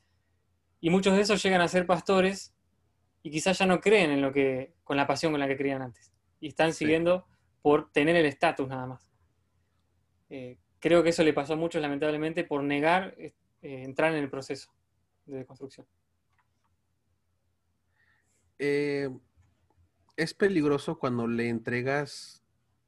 Y 0.83 0.91
muchos 0.91 1.15
de 1.17 1.23
esos 1.23 1.43
llegan 1.43 1.63
a 1.63 1.69
ser 1.69 1.87
pastores 1.87 2.55
y 3.23 3.31
quizás 3.31 3.59
ya 3.59 3.65
no 3.65 3.81
creen 3.81 4.11
en 4.11 4.21
lo 4.21 4.35
que, 4.35 4.75
con 4.85 4.99
la 4.99 5.07
pasión 5.07 5.33
con 5.33 5.41
la 5.41 5.49
que 5.49 5.57
creían 5.57 5.81
antes. 5.81 6.13
Y 6.41 6.49
están 6.49 6.75
Sí. 6.75 6.81
siguiendo 6.81 7.27
por 7.63 7.91
tener 7.91 8.17
el 8.17 8.27
estatus 8.27 8.69
nada 8.69 8.87
más. 8.87 9.11
Eh, 10.29 10.59
creo 10.79 11.03
que 11.03 11.09
eso 11.09 11.23
le 11.25 11.33
pasó 11.33 11.55
a 11.55 11.57
muchos, 11.57 11.81
lamentablemente, 11.81 12.45
por 12.45 12.63
negar 12.63 13.15
eh, 13.17 13.33
entrar 13.63 14.13
en 14.13 14.23
el 14.23 14.29
proceso 14.29 14.71
de 15.25 15.47
construcción. 15.47 15.87
Eh, 18.59 19.09
es 20.19 20.35
peligroso 20.35 20.99
cuando 20.99 21.27
le 21.27 21.49
entregas 21.49 22.44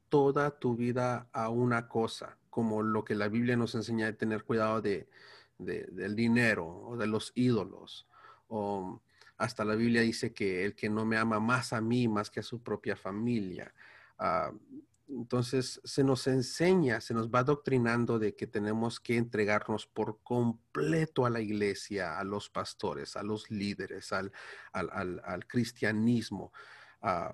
toda 0.09 0.59
tu 0.59 0.75
vida 0.75 1.29
a 1.33 1.49
una 1.49 1.87
cosa, 1.87 2.37
como 2.49 2.81
lo 2.83 3.03
que 3.03 3.15
la 3.15 3.27
Biblia 3.27 3.55
nos 3.57 3.75
enseña 3.75 4.05
de 4.07 4.13
tener 4.13 4.43
cuidado 4.43 4.81
de, 4.81 5.09
de- 5.57 5.85
del 5.91 6.15
dinero 6.15 6.67
o 6.67 6.97
de 6.97 7.07
los 7.07 7.31
ídolos. 7.35 8.07
O 8.47 9.01
hasta 9.37 9.63
la 9.65 9.75
Biblia 9.75 10.01
dice 10.01 10.33
que 10.33 10.65
el 10.65 10.75
que 10.75 10.89
no 10.89 11.05
me 11.05 11.17
ama 11.17 11.39
más 11.39 11.73
a 11.73 11.81
mí, 11.81 12.07
más 12.07 12.29
que 12.31 12.39
a 12.39 12.43
su 12.43 12.61
propia 12.63 12.95
familia. 12.95 13.73
Ah, 14.17 14.51
entonces 15.09 15.79
se 15.85 16.03
nos 16.03 16.27
enseña, 16.27 16.99
se 16.99 17.13
nos 17.13 17.29
va 17.29 17.39
adoctrinando 17.39 18.19
de 18.19 18.35
que 18.35 18.45
tenemos 18.47 18.99
que 18.99 19.15
entregarnos 19.15 19.85
por 19.87 20.19
completo 20.21 21.25
a 21.25 21.29
la 21.29 21.39
iglesia, 21.39 22.19
a 22.19 22.23
los 22.25 22.49
pastores, 22.49 23.15
a 23.15 23.23
los 23.23 23.49
líderes, 23.49 24.11
al, 24.11 24.31
al, 24.73 24.89
al- 24.91 25.21
al 25.23 25.47
cristianismo. 25.47 26.51
Ah, 27.01 27.33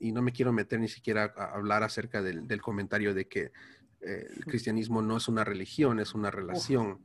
y 0.00 0.12
no 0.12 0.22
me 0.22 0.32
quiero 0.32 0.52
meter 0.52 0.80
ni 0.80 0.88
siquiera 0.88 1.32
a 1.36 1.54
hablar 1.54 1.84
acerca 1.84 2.22
del, 2.22 2.48
del 2.48 2.62
comentario 2.62 3.14
de 3.14 3.28
que 3.28 3.52
eh, 4.00 4.26
el 4.34 4.44
cristianismo 4.46 5.02
no 5.02 5.18
es 5.18 5.28
una 5.28 5.44
religión, 5.44 6.00
es 6.00 6.14
una 6.14 6.30
relación. 6.30 7.04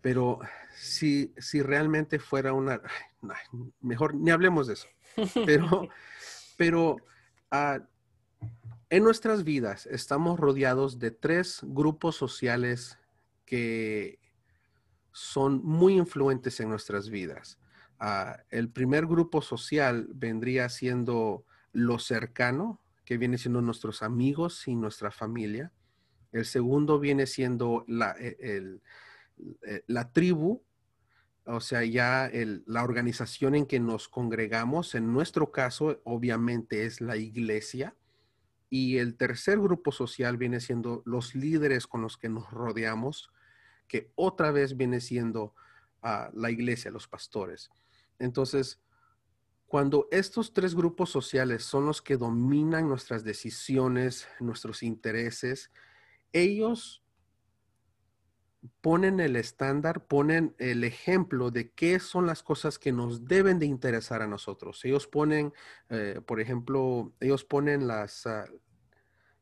Pero 0.00 0.40
si, 0.74 1.32
si 1.38 1.62
realmente 1.62 2.18
fuera 2.18 2.52
una... 2.52 2.80
mejor 3.80 4.14
ni 4.14 4.30
hablemos 4.30 4.66
de 4.66 4.74
eso. 4.74 4.88
Pero, 5.46 5.88
pero 6.58 6.96
ah, 7.50 7.78
en 8.90 9.04
nuestras 9.04 9.44
vidas 9.44 9.86
estamos 9.86 10.38
rodeados 10.38 10.98
de 10.98 11.12
tres 11.12 11.60
grupos 11.62 12.16
sociales 12.16 12.98
que 13.46 14.18
son 15.12 15.64
muy 15.64 15.94
influentes 15.94 16.58
en 16.58 16.68
nuestras 16.68 17.08
vidas. 17.08 17.58
Ah, 18.00 18.40
el 18.50 18.70
primer 18.70 19.06
grupo 19.06 19.40
social 19.40 20.08
vendría 20.12 20.68
siendo 20.68 21.46
lo 21.74 21.98
cercano, 21.98 22.80
que 23.04 23.18
viene 23.18 23.36
siendo 23.36 23.60
nuestros 23.60 24.02
amigos 24.02 24.66
y 24.66 24.74
nuestra 24.74 25.10
familia. 25.10 25.70
El 26.32 26.46
segundo 26.46 26.98
viene 26.98 27.26
siendo 27.26 27.84
la, 27.86 28.16
e- 28.18 28.38
eh, 28.40 29.82
la 29.86 30.10
tribu 30.10 30.64
o 31.46 31.60
sea, 31.60 31.84
ya 31.84 32.30
la 32.66 32.84
organización 32.84 33.54
en 33.54 33.66
que 33.66 33.78
nos 33.78 34.08
congregamos, 34.08 34.94
en 34.94 35.12
nuestro 35.12 35.52
caso, 35.52 36.00
obviamente 36.04 36.86
es 36.86 37.00
la 37.02 37.16
iglesia. 37.16 37.94
Y 38.70 38.96
el 38.96 39.16
tercer 39.16 39.58
grupo 39.58 39.92
social 39.92 40.38
viene 40.38 40.60
siendo 40.60 41.02
los 41.04 41.34
líderes 41.34 41.86
con 41.86 42.00
los 42.00 42.16
que 42.16 42.30
nos 42.30 42.50
rodeamos, 42.50 43.30
que 43.86 44.10
otra 44.14 44.52
vez 44.52 44.76
viene 44.76 45.00
siendo 45.00 45.54
ah, 46.02 46.30
la 46.32 46.50
iglesia, 46.50 46.90
los 46.90 47.06
pastores. 47.08 47.70
Entonces, 48.18 48.80
cuando 49.66 50.08
estos 50.10 50.52
tres 50.52 50.74
grupos 50.74 51.10
sociales 51.10 51.64
son 51.64 51.86
los 51.86 52.02
que 52.02 52.16
dominan 52.16 52.88
nuestras 52.88 53.24
decisiones, 53.24 54.28
nuestros 54.40 54.82
intereses, 54.82 55.70
ellos 56.32 57.04
ponen 58.80 59.20
el 59.20 59.36
estándar, 59.36 60.06
ponen 60.06 60.54
el 60.58 60.84
ejemplo 60.84 61.50
de 61.50 61.70
qué 61.70 61.98
son 61.98 62.26
las 62.26 62.42
cosas 62.42 62.78
que 62.78 62.92
nos 62.92 63.26
deben 63.26 63.58
de 63.58 63.66
interesar 63.66 64.22
a 64.22 64.26
nosotros. 64.26 64.84
Ellos 64.84 65.06
ponen, 65.06 65.52
eh, 65.90 66.20
por 66.24 66.40
ejemplo, 66.40 67.12
ellos 67.20 67.44
ponen 67.44 67.86
las, 67.86 68.26
ah, 68.26 68.46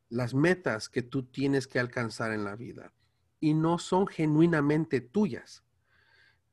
las 0.09 0.33
metas 0.33 0.89
que 0.89 1.03
tú 1.03 1.23
tienes 1.23 1.67
que 1.67 1.79
alcanzar 1.79 2.31
en 2.33 2.43
la 2.43 2.55
vida 2.55 2.93
y 3.39 3.53
no 3.53 3.79
son 3.79 4.07
genuinamente 4.07 5.01
tuyas. 5.01 5.63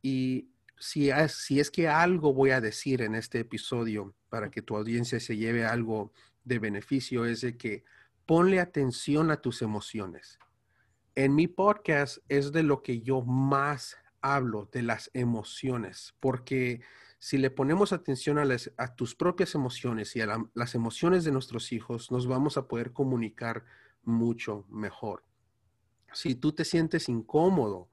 Y 0.02 0.50
si 0.80 1.10
es, 1.10 1.70
que 1.70 1.88
algo 1.88 2.32
voy 2.32 2.50
a 2.50 2.60
decir 2.60 3.02
en 3.02 3.14
este 3.14 3.40
episodio 3.40 4.14
para 4.30 4.50
que 4.50 4.62
tu 4.62 4.76
audiencia 4.76 5.20
se 5.20 5.36
lleve 5.36 5.66
algo 5.66 6.10
de 6.44 6.58
beneficio, 6.58 7.26
es 7.26 7.42
de 7.42 7.58
que 7.58 7.84
ponle 8.24 8.60
atención 8.60 9.30
a 9.30 9.42
tus 9.42 9.60
emociones. 9.60 10.38
En 11.14 11.34
mi 11.34 11.48
podcast 11.48 12.18
es 12.28 12.50
de 12.50 12.62
lo 12.62 12.82
que 12.82 13.02
yo 13.02 13.20
más 13.20 13.98
hablo, 14.22 14.70
de 14.72 14.82
las 14.82 15.10
emociones, 15.12 16.14
porque 16.18 16.80
si 17.18 17.36
le 17.36 17.50
ponemos 17.50 17.92
atención 17.92 18.38
a 18.38 18.96
tus 18.96 19.14
propias 19.14 19.54
emociones 19.54 20.16
y 20.16 20.22
a 20.22 20.38
las 20.54 20.74
emociones 20.74 21.24
de 21.24 21.32
nuestros 21.32 21.72
hijos, 21.72 22.10
nos 22.10 22.26
vamos 22.26 22.56
a 22.56 22.66
poder 22.66 22.92
comunicar 22.92 23.66
mucho 24.02 24.64
mejor. 24.70 25.24
Si 26.14 26.34
tú 26.34 26.52
te 26.52 26.64
sientes 26.64 27.10
incómodo 27.10 27.90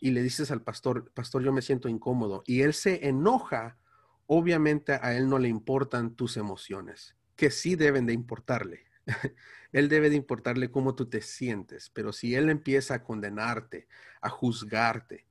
y 0.00 0.10
le 0.10 0.22
dices 0.22 0.50
al 0.50 0.62
pastor, 0.62 1.10
pastor, 1.12 1.42
yo 1.42 1.52
me 1.52 1.62
siento 1.62 1.88
incómodo, 1.88 2.42
y 2.46 2.62
él 2.62 2.74
se 2.74 3.06
enoja, 3.08 3.78
obviamente 4.26 4.98
a 5.00 5.14
él 5.14 5.28
no 5.28 5.38
le 5.38 5.48
importan 5.48 6.14
tus 6.14 6.36
emociones, 6.36 7.16
que 7.36 7.50
sí 7.50 7.76
deben 7.76 8.06
de 8.06 8.12
importarle. 8.12 8.84
él 9.72 9.88
debe 9.88 10.10
de 10.10 10.16
importarle 10.16 10.70
cómo 10.70 10.94
tú 10.94 11.06
te 11.06 11.20
sientes, 11.20 11.90
pero 11.90 12.12
si 12.12 12.34
él 12.34 12.48
empieza 12.48 12.94
a 12.94 13.02
condenarte, 13.02 13.86
a 14.20 14.28
juzgarte, 14.28 15.26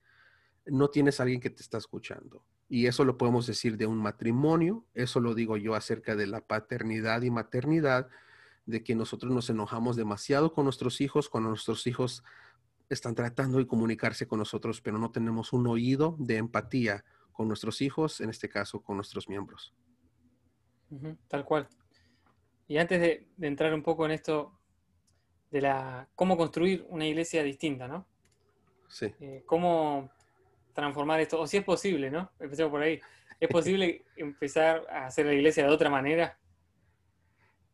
no 0.66 0.89
tienes 0.89 1.20
a 1.20 1.24
alguien 1.24 1.41
que 1.41 1.49
te 1.49 1.61
está 1.61 1.78
escuchando. 1.78 2.43
Y 2.70 2.88
eso 2.88 3.03
lo 3.03 3.18
podemos 3.18 3.45
decir 3.45 3.78
de 3.78 3.86
un 3.86 3.97
matrimonio, 3.97 4.86
eso 4.93 5.20
lo 5.20 5.36
digo 5.36 5.57
yo 5.57 5.76
acerca 5.76 6.16
de 6.16 6.28
la 6.28 6.41
paternidad 6.41 7.22
y 7.22 7.30
maternidad, 7.30 8.09
de 8.66 8.84
que 8.84 8.95
nosotros 8.95 9.32
nos 9.32 9.49
enojamos 9.49 9.95
demasiado 9.95 10.53
con 10.53 10.64
nuestros 10.64 11.01
hijos 11.01 11.30
cuando 11.30 11.49
nuestros 11.49 11.86
hijos 11.86 12.24
están 12.94 13.16
tratando 13.16 13.58
de 13.58 13.68
comunicarse 13.68 14.28
con 14.28 14.39
nosotros, 14.39 14.82
pero 14.82 14.98
no 14.98 15.12
tenemos 15.12 15.54
un 15.54 15.68
oído 15.68 16.16
de 16.20 16.38
empatía 16.38 17.04
con 17.32 17.48
nuestros 17.48 17.82
hijos, 17.82 18.22
en 18.22 18.30
este 18.30 18.48
caso 18.50 18.82
con 18.82 18.96
nuestros 18.96 19.28
miembros. 19.28 19.74
tal 21.28 21.44
cual. 21.44 21.68
Y 22.68 22.78
antes 22.78 23.02
de, 23.02 23.28
entrar 23.41 23.74
un 23.74 23.84
poco 23.84 24.06
en 24.06 24.12
esto 24.12 24.58
de 25.52 25.62
la 25.62 26.08
cómo 26.16 26.38
construir 26.38 26.86
una 26.89 27.06
iglesia 27.06 27.44
distinta, 27.44 27.88
¿no? 27.88 28.08
Sí. 28.88 29.14
Eh, 29.20 29.44
cómo 29.46 30.10
transformar 30.74 31.20
esto, 31.20 31.41
o 31.41 31.48
si 31.48 31.58
es 31.58 31.64
posible, 31.64 32.10
¿no? 32.10 32.32
Empecemos 32.39 32.72
por 32.72 32.82
ahí. 32.82 33.00
¿Es 33.39 33.50
posible 33.50 34.06
empezar 34.16 34.86
a 34.89 35.08
hacer 35.08 35.26
la 35.26 35.34
iglesia 35.34 35.66
de 35.66 35.70
otra 35.70 35.89
manera? 35.89 36.38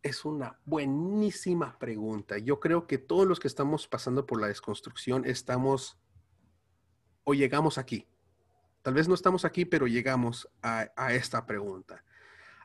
Es 0.02 0.24
una 0.24 0.58
buenísima 0.66 1.78
pregunta. 1.78 2.38
Yo 2.38 2.60
creo 2.60 2.88
que 2.88 2.97
todos 2.97 3.28
los 3.28 3.39
que 3.39 3.47
estamos 3.47 3.88
pasando 3.88 4.26
por 4.26 4.39
la 4.39 4.47
desconstrucción 4.47 5.26
estamos 5.26 5.97
o 7.26 7.34
llegamos 7.34 7.78
aquí. 7.78 8.08
Tal 8.82 8.93
vez 8.93 9.08
no 9.08 9.14
estamos 9.14 9.43
aquí, 9.43 9.66
pero 9.66 9.88
llegamos 9.88 10.50
a, 10.62 10.89
esta 11.14 11.45
pregunta. 11.45 12.04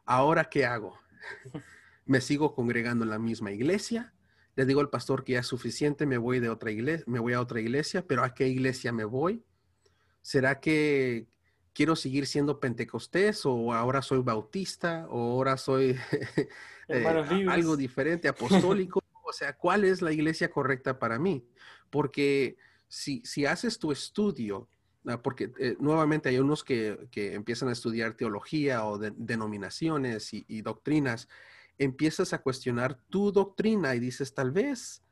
¿Ahora 0.05 0.45
qué 0.45 0.65
hago? 0.65 0.99
¿Me 2.07 2.21
sigo 2.21 2.55
congregando 2.55 3.05
en 3.05 3.11
la 3.11 3.19
misma 3.19 3.51
iglesia? 3.51 4.15
Le 4.55 4.65
digo 4.65 4.81
al 4.81 4.91
pastor 4.91 5.25
que 5.25 5.33
ya 5.33 5.41
es 5.41 5.47
suficiente, 5.47 6.07
me 6.07 6.19
voy 6.19 6.39
de 6.39 6.49
otra 6.49 6.71
iglesia, 6.71 7.05
me 7.09 7.19
voy 7.19 7.33
a 7.33 7.41
otra 7.41 7.61
iglesia, 7.61 8.07
pero 8.07 8.23
¿a 8.23 8.35
qué 8.35 8.47
iglesia 8.47 8.93
me 8.93 9.05
voy? 9.05 9.45
¿Será 10.23 10.61
que 10.61 11.27
quiero 11.75 11.97
seguir 11.97 12.27
siendo 12.27 12.61
pentecostés 12.61 13.45
o 13.45 13.75
ahora 13.75 14.01
soy 14.01 14.21
bautista 14.21 15.07
o 15.11 15.33
ahora 15.33 15.57
soy 15.57 15.97
eh, 16.89 17.47
algo 17.49 17.77
diferente, 17.77 18.29
apostólico? 18.29 19.03
o 19.25 19.33
sea, 19.33 19.57
¿cuál 19.57 19.85
es 19.85 20.01
la 20.01 20.13
iglesia 20.13 20.51
correcta 20.51 20.99
para 20.99 21.19
mí? 21.19 21.45
Porque 21.91 22.57
si, 22.89 23.23
si 23.25 23.47
haces 23.47 23.79
tu 23.79 23.91
estudio, 23.91 24.69
ah, 25.07 25.21
porque 25.21 25.53
eh, 25.59 25.77
nuevamente 25.81 26.29
hay 26.29 26.39
unos 26.39 26.63
que, 26.63 27.09
que, 27.11 27.35
empiezan 27.35 27.69
a 27.69 27.73
estudiar 27.73 28.15
teología 28.15 28.85
o 28.85 28.99
denominaciones 28.99 30.33
y, 30.33 30.45
y, 30.47 30.63
doctrinas, 30.63 31.29
empiezas 31.79 32.33
a 32.33 32.43
cuestionar 32.43 33.01
tu 33.11 33.33
doctrina 33.33 33.95
y 33.95 34.01
dices, 34.01 34.35
tal 34.35 34.53
vez 34.53 35.04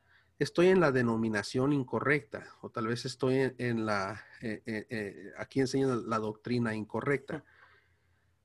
estoy 0.42 0.68
en 0.68 0.80
la 0.80 0.92
denominación 0.92 1.72
incorrecta 1.72 2.46
o 2.60 2.70
tal 2.70 2.88
vez 2.88 3.04
estoy 3.04 3.54
en, 3.58 3.86
la, 3.86 4.24
eh, 4.40 4.62
eh, 4.66 4.86
eh, 4.90 5.32
aquí 5.38 5.60
enseñan 5.60 6.08
la 6.08 6.18
doctrina 6.18 6.74
incorrecta. 6.74 7.44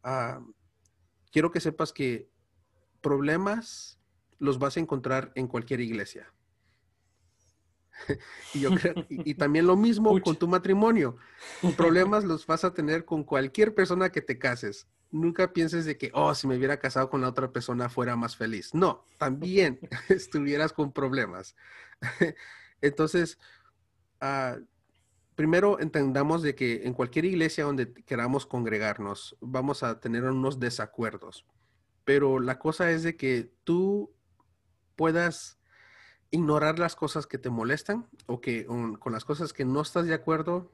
Ah, 0.04 0.40
quiero 1.32 1.52
que 1.52 1.60
sepas 1.60 1.92
que 1.92 2.30
problemas 3.02 4.00
los 4.40 4.60
vas 4.60 4.78
a 4.78 4.80
encontrar 4.80 5.32
en 5.36 5.48
cualquier 5.48 5.82
iglesia. 5.82 6.32
y, 8.54 8.60
yo 8.60 8.70
y, 9.10 9.34
también 9.34 9.66
lo 9.66 9.76
mismo 9.76 10.20
con 10.22 10.36
tu 10.36 10.48
matrimonio. 10.48 11.18
Problemas 11.76 12.24
los 12.24 12.46
vas 12.46 12.64
a 12.64 12.74
tener 12.74 13.06
con 13.06 13.24
cualquier 13.24 13.74
persona 13.74 14.12
que 14.12 14.22
te 14.22 14.38
cases 14.38 14.88
nunca 15.12 15.54
pienses 15.54 15.86
de 15.86 15.98
que, 15.98 16.12
oh, 16.14 16.34
si 16.36 16.48
me 16.48 16.58
hubiera 16.58 16.80
casado 16.80 17.10
con 17.10 17.22
la 17.22 17.30
otra 17.30 17.52
persona 17.52 17.90
fuera 17.90 18.16
más 18.16 18.36
feliz. 18.36 18.74
No, 18.74 19.04
también 19.18 19.80
estuvieras 20.10 20.74
con 20.74 20.92
problemas. 20.92 21.56
Entonces, 22.82 23.40
ah, 24.22 24.58
primero 25.36 25.80
entendamos 25.80 26.42
de 26.42 26.56
que 26.56 26.86
en 26.86 26.94
cualquier 26.94 27.26
iglesia 27.26 27.64
donde 27.64 27.94
queramos 27.94 28.46
congregarnos, 28.46 29.38
vamos 29.40 29.84
a 29.84 30.00
tener 30.00 30.24
unos 30.24 30.60
desacuerdos. 30.60 31.46
Pero 32.04 32.40
la 32.40 32.60
cosa 32.60 32.92
es 32.92 33.04
de 33.04 33.18
que 33.18 33.52
tú 33.64 34.14
puedas 34.96 35.60
ignorar 36.32 36.80
las 36.80 36.96
cosas 36.96 37.28
que 37.28 37.38
te 37.38 37.50
molestan 37.50 38.08
o 38.26 38.42
que 38.42 38.66
con 38.66 39.14
las 39.14 39.26
cosas 39.26 39.54
que 39.54 39.66
no 39.66 39.82
estás 39.82 40.08
de 40.08 40.14
acuerdo 40.14 40.72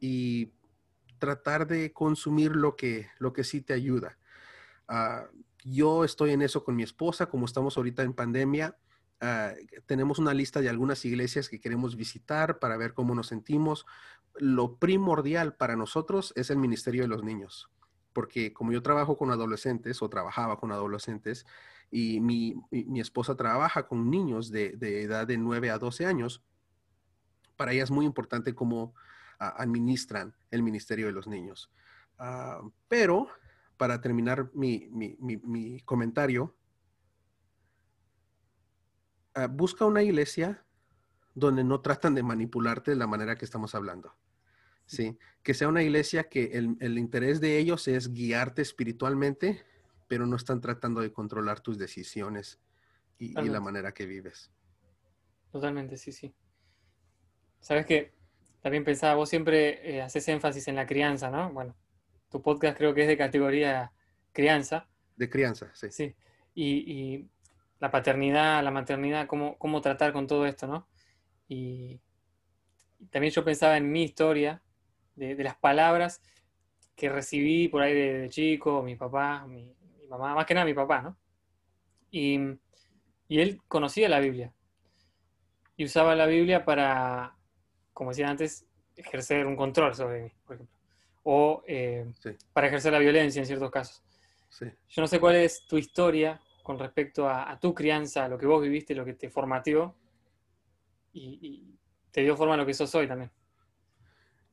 y 0.00 0.52
tratar 1.20 1.68
de 1.68 1.92
consumir 1.92 2.56
lo 2.56 2.74
que, 2.74 3.08
lo 3.18 3.32
que 3.32 3.44
sí 3.44 3.60
te 3.60 3.74
ayuda. 3.74 4.18
Ah, 4.88 5.28
yo 5.62 6.02
estoy 6.04 6.32
en 6.32 6.42
eso 6.42 6.64
con 6.64 6.74
mi 6.74 6.82
esposa, 6.82 7.26
como 7.26 7.46
estamos 7.46 7.76
ahorita 7.76 8.02
en 8.02 8.14
pandemia. 8.14 8.76
Ah, 9.20 9.52
tenemos 9.86 10.18
una 10.18 10.34
lista 10.34 10.60
de 10.60 10.68
algunas 10.68 11.04
iglesias 11.04 11.48
que 11.48 11.60
queremos 11.60 11.94
visitar 11.94 12.58
para 12.58 12.76
ver 12.76 12.94
cómo 12.94 13.14
nos 13.14 13.28
sentimos. 13.28 13.86
Lo 14.34 14.76
primordial 14.78 15.54
para 15.54 15.76
nosotros 15.76 16.32
es 16.34 16.50
el 16.50 16.56
ministerio 16.56 17.02
de 17.02 17.08
los 17.08 17.22
niños, 17.22 17.70
porque 18.12 18.52
como 18.52 18.72
yo 18.72 18.82
trabajo 18.82 19.16
con 19.16 19.30
adolescentes 19.30 20.02
o 20.02 20.08
trabajaba 20.08 20.58
con 20.58 20.72
adolescentes 20.72 21.46
y 21.90 22.20
mi, 22.20 22.54
esposa 22.98 23.36
trabaja 23.36 23.86
con 23.86 24.10
niños 24.10 24.50
de, 24.50 24.70
de, 24.76 25.02
edad 25.02 25.26
de 25.26 25.36
9 25.36 25.70
a 25.70 25.78
12 25.78 26.06
años, 26.06 26.42
para 27.56 27.72
ella 27.72 27.82
es 27.82 27.90
muy 27.90 28.06
importante 28.06 28.54
cómo 28.54 28.94
administran 29.40 30.34
el 30.50 30.62
Ministerio 30.62 31.06
de 31.06 31.12
los 31.12 31.26
Niños. 31.26 31.70
Ah, 32.18 32.60
pero, 32.88 33.28
para 33.76 34.00
terminar 34.00 34.50
mi, 34.54 35.80
comentario, 35.84 36.54
ah, 39.34 39.46
busca 39.46 39.86
una 39.86 40.02
iglesia 40.02 40.64
donde 41.34 41.64
no 41.64 41.80
tratan 41.80 42.14
de 42.14 42.22
manipularte 42.22 42.90
de 42.90 42.96
la 42.98 43.06
manera 43.06 43.36
que 43.36 43.46
estamos 43.46 43.74
hablando. 43.74 44.14
Sí, 44.84 45.16
que 45.42 45.54
sea 45.54 45.68
una 45.68 45.84
iglesia 45.84 46.28
que 46.28 46.50
el, 46.52 46.98
interés 46.98 47.40
de 47.40 47.58
ellos 47.58 47.86
es 47.86 48.12
guiarte 48.12 48.60
espiritualmente, 48.60 49.64
pero 50.08 50.26
no 50.26 50.34
están 50.34 50.60
tratando 50.60 51.00
de 51.00 51.12
controlar 51.12 51.60
tus 51.60 51.78
decisiones 51.78 52.58
y, 53.16 53.40
y 53.40 53.48
la 53.48 53.60
manera 53.60 53.92
que 53.92 54.04
vives. 54.04 54.50
Totalmente, 55.52 55.96
sí, 55.96 56.10
sí. 56.10 56.34
Sabes 57.60 57.86
que 57.86 58.19
también 58.60 58.84
pensaba, 58.84 59.14
vos 59.14 59.28
siempre 59.28 59.96
eh, 59.96 60.02
haces 60.02 60.28
énfasis 60.28 60.68
en 60.68 60.76
la 60.76 60.86
crianza, 60.86 61.30
¿no? 61.30 61.50
Bueno, 61.52 61.74
tu 62.30 62.42
podcast 62.42 62.76
creo 62.76 62.94
que 62.94 63.02
es 63.02 63.08
de 63.08 63.16
categoría 63.16 63.92
crianza. 64.32 64.88
De 65.16 65.28
crianza, 65.28 65.70
sí. 65.74 65.90
Sí. 65.90 66.14
Y, 66.54 67.28
la 67.78 67.90
paternidad, 67.90 68.62
la 68.62 68.70
maternidad, 68.70 69.26
cómo, 69.26 69.56
cómo 69.56 69.80
tratar 69.80 70.12
con 70.12 70.26
todo 70.26 70.44
esto, 70.44 70.66
¿no? 70.66 70.86
Y, 71.48 72.00
también 73.10 73.32
yo 73.32 73.42
pensaba 73.42 73.78
en 73.78 73.90
mi 73.90 74.02
historia 74.02 74.62
de, 75.16 75.34
las 75.42 75.56
palabras 75.56 76.20
que 76.94 77.08
recibí 77.08 77.68
por 77.68 77.80
ahí 77.80 77.94
de, 77.94 78.28
chico, 78.28 78.82
mi 78.82 78.96
papá, 78.96 79.46
mi, 79.46 79.74
mamá, 80.10 80.34
más 80.34 80.44
que 80.44 80.52
nada 80.52 80.66
mi 80.66 80.74
papá, 80.74 81.00
¿no? 81.00 81.16
Y, 82.10 82.38
y 83.28 83.40
él 83.40 83.62
conocía 83.68 84.08
la 84.10 84.20
Biblia 84.20 84.52
y 85.80 85.84
usaba 85.84 86.14
la 86.14 86.26
Biblia 86.26 86.66
para, 86.66 87.38
como 88.00 88.12
decía 88.12 88.30
antes, 88.30 88.66
ejercer 88.96 89.46
un 89.46 89.54
control 89.54 89.94
sobre 89.94 90.22
mí, 90.22 90.32
por 90.46 90.54
ejemplo, 90.54 90.74
o 91.22 91.62
eh, 91.66 92.10
para 92.50 92.68
ejercer 92.68 92.94
la 92.94 92.98
violencia 92.98 93.40
en 93.40 93.44
ciertos 93.44 93.70
casos. 93.70 94.02
Yo 94.58 95.02
no 95.02 95.06
sé 95.06 95.20
cuál 95.20 95.36
es 95.36 95.66
tu 95.66 95.76
historia 95.76 96.40
con 96.62 96.78
respecto 96.78 97.28
a, 97.28 97.58
tu 97.60 97.74
crianza, 97.74 98.24
a 98.24 98.28
lo 98.30 98.38
que 98.38 98.46
vos 98.46 98.62
viviste, 98.62 98.94
lo 98.94 99.04
que 99.04 99.12
te 99.12 99.28
formateó 99.28 99.94
y, 101.12 101.78
te 102.10 102.22
dio 102.22 102.38
forma 102.38 102.54
a 102.54 102.56
lo 102.56 102.64
que 102.64 102.72
sos 102.72 102.94
hoy 102.94 103.06
también. 103.06 103.30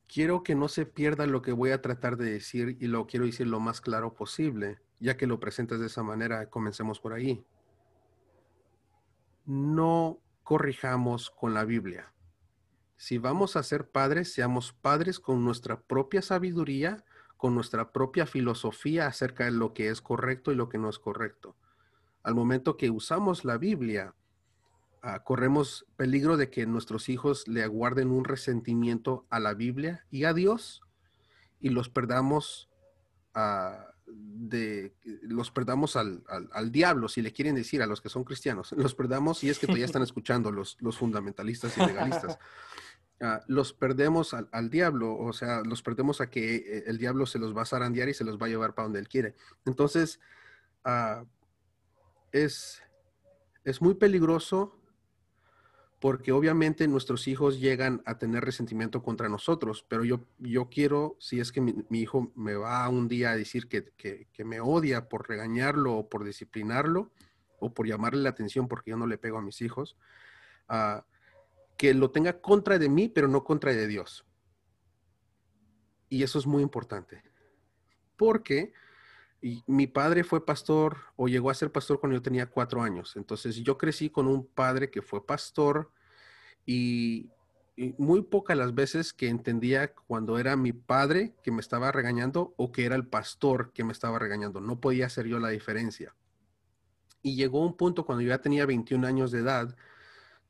Quiero 0.06 0.42
que 0.42 0.54
no 0.54 0.68
se 0.68 0.84
pierda 0.84 1.24
lo 1.24 1.40
que 1.40 1.52
voy 1.52 1.70
a 1.70 1.80
tratar 1.80 2.18
de 2.18 2.30
decir 2.30 2.76
y 2.78 2.86
lo 2.86 3.06
quiero 3.06 3.24
decir 3.24 3.46
lo 3.46 3.60
más 3.60 3.80
claro 3.80 4.12
posible, 4.12 4.76
ya 5.00 5.16
que 5.16 5.26
lo 5.26 5.40
presentas 5.40 5.80
de 5.80 5.86
esa 5.86 6.02
manera, 6.02 6.50
comencemos 6.50 7.00
por 7.00 7.14
ahí. 7.14 7.42
No 9.46 10.20
corrijamos 10.42 11.30
con 11.30 11.54
la 11.54 11.64
Biblia. 11.64 12.12
Si 12.98 13.16
vamos 13.16 13.54
a 13.54 13.62
ser 13.62 13.88
padres, 13.88 14.32
seamos 14.32 14.72
padres 14.72 15.20
con 15.20 15.44
nuestra 15.44 15.80
propia 15.80 16.20
sabiduría, 16.20 17.04
con 17.36 17.54
nuestra 17.54 17.92
propia 17.92 18.26
filosofía 18.26 19.06
acerca 19.06 19.44
de 19.44 19.52
lo 19.52 19.72
que 19.72 19.88
es 19.88 20.02
correcto 20.02 20.50
y 20.50 20.56
lo 20.56 20.68
que 20.68 20.78
no 20.78 20.90
es 20.90 20.98
correcto. 20.98 21.54
Al 22.24 22.34
momento 22.34 22.76
que 22.76 22.90
usamos 22.90 23.44
la 23.44 23.56
Biblia, 23.56 24.16
ah, 25.00 25.22
corremos 25.22 25.86
peligro 25.96 26.36
de 26.36 26.50
que 26.50 26.66
nuestros 26.66 27.08
hijos 27.08 27.46
le 27.46 27.62
aguarden 27.62 28.10
un 28.10 28.24
resentimiento 28.24 29.26
a 29.30 29.38
la 29.38 29.54
Biblia 29.54 30.04
y 30.10 30.24
a 30.24 30.34
Dios 30.34 30.82
y 31.60 31.68
los 31.68 31.88
perdamos 31.88 32.68
ah, 33.32 33.86
de 34.06 34.92
los 35.22 35.52
perdamos 35.52 35.94
al, 35.94 36.22
diablo, 36.72 37.08
si 37.08 37.22
le 37.22 37.32
quieren 37.32 37.54
decir 37.54 37.80
a 37.80 37.86
los 37.86 38.00
que 38.00 38.08
son 38.08 38.24
cristianos, 38.24 38.72
los 38.76 38.96
perdamos 38.96 39.44
y 39.44 39.50
es 39.50 39.60
que 39.60 39.66
todavía 39.66 39.84
están 39.86 40.02
escuchando 40.02 40.50
los, 40.50 40.76
los 40.80 40.98
fundamentalistas 40.98 41.78
y 41.78 41.80
legalistas. 41.80 42.38
Ah, 43.20 43.42
los 43.48 43.72
perdemos 43.72 44.32
al, 44.32 44.70
diablo, 44.70 45.16
o 45.16 45.32
sea, 45.32 45.62
los 45.64 45.82
perdemos 45.82 46.20
a 46.20 46.30
que 46.30 46.56
eh, 46.56 46.84
el 46.86 46.98
diablo 46.98 47.26
se 47.26 47.40
los 47.40 47.56
va 47.56 47.62
a 47.62 47.66
zarandear 47.66 48.08
y 48.08 48.14
se 48.14 48.24
los 48.24 48.40
va 48.40 48.46
a 48.46 48.48
llevar 48.48 48.74
para 48.74 48.84
donde 48.84 49.00
él 49.00 49.08
quiere. 49.08 49.34
Entonces, 49.66 50.20
es, 52.32 52.82
es 53.64 53.82
muy 53.82 53.94
peligroso 53.94 54.78
porque 56.00 56.30
obviamente 56.30 56.86
nuestros 56.86 57.26
hijos 57.26 57.58
llegan 57.58 58.02
a 58.06 58.18
tener 58.18 58.44
resentimiento 58.44 59.02
contra 59.02 59.28
nosotros, 59.28 59.84
pero 59.88 60.04
yo, 60.04 60.24
yo 60.38 60.68
quiero, 60.70 61.16
si 61.18 61.40
es 61.40 61.50
que 61.50 61.60
mi, 61.60 61.84
hijo 61.90 62.30
me 62.36 62.54
va 62.54 62.88
un 62.88 63.08
día 63.08 63.30
a 63.30 63.36
decir 63.36 63.68
que, 63.68 63.84
me 64.44 64.60
odia 64.60 65.08
por 65.08 65.28
regañarlo 65.28 65.96
o 65.96 66.08
por 66.08 66.24
disciplinarlo 66.24 67.10
o 67.58 67.74
por 67.74 67.88
llamarle 67.88 68.22
la 68.22 68.30
atención 68.30 68.68
porque 68.68 68.90
yo 68.92 68.96
no 68.96 69.08
le 69.08 69.18
pego 69.18 69.38
a 69.38 69.42
mis 69.42 69.60
hijos, 69.60 69.96
uh, 70.68 71.02
que 71.78 71.94
lo 71.94 72.10
tenga 72.10 72.42
contra 72.42 72.78
de 72.78 72.90
mí, 72.90 73.08
pero 73.08 73.26
no 73.28 73.42
contra 73.44 73.72
de 73.72 73.86
Dios. 73.86 74.26
Y 76.10 76.22
eso 76.22 76.38
es 76.38 76.46
muy 76.46 76.62
importante, 76.62 77.22
porque 78.16 78.74
y 79.40 79.62
mi 79.66 79.86
padre 79.86 80.24
fue 80.24 80.44
pastor 80.44 80.96
o 81.16 81.28
llegó 81.28 81.50
a 81.50 81.54
ser 81.54 81.70
pastor 81.70 82.00
cuando 82.00 82.16
yo 82.16 82.22
tenía 82.22 82.46
cuatro 82.46 82.82
años. 82.82 83.14
Entonces 83.16 83.56
yo 83.56 83.78
crecí 83.78 84.10
con 84.10 84.26
un 84.26 84.46
padre 84.46 84.90
que 84.90 85.02
fue 85.02 85.24
pastor 85.24 85.90
y, 86.66 87.30
muy 87.96 88.22
pocas 88.22 88.56
las 88.58 88.74
veces 88.74 89.12
que 89.12 89.28
entendía 89.28 89.94
cuando 89.94 90.40
era 90.40 90.56
mi 90.56 90.72
padre 90.72 91.36
que 91.44 91.52
me 91.52 91.60
estaba 91.60 91.92
regañando 91.92 92.52
o 92.56 92.72
que 92.72 92.84
era 92.84 92.96
el 92.96 93.06
pastor 93.06 93.72
que 93.72 93.84
me 93.84 93.92
estaba 93.92 94.18
regañando. 94.18 94.60
No 94.60 94.80
podía 94.80 95.06
hacer 95.06 95.26
yo 95.26 95.38
la 95.38 95.50
diferencia. 95.50 96.12
Y 97.22 97.36
llegó 97.36 97.64
un 97.64 97.76
punto 97.76 98.04
cuando 98.04 98.22
yo 98.22 98.30
ya 98.30 98.40
tenía 98.40 98.66
21 98.66 99.06
años 99.06 99.30
de 99.30 99.38
edad 99.38 99.76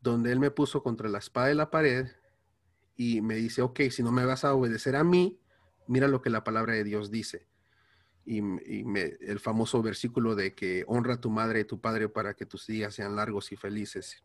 donde 0.00 0.32
él 0.32 0.40
me 0.40 0.50
puso 0.50 0.82
contra 0.82 1.08
la 1.08 1.18
espada 1.18 1.48
de 1.48 1.54
la 1.54 1.70
pared 1.70 2.08
y 2.96 3.20
me 3.20 3.34
dice, 3.34 3.62
ok, 3.62 3.80
si 3.90 4.02
no 4.02 4.12
me 4.12 4.24
vas 4.24 4.44
a 4.44 4.54
obedecer 4.54 4.96
a 4.96 5.04
mí, 5.04 5.40
mira 5.86 6.08
lo 6.08 6.22
que 6.22 6.30
la 6.30 6.44
palabra 6.44 6.74
de 6.74 6.84
Dios 6.84 7.10
dice 7.10 7.48
y, 8.28 8.84
el 9.24 9.40
famoso 9.40 9.82
versículo 9.82 10.34
de 10.34 10.54
que 10.54 10.84
honra 10.86 11.14
a 11.14 11.20
tu 11.20 11.30
madre 11.30 11.60
y 11.60 11.64
tu 11.64 11.80
padre 11.80 12.08
para 12.08 12.34
que 12.34 12.44
tus 12.44 12.66
días 12.66 12.94
sean 12.94 13.16
largos 13.16 13.50
y 13.52 13.56
felices. 13.56 14.22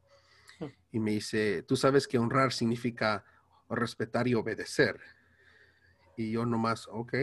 Hmm. 0.60 0.66
Y 0.92 1.00
me 1.00 1.12
dice, 1.12 1.64
tú 1.64 1.78
sabes 1.78 2.08
que 2.08 2.18
honrar 2.18 2.52
significa 2.52 3.24
respetar 3.70 4.28
y 4.28 4.36
obedecer. 4.36 5.00
Y 6.18 6.32
yo 6.32 6.46
nomás, 6.46 6.88
ok. 6.92 7.14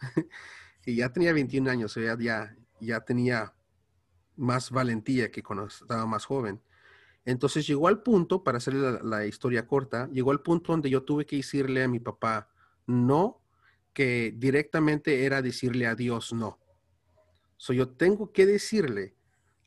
y 0.86 0.96
ya 0.96 1.12
tenía 1.12 1.32
21 1.32 1.70
años, 1.70 1.94
ya, 1.94 2.16
ya, 2.18 2.56
ya 2.80 3.00
tenía 3.00 3.54
más 4.36 4.70
valentía 4.70 5.30
que 5.30 5.42
cuando 5.42 5.66
estaba 5.66 6.06
más 6.06 6.24
joven. 6.24 6.60
Entonces 7.24 7.66
llegó 7.66 7.88
al 7.88 8.02
punto, 8.02 8.44
para 8.44 8.58
hacer 8.58 8.74
la, 8.74 9.00
la, 9.02 9.26
historia 9.26 9.66
corta, 9.66 10.08
llegó 10.12 10.30
al 10.30 10.42
punto 10.42 10.72
donde 10.72 10.90
yo 10.90 11.02
tuve 11.02 11.24
que 11.24 11.36
decirle 11.36 11.82
a 11.82 11.88
mi 11.88 12.00
papá, 12.00 12.50
no 12.86 13.40
que 13.94 14.34
directamente 14.36 15.24
era 15.24 15.40
decirle 15.40 15.86
a 15.86 15.94
Dios 15.94 16.32
no. 16.32 16.58
So, 17.56 17.72
yo 17.72 17.88
tengo 17.88 18.32
que 18.32 18.44
decirle 18.44 19.14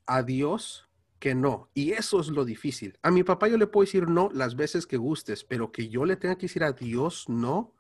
a 0.06 0.22
Dios 0.22 0.88
que 1.20 1.34
no. 1.34 1.70
Y 1.74 1.94
eso 1.94 2.20
es 2.20 2.28
lo 2.28 2.46
difícil. 2.46 2.98
A 3.02 3.10
mi 3.10 3.24
papá 3.24 3.48
yo 3.48 3.58
le 3.58 3.68
puedo 3.68 3.86
decir 3.86 4.08
no 4.08 4.30
las 4.34 4.56
veces 4.56 4.86
que 4.86 4.98
gustes, 4.98 5.44
pero 5.44 5.72
que 5.72 5.90
yo 5.90 6.06
le 6.06 6.16
tenga 6.16 6.36
que 6.36 6.44
decir 6.46 6.64
a 6.64 6.74
Dios 6.74 7.28
no, 7.28 7.74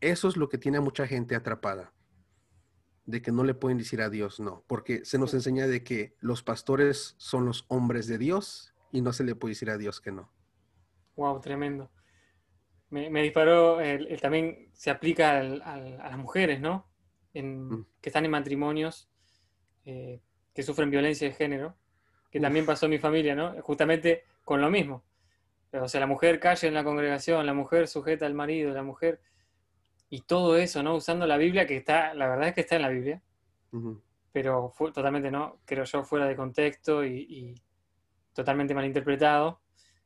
eso 0.00 0.28
es 0.28 0.36
lo 0.36 0.48
que 0.48 0.58
tiene 0.58 0.78
a 0.78 0.82
mucha 0.82 1.06
gente 1.06 1.34
atrapada. 1.34 1.92
De 3.08 3.22
que 3.22 3.32
no 3.32 3.42
le 3.42 3.54
pueden 3.54 3.78
decir 3.78 4.02
a 4.02 4.10
Dios 4.10 4.38
no. 4.38 4.64
Porque 4.66 5.04
se 5.04 5.18
nos 5.18 5.32
enseña 5.32 5.66
de 5.66 5.82
que 5.82 6.14
los 6.20 6.42
pastores 6.42 7.14
son 7.16 7.46
los 7.46 7.64
hombres 7.68 8.06
de 8.06 8.18
Dios 8.18 8.74
y 8.92 9.00
no 9.00 9.12
se 9.12 9.24
le 9.24 9.34
puede 9.34 9.52
decir 9.52 9.70
a 9.70 9.78
Dios 9.78 10.00
que 10.00 10.12
no. 10.12 10.30
Wow, 11.16 11.40
tremendo 11.40 11.90
me, 12.90 13.22
disparó, 13.22 13.78
también 14.20 14.68
se 14.72 14.90
aplica 14.90 15.38
a 15.40 15.76
las 15.76 16.18
mujeres, 16.18 16.60
¿no? 16.60 16.86
Mm. 17.34 17.82
Que 18.00 18.08
están 18.08 18.24
en 18.24 18.30
matrimonios 18.30 19.08
eh, 19.84 20.20
que 20.54 20.62
sufren 20.62 20.90
violencia 20.90 21.28
de 21.28 21.34
género, 21.34 21.76
que 22.30 22.40
también 22.40 22.66
pasó 22.66 22.86
en 22.86 22.90
mi 22.90 22.98
familia, 22.98 23.34
¿no? 23.34 23.54
Justamente 23.62 24.24
con 24.44 24.60
lo 24.60 24.70
mismo. 24.70 25.04
O 25.72 25.88
sea, 25.88 26.00
la 26.00 26.06
mujer 26.06 26.40
calla 26.40 26.66
en 26.66 26.74
la 26.74 26.84
congregación, 26.84 27.44
la 27.44 27.52
mujer 27.54 27.88
sujeta 27.88 28.26
al 28.26 28.34
marido, 28.34 28.72
la 28.72 28.82
mujer... 28.82 29.20
Y 30.10 30.22
todo 30.22 30.56
eso, 30.56 30.82
¿no? 30.82 30.94
Usando 30.94 31.26
la 31.26 31.36
Biblia, 31.36 31.66
que 31.66 31.76
está, 31.76 32.14
la 32.14 32.28
verdad 32.28 32.48
es 32.48 32.54
que 32.54 32.62
está 32.62 32.76
en 32.76 32.82
la 32.82 32.88
Biblia, 32.88 33.22
pero 34.32 34.70
fue, 34.70 34.90
totalmente, 34.92 35.30
¿no? 35.30 35.60
Creo 35.64 35.84
yo, 35.84 36.02
fuera 36.04 36.26
de 36.26 36.36
contexto 36.36 37.04
y, 37.04 37.54
totalmente 38.32 38.74
malinterpretado, 38.74 39.60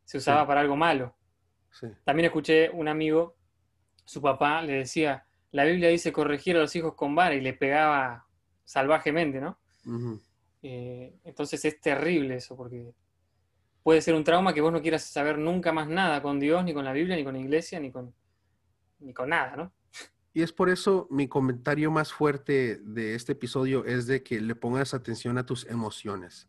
se 0.05 0.19
usaba 0.19 0.47
para 0.47 0.61
algo 0.61 0.75
malo. 0.75 1.15
También 2.05 2.27
escuché 2.27 2.71
un 2.71 2.89
amigo, 2.89 3.37
su 4.05 4.21
papá 4.21 4.63
le 4.63 4.73
decía, 4.75 5.27
la 5.53 5.65
Biblia 5.65 5.89
dice 5.89 6.13
corregir 6.13 6.57
a 6.57 6.61
los 6.61 6.75
hijos 6.75 6.95
con 6.95 7.15
vara 7.15 7.35
y 7.35 7.41
le 7.41 7.53
pegaba 7.53 8.27
salvajemente, 8.65 9.41
¿no? 9.41 9.59
Eh, 10.63 11.19
entonces 11.25 11.65
es 11.65 11.81
terrible 11.81 12.37
eso, 12.37 12.57
porque 12.57 12.95
puede 13.83 14.01
ser 14.01 14.15
un 14.15 14.25
trauma 14.25 14.55
que 14.55 14.61
vos 14.61 14.73
no 14.73 14.81
quieras 14.81 15.05
saber 15.05 15.39
nunca 15.39 15.73
más 15.73 15.89
nada 15.89 16.23
con 16.23 16.41
Dios, 16.41 16.65
ni 16.65 16.73
con 16.73 16.85
la 16.85 16.93
Biblia, 16.93 17.17
ni 17.17 17.25
con 17.25 17.35
la 17.35 17.41
iglesia, 17.41 17.79
ni 17.81 17.91
con, 17.91 18.15
ni 19.01 19.13
con 19.13 19.29
nada, 19.29 19.57
¿no? 19.57 19.73
Y 20.35 20.43
es 20.43 20.53
por 20.53 20.71
eso 20.71 21.07
mi 21.11 21.29
comentario 21.29 21.91
más 21.91 22.13
fuerte 22.13 22.81
de 22.83 23.15
este 23.15 23.33
episodio 23.33 23.85
es 23.85 24.07
de 24.07 24.23
que 24.23 24.41
le 24.41 24.55
pongas 24.55 24.95
atención 24.95 25.37
a 25.37 25.45
tus 25.45 25.67
emociones. 25.67 26.49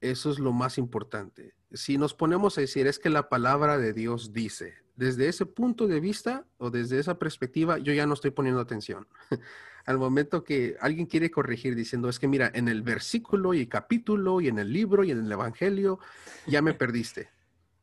Eso 0.00 0.30
es 0.30 0.38
lo 0.38 0.52
más 0.52 0.78
importante. 0.78 1.54
Si 1.72 1.98
nos 1.98 2.14
ponemos 2.14 2.56
a 2.56 2.60
decir, 2.60 2.86
es 2.86 2.98
que 2.98 3.10
la 3.10 3.28
palabra 3.28 3.78
de 3.78 3.92
Dios 3.92 4.32
dice, 4.32 4.74
desde 4.94 5.28
ese 5.28 5.46
punto 5.46 5.86
de 5.86 6.00
vista 6.00 6.46
o 6.58 6.70
desde 6.70 6.98
esa 6.98 7.18
perspectiva, 7.18 7.78
yo 7.78 7.92
ya 7.92 8.06
no 8.06 8.14
estoy 8.14 8.30
poniendo 8.30 8.60
atención. 8.60 9.08
Al 9.86 9.96
momento 9.96 10.44
que 10.44 10.76
alguien 10.80 11.06
quiere 11.06 11.30
corregir 11.30 11.74
diciendo, 11.74 12.10
es 12.10 12.18
que 12.18 12.28
mira, 12.28 12.50
en 12.52 12.68
el 12.68 12.82
versículo 12.82 13.54
y 13.54 13.66
capítulo 13.66 14.40
y 14.42 14.48
en 14.48 14.58
el 14.58 14.70
libro 14.70 15.02
y 15.02 15.12
en 15.12 15.24
el 15.24 15.32
Evangelio, 15.32 15.98
ya 16.46 16.60
me 16.60 16.74
perdiste, 16.74 17.30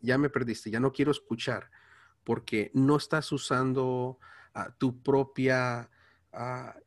ya 0.01 0.19
me 0.19 0.29
perdiste, 0.29 0.69
ya 0.69 0.79
no 0.79 0.91
quiero 0.91 1.09
escuchar, 1.09 1.71
porque 2.23 2.69
no 2.75 2.97
estás 2.97 3.31
usando 3.31 4.19
ah, 4.55 4.73
tu 4.77 5.03
propia 5.03 5.89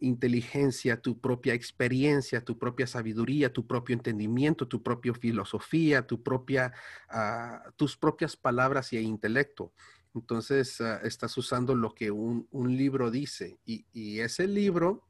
inteligencia, 0.00 1.00
tu 1.00 1.18
propia 1.20 1.54
experiencia, 1.54 2.44
tu 2.44 2.58
propia 2.58 2.86
sabiduría, 2.86 3.50
tu 3.50 3.66
propio 3.66 3.94
entendimiento, 3.94 4.68
tu 4.68 4.82
propia 4.82 5.14
filosofía, 5.14 6.06
tu 6.06 6.22
propia, 6.22 6.72
ah, 7.08 7.62
tus 7.76 7.96
propias 7.96 8.36
palabras 8.36 8.92
y 8.92 8.98
intelecto. 8.98 9.72
Entonces, 10.14 10.80
ah, 10.80 11.00
estás 11.02 11.36
usando 11.38 11.74
lo 11.74 11.94
que 11.94 12.10
un, 12.10 12.46
libro 12.52 13.10
dice 13.10 13.58
y, 13.64 14.20
ese 14.20 14.46
libro 14.46 15.08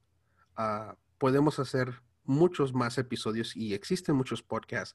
ah, 0.56 0.96
podemos 1.18 1.58
hacer 1.58 2.02
muchos 2.24 2.72
más 2.74 2.98
episodios 2.98 3.56
y 3.56 3.74
existen 3.74 4.14
muchos 4.14 4.42
podcasts 4.42 4.94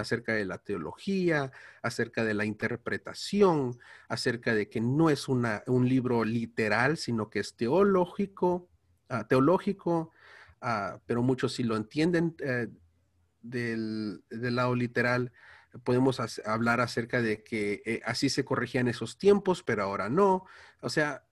acerca 0.00 0.34
de 0.34 0.44
la 0.44 0.58
teología, 0.58 1.52
acerca 1.82 2.24
de 2.24 2.34
la 2.34 2.44
interpretación, 2.44 3.78
acerca 4.08 4.54
de 4.54 4.68
que 4.68 4.80
no 4.80 5.10
es 5.10 5.28
un 5.28 5.88
libro 5.88 6.24
literal, 6.24 6.96
sino 6.96 7.30
que 7.30 7.40
es 7.40 7.56
teológico, 7.56 8.68
ah, 9.08 9.26
teológico, 9.28 10.10
ah, 10.60 10.98
pero 11.06 11.22
muchos 11.22 11.54
sí 11.54 11.62
lo 11.62 11.76
entienden 11.76 12.34
eh, 12.40 12.68
del, 13.42 14.22
lado 14.30 14.74
literal. 14.74 15.32
Podemos 15.84 16.20
hablar 16.44 16.80
acerca 16.80 17.22
de 17.22 17.44
que 17.44 17.82
eh, 17.84 18.00
así 18.04 18.28
se 18.28 18.44
corregían 18.44 18.88
esos 18.88 19.18
tiempos, 19.18 19.62
pero 19.62 19.84
ahora 19.84 20.08
no. 20.08 20.44
O 20.80 20.88
sea, 20.88 21.24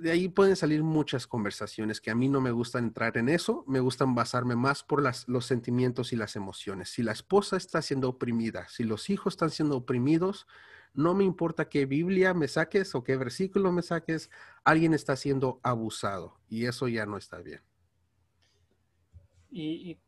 de 0.00 0.10
ahí 0.10 0.28
pueden 0.28 0.56
salir 0.56 0.82
muchas 0.82 1.26
conversaciones 1.26 2.00
que 2.00 2.10
a 2.10 2.14
mí 2.14 2.28
no 2.28 2.40
me 2.40 2.50
gustan 2.50 2.84
entrar 2.84 3.16
en 3.18 3.28
eso, 3.28 3.64
me 3.66 3.80
gustan 3.80 4.14
basarme 4.14 4.56
más 4.56 4.82
por 4.82 5.02
los 5.02 5.46
sentimientos 5.46 6.12
y 6.12 6.16
las 6.16 6.36
emociones. 6.36 6.90
Si 6.90 7.02
la 7.02 7.12
esposa 7.12 7.56
está 7.56 7.82
siendo 7.82 8.08
oprimida, 8.08 8.68
si 8.68 8.84
los 8.84 9.10
hijos 9.10 9.34
están 9.34 9.50
siendo 9.50 9.76
oprimidos, 9.76 10.46
no 10.94 11.14
me 11.14 11.24
importa 11.24 11.68
qué 11.68 11.86
Biblia 11.86 12.32
me 12.34 12.48
saques 12.48 12.94
o 12.94 13.04
qué 13.04 13.16
versículo 13.16 13.72
me 13.72 13.82
saques, 13.82 14.30
alguien 14.64 14.94
está 14.94 15.16
siendo 15.16 15.60
abusado 15.62 16.38
y 16.48 16.66
eso 16.66 16.88
ya 16.88 17.04
no 17.06 17.16
está 17.16 17.38
bien. 17.38 17.60
Y, 19.50 19.98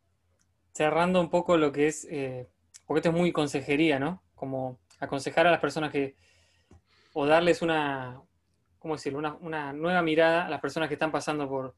cerrando 0.72 1.20
un 1.20 1.30
poco 1.30 1.56
lo 1.56 1.72
que 1.72 1.88
es, 1.88 2.06
eh, 2.10 2.48
porque 2.86 3.00
esto 3.00 3.10
es 3.10 3.16
muy 3.16 3.32
consejería, 3.32 3.98
¿no? 3.98 4.22
Como 4.34 4.78
aconsejar 5.00 5.46
a 5.46 5.50
las 5.50 5.60
personas 5.60 5.90
que, 5.90 6.16
o 7.12 7.26
darles 7.26 7.60
una, 7.60 8.22
¿cómo 8.80 8.94
decirlo? 8.94 9.38
Una, 9.40 9.72
nueva 9.72 10.02
mirada 10.02 10.46
a 10.46 10.50
las 10.50 10.60
personas 10.60 10.88
que 10.88 10.94
están 10.94 11.12
pasando 11.12 11.48
por, 11.48 11.76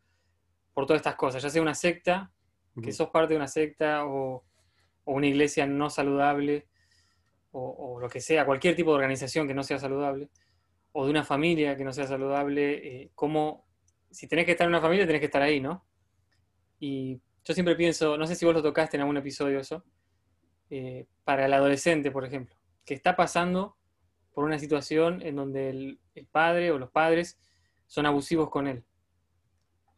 por 0.73 0.87
todas 0.87 1.01
estas 1.01 1.17
cosas, 1.17 1.43
ya 1.43 1.51
sea 1.51 1.61
una 1.61 1.75
secta, 1.75 2.33
que 2.83 2.93
sos 2.93 3.11
parte 3.11 3.35
de 3.35 3.37
una 3.37 3.49
secta 3.49 4.07
o, 4.07 4.45
una 5.05 5.27
iglesia 5.27 5.67
no 5.67 5.91
saludable, 5.91 6.69
o, 7.51 7.99
lo 8.01 8.09
que 8.09 8.21
sea, 8.21 8.47
cualquier 8.47 8.75
tipo 8.75 8.93
de 8.93 8.97
organización 8.97 9.47
que 9.47 9.53
no 9.53 9.63
sea 9.63 9.79
saludable, 9.79 10.31
o 10.93 11.05
de 11.05 11.11
una 11.11 11.25
familia 11.25 11.77
que 11.77 11.85
no 11.85 11.93
sea 11.93 12.07
saludable, 12.07 13.03
eh, 13.03 13.11
como 13.15 13.67
si 14.11 14.27
tenés 14.29 14.47
que 14.47 14.53
estar 14.53 14.65
en 14.65 14.71
una 14.71 14.81
familia, 14.81 15.07
tenés 15.07 15.21
que 15.21 15.27
estar 15.27 15.43
ahí, 15.43 15.61
¿no? 15.61 15.85
Y 16.79 17.21
yo 17.45 17.53
siempre 17.53 17.75
pienso, 17.75 18.17
no 18.17 18.27
sé 18.27 18.37
si 18.37 18.47
vos 18.47 18.55
lo 18.55 18.63
tocaste 18.63 18.97
en 18.97 19.03
algún 19.03 19.17
episodio 19.17 19.59
eso, 19.59 19.85
eh, 20.71 21.07
para 21.25 21.47
el 21.47 21.53
adolescente, 21.53 22.11
por 22.11 22.25
ejemplo, 22.25 22.57
que 22.85 22.95
está 22.95 23.17
pasando 23.17 23.77
por 24.35 24.45
una 24.45 24.59
situación 24.59 25.23
en 25.23 25.37
donde 25.37 25.71
el, 25.71 25.99
padre 26.31 26.71
o 26.71 26.79
los 26.79 26.91
padres 26.91 27.39
son 27.87 28.07
abusivos 28.07 28.51
con 28.51 28.67
él. 28.67 28.85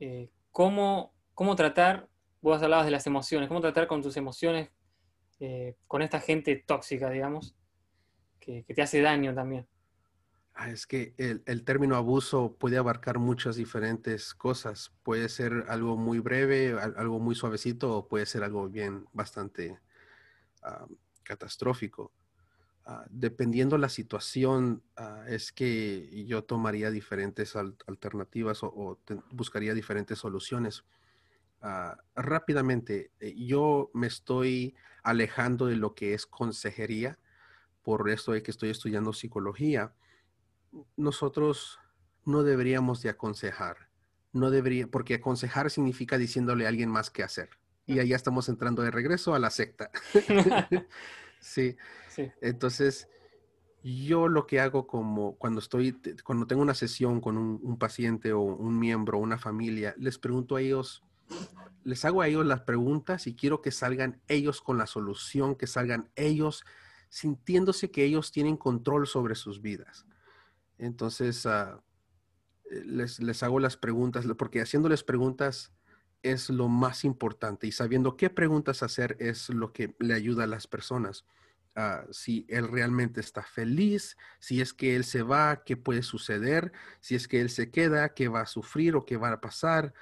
Eh, 0.01 0.31
¿cómo, 0.51 1.13
tratar, 1.57 2.09
vos 2.41 2.63
hablabas 2.63 2.87
de 2.87 2.93
las 2.93 3.07
emociones, 3.07 3.49
cómo 3.49 3.61
tratar 3.61 3.87
con 3.87 4.03
tus 4.03 4.17
emociones, 4.17 4.71
eh, 5.41 5.77
con 5.87 6.03
esta 6.03 6.21
gente 6.21 6.57
tóxica, 6.67 7.11
digamos, 7.11 7.57
que, 8.41 8.65
te 8.65 8.83
hace 8.83 9.01
daño 9.01 9.35
también? 9.35 9.67
Ah, 10.55 10.71
es 10.71 10.87
que 10.87 11.15
el, 11.19 11.65
término 11.65 11.97
abuso 11.97 12.57
puede 12.57 12.77
abarcar 12.77 13.19
muchas 13.19 13.57
diferentes 13.57 14.35
cosas. 14.35 14.93
Puede 15.03 15.29
ser 15.29 15.65
algo 15.69 15.97
muy 15.97 16.21
breve, 16.21 16.79
algo 16.79 17.19
muy 17.19 17.35
suavecito, 17.35 17.97
o 17.97 18.09
puede 18.09 18.27
ser 18.27 18.45
algo 18.45 18.69
bien 18.69 19.07
bastante 19.13 19.81
ah, 20.63 20.87
catastrófico. 21.25 22.13
Ah, 22.87 23.07
dependiendo 23.09 23.79
la 23.79 23.89
situación, 23.89 24.83
ah, 24.97 25.25
es 25.27 25.53
que 25.53 26.27
yo 26.27 26.45
tomaría 26.45 26.91
diferentes 26.91 27.57
alternativas 27.57 28.63
o, 28.63 28.99
buscaría 29.31 29.73
diferentes 29.73 30.19
soluciones. 30.19 30.85
Ah, 31.63 31.97
rápidamente, 32.15 33.11
eh, 33.21 33.35
yo 33.39 33.91
me 33.95 34.07
estoy 34.07 34.75
alejando 35.03 35.67
de 35.67 35.77
lo 35.77 35.95
que 35.95 36.13
es 36.13 36.27
consejería 36.27 37.19
por 37.83 38.11
esto 38.11 38.33
de 38.33 38.43
que 38.43 38.51
estoy 38.51 38.69
estudiando 38.69 39.15
psicología. 39.15 39.95
Nosotros 40.97 41.79
no 42.27 42.43
deberíamos 42.43 43.01
de 43.01 43.09
aconsejar, 43.09 43.89
no 44.33 44.51
debería, 44.51 44.89
porque 44.89 45.15
aconsejar 45.15 45.71
significa 45.71 46.19
diciéndole 46.19 46.67
a 46.67 46.69
alguien 46.69 46.91
más 46.91 47.11
qué 47.11 47.23
hacer. 47.23 47.49
Y 47.87 47.99
allá 47.99 48.17
estamos 48.17 48.51
entrando 48.51 48.83
de 48.83 48.91
regreso 48.91 49.35
a 49.35 49.39
la 49.39 49.49
secta. 49.49 49.91
sí. 51.45 51.77
Entonces, 52.41 53.09
yo 53.83 54.29
lo 54.29 54.47
que 54.47 54.61
hago 54.61 54.87
como 54.87 55.37
cuando 55.37 55.61
estoy, 55.61 55.95
cuando 56.25 56.47
tengo 56.47 56.63
una 56.63 56.75
sesión 56.75 57.21
con 57.21 57.37
un, 57.37 57.79
paciente 57.79 58.33
o 58.33 58.41
un 58.41 58.79
miembro, 58.79 59.19
una 59.19 59.37
familia, 59.37 59.95
les 59.99 60.19
pregunto 60.19 60.57
a 60.57 60.63
ellos, 60.63 61.03
les 61.83 62.03
hago 62.07 62.23
a 62.23 62.29
ellos 62.29 62.47
las 62.47 62.63
preguntas 62.63 63.27
y 63.27 63.35
quiero 63.35 63.61
que 63.61 63.71
salgan 63.71 64.23
ellos 64.27 64.63
con 64.63 64.79
la 64.79 64.87
solución, 64.87 65.55
que 65.55 65.67
salgan 65.67 66.11
ellos 66.17 66.65
sintiéndose 67.11 67.91
que 67.91 68.05
ellos 68.05 68.33
tienen 68.33 68.57
control 68.57 69.07
sobre 69.07 69.35
sus 69.35 69.61
vidas. 69.61 70.07
Entonces, 70.79 71.45
ah, 71.45 71.83
les, 72.71 73.21
les 73.21 73.43
hago 73.43 73.61
las 73.61 73.77
preguntas, 73.77 74.25
porque 74.39 74.63
haciéndoles 74.63 75.05
preguntas 75.05 75.74
es 76.25 76.49
lo 76.49 76.69
más 76.69 77.05
importante 77.05 77.67
y 77.67 77.73
sabiendo 77.73 78.17
qué 78.17 78.31
preguntas 78.31 78.83
hacer 78.83 79.17
es 79.21 79.51
lo 79.51 79.73
que 79.73 79.95
le 80.01 80.15
ayuda 80.15 80.45
a 80.45 80.49
las 80.49 80.67
personas. 80.67 81.27
Ah, 81.77 82.05
si 82.13 82.47
él 82.49 82.69
realmente 82.69 83.21
está 83.21 83.43
feliz, 83.43 84.17
si 84.39 84.61
es 84.61 84.73
que 84.73 84.97
él 84.97 85.05
se 85.05 85.23
va, 85.23 85.65
qué 85.65 85.77
puede 85.77 86.03
suceder, 86.03 86.73
si 87.01 87.15
es 87.15 87.29
que 87.29 87.41
él 87.41 87.51
se 87.51 87.71
queda, 87.71 88.15
qué 88.15 88.29
va 88.29 88.43
a 88.43 88.47
sufrir 88.47 88.97
o 88.97 89.05
qué 89.05 89.17
va 89.17 89.33
a 89.33 89.41
pasar. 89.41 89.93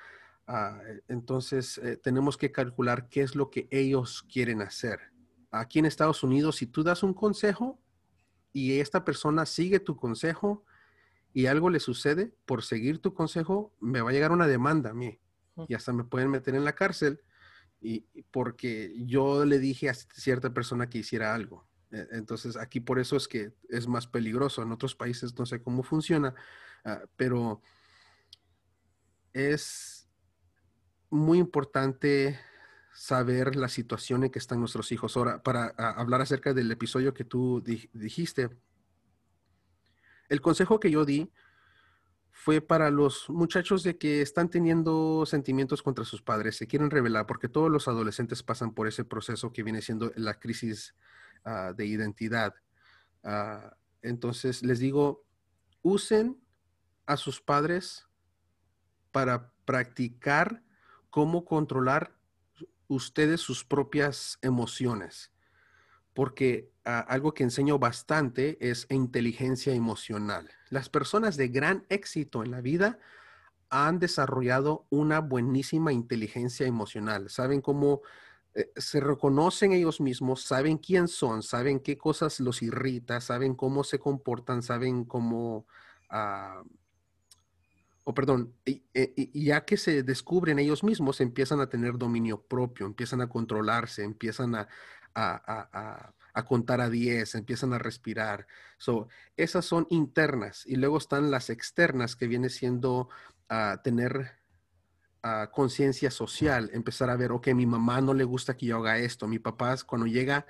Ah, 0.47 0.79
eh, 0.87 1.01
entonces, 1.09 1.79
eh, 1.79 1.97
tenemos 1.97 2.37
que 2.37 2.53
calcular 2.53 3.09
qué 3.09 3.23
es 3.23 3.35
lo 3.35 3.51
que 3.51 3.69
ellos 3.71 4.23
quieren 4.31 4.63
hacer. 4.63 5.01
Aquí 5.51 5.79
en 5.79 5.87
Estados 5.87 6.23
Unidos, 6.23 6.57
si 6.57 6.67
tú 6.67 6.83
das 6.83 7.03
un 7.03 7.15
consejo 7.15 7.81
y 8.53 8.79
esta 8.81 9.05
persona 9.05 9.47
sigue 9.47 9.81
tu 9.81 9.97
consejo 9.97 10.65
y 11.33 11.47
algo 11.47 11.71
le 11.71 11.81
sucede 11.81 12.35
por 12.45 12.63
seguir 12.63 13.01
tu 13.01 13.15
consejo, 13.15 13.75
me 13.81 14.03
va 14.03 14.11
a 14.11 14.13
llegar 14.13 14.31
una 14.33 14.47
demanda 14.47 14.91
a 14.91 14.95
mí 14.95 15.22
y 15.69 15.75
hasta 15.75 15.93
me 15.93 16.05
pueden 16.05 16.31
meter 16.31 16.55
en 16.55 16.65
la 16.65 16.75
cárcel 16.75 17.21
y 17.81 18.01
porque 18.31 18.95
yo 18.97 19.45
le 19.45 19.59
dije 19.59 19.91
a 19.91 19.95
cierta 19.95 20.55
persona 20.55 20.89
que 20.89 20.99
hiciera 20.99 21.35
algo. 21.35 21.67
E, 21.91 22.07
entonces, 22.13 22.57
aquí 22.57 22.81
por 22.81 22.99
eso 22.99 23.17
es 23.17 23.29
que 23.29 23.53
es 23.69 23.89
más 23.89 24.07
peligroso. 24.07 24.63
En 24.63 24.73
otros 24.73 24.95
países 24.95 25.37
no 25.39 25.47
sé 25.47 25.61
cómo 25.63 25.83
funciona, 25.83 26.35
ah, 26.85 27.03
pero 27.17 27.61
es 29.33 30.09
muy 31.11 31.39
importante 31.39 32.39
saber 32.95 33.57
la 33.57 33.69
situación 33.69 34.25
en 34.25 34.31
que 34.31 34.39
están 34.39 34.61
nuestros 34.61 34.93
hijos. 34.93 35.17
Ahora, 35.17 35.43
para 35.43 35.75
ah, 35.77 35.95
hablar 35.97 36.21
acerca 36.21 36.55
del 36.55 36.71
episodio 36.71 37.15
que 37.15 37.25
tú 37.25 37.63
dijiste, 37.93 38.51
el 40.29 40.41
consejo 40.41 40.81
que 40.81 40.91
yo 40.91 41.05
di 41.05 41.33
fue 42.45 42.61
para 42.61 42.91
los 42.91 43.31
muchachos 43.31 43.85
de 43.85 43.99
que 43.99 44.21
están 44.21 44.51
teniendo 44.51 45.25
sentimientos 45.27 45.81
contra 45.81 46.05
sus 46.05 46.23
padres, 46.23 46.57
se 46.57 46.67
quieren 46.67 46.91
revelar, 46.91 47.25
porque 47.25 47.49
todos 47.49 47.71
los 47.71 47.87
adolescentes 47.87 48.43
pasan 48.43 48.75
por 48.75 48.89
ese 48.89 49.05
proceso 49.05 49.53
que 49.53 49.63
viene 49.63 49.81
siendo 49.81 50.11
la 50.17 50.41
crisis 50.41 50.97
ah, 51.45 51.73
de 51.73 51.87
identidad. 51.87 52.53
Ah, 53.23 53.77
entonces, 54.03 54.65
les 54.65 54.81
digo, 54.81 55.25
usen 55.83 56.37
a 57.07 57.17
sus 57.17 57.41
padres 57.41 58.09
para 59.13 59.53
practicar 59.65 60.65
cómo 61.11 61.45
controlar 61.45 62.19
ustedes 62.89 63.41
sus 63.41 63.65
propias 63.65 64.41
emociones 64.43 65.33
porque 66.15 66.72
algo 66.85 67.33
que 67.35 67.45
enseño 67.45 67.79
bastante 67.79 68.59
es 68.61 68.87
inteligencia 68.91 69.75
emocional. 69.75 70.51
Las 70.69 70.89
personas 70.89 71.37
de 71.37 71.49
gran 71.49 71.85
éxito 71.89 72.43
en 72.43 72.51
la 72.51 72.61
vida 72.61 72.99
han 73.71 73.99
desarrollado 73.99 74.87
una 74.91 75.21
buenísima 75.21 75.93
inteligencia 75.93 76.67
emocional. 76.67 77.31
Saben 77.31 77.61
cómo 77.61 78.03
eh, 78.55 78.71
se 78.77 79.01
reconocen 79.01 79.73
ellos 79.73 80.01
mismos, 80.01 80.43
saben 80.43 80.77
quién 80.77 81.09
son, 81.09 81.43
saben 81.43 81.81
qué 81.81 81.97
cosas 81.97 82.39
los 82.41 82.63
irrita, 82.63 83.21
saben 83.21 83.55
cómo 83.55 83.83
se 83.85 83.99
comportan, 83.99 84.63
saben 84.63 85.05
cómo... 85.05 85.67
Ah, 86.11 86.63
o 88.05 88.13
perdón, 88.13 88.53
y, 88.65 88.83
eh, 88.93 89.31
ya 89.33 89.65
que 89.65 89.77
se 89.77 90.03
descubren 90.03 90.59
ellos 90.59 90.83
mismos, 90.83 91.21
empiezan 91.21 91.61
a 91.61 91.69
tener 91.69 91.97
dominio 91.97 92.43
propio, 92.43 92.85
empiezan 92.85 93.21
a 93.21 93.29
controlarse, 93.29 94.03
empiezan 94.03 94.57
a, 94.57 94.69
contar 96.45 96.81
a 96.81 96.89
10, 96.91 97.35
empiezan 97.35 97.73
a 97.73 97.79
respirar. 97.79 98.47
So, 98.79 99.09
esas 99.37 99.65
son 99.65 99.87
internas 99.91 100.65
y 100.67 100.77
luego 100.77 100.99
están 100.99 101.31
las 101.31 101.51
externas 101.51 102.17
que 102.17 102.27
viene 102.27 102.49
siendo 102.49 103.09
a 103.49 103.73
ah, 103.73 103.83
tener 103.83 104.33
ah, 105.23 105.51
conciencia 105.53 106.11
social, 106.11 106.71
empezar 106.73 107.11
a 107.11 107.17
ver, 107.17 107.33
ok, 107.33 107.49
mi 107.49 107.67
mamá 107.67 108.01
no 108.01 108.15
le 108.15 108.25
gusta 108.25 108.57
que 108.57 108.67
yo 108.67 108.79
haga 108.79 108.99
esto, 108.99 109.29
mi 109.29 109.39
papá 109.39 109.77
cuando 109.87 110.07
llega 110.07 110.47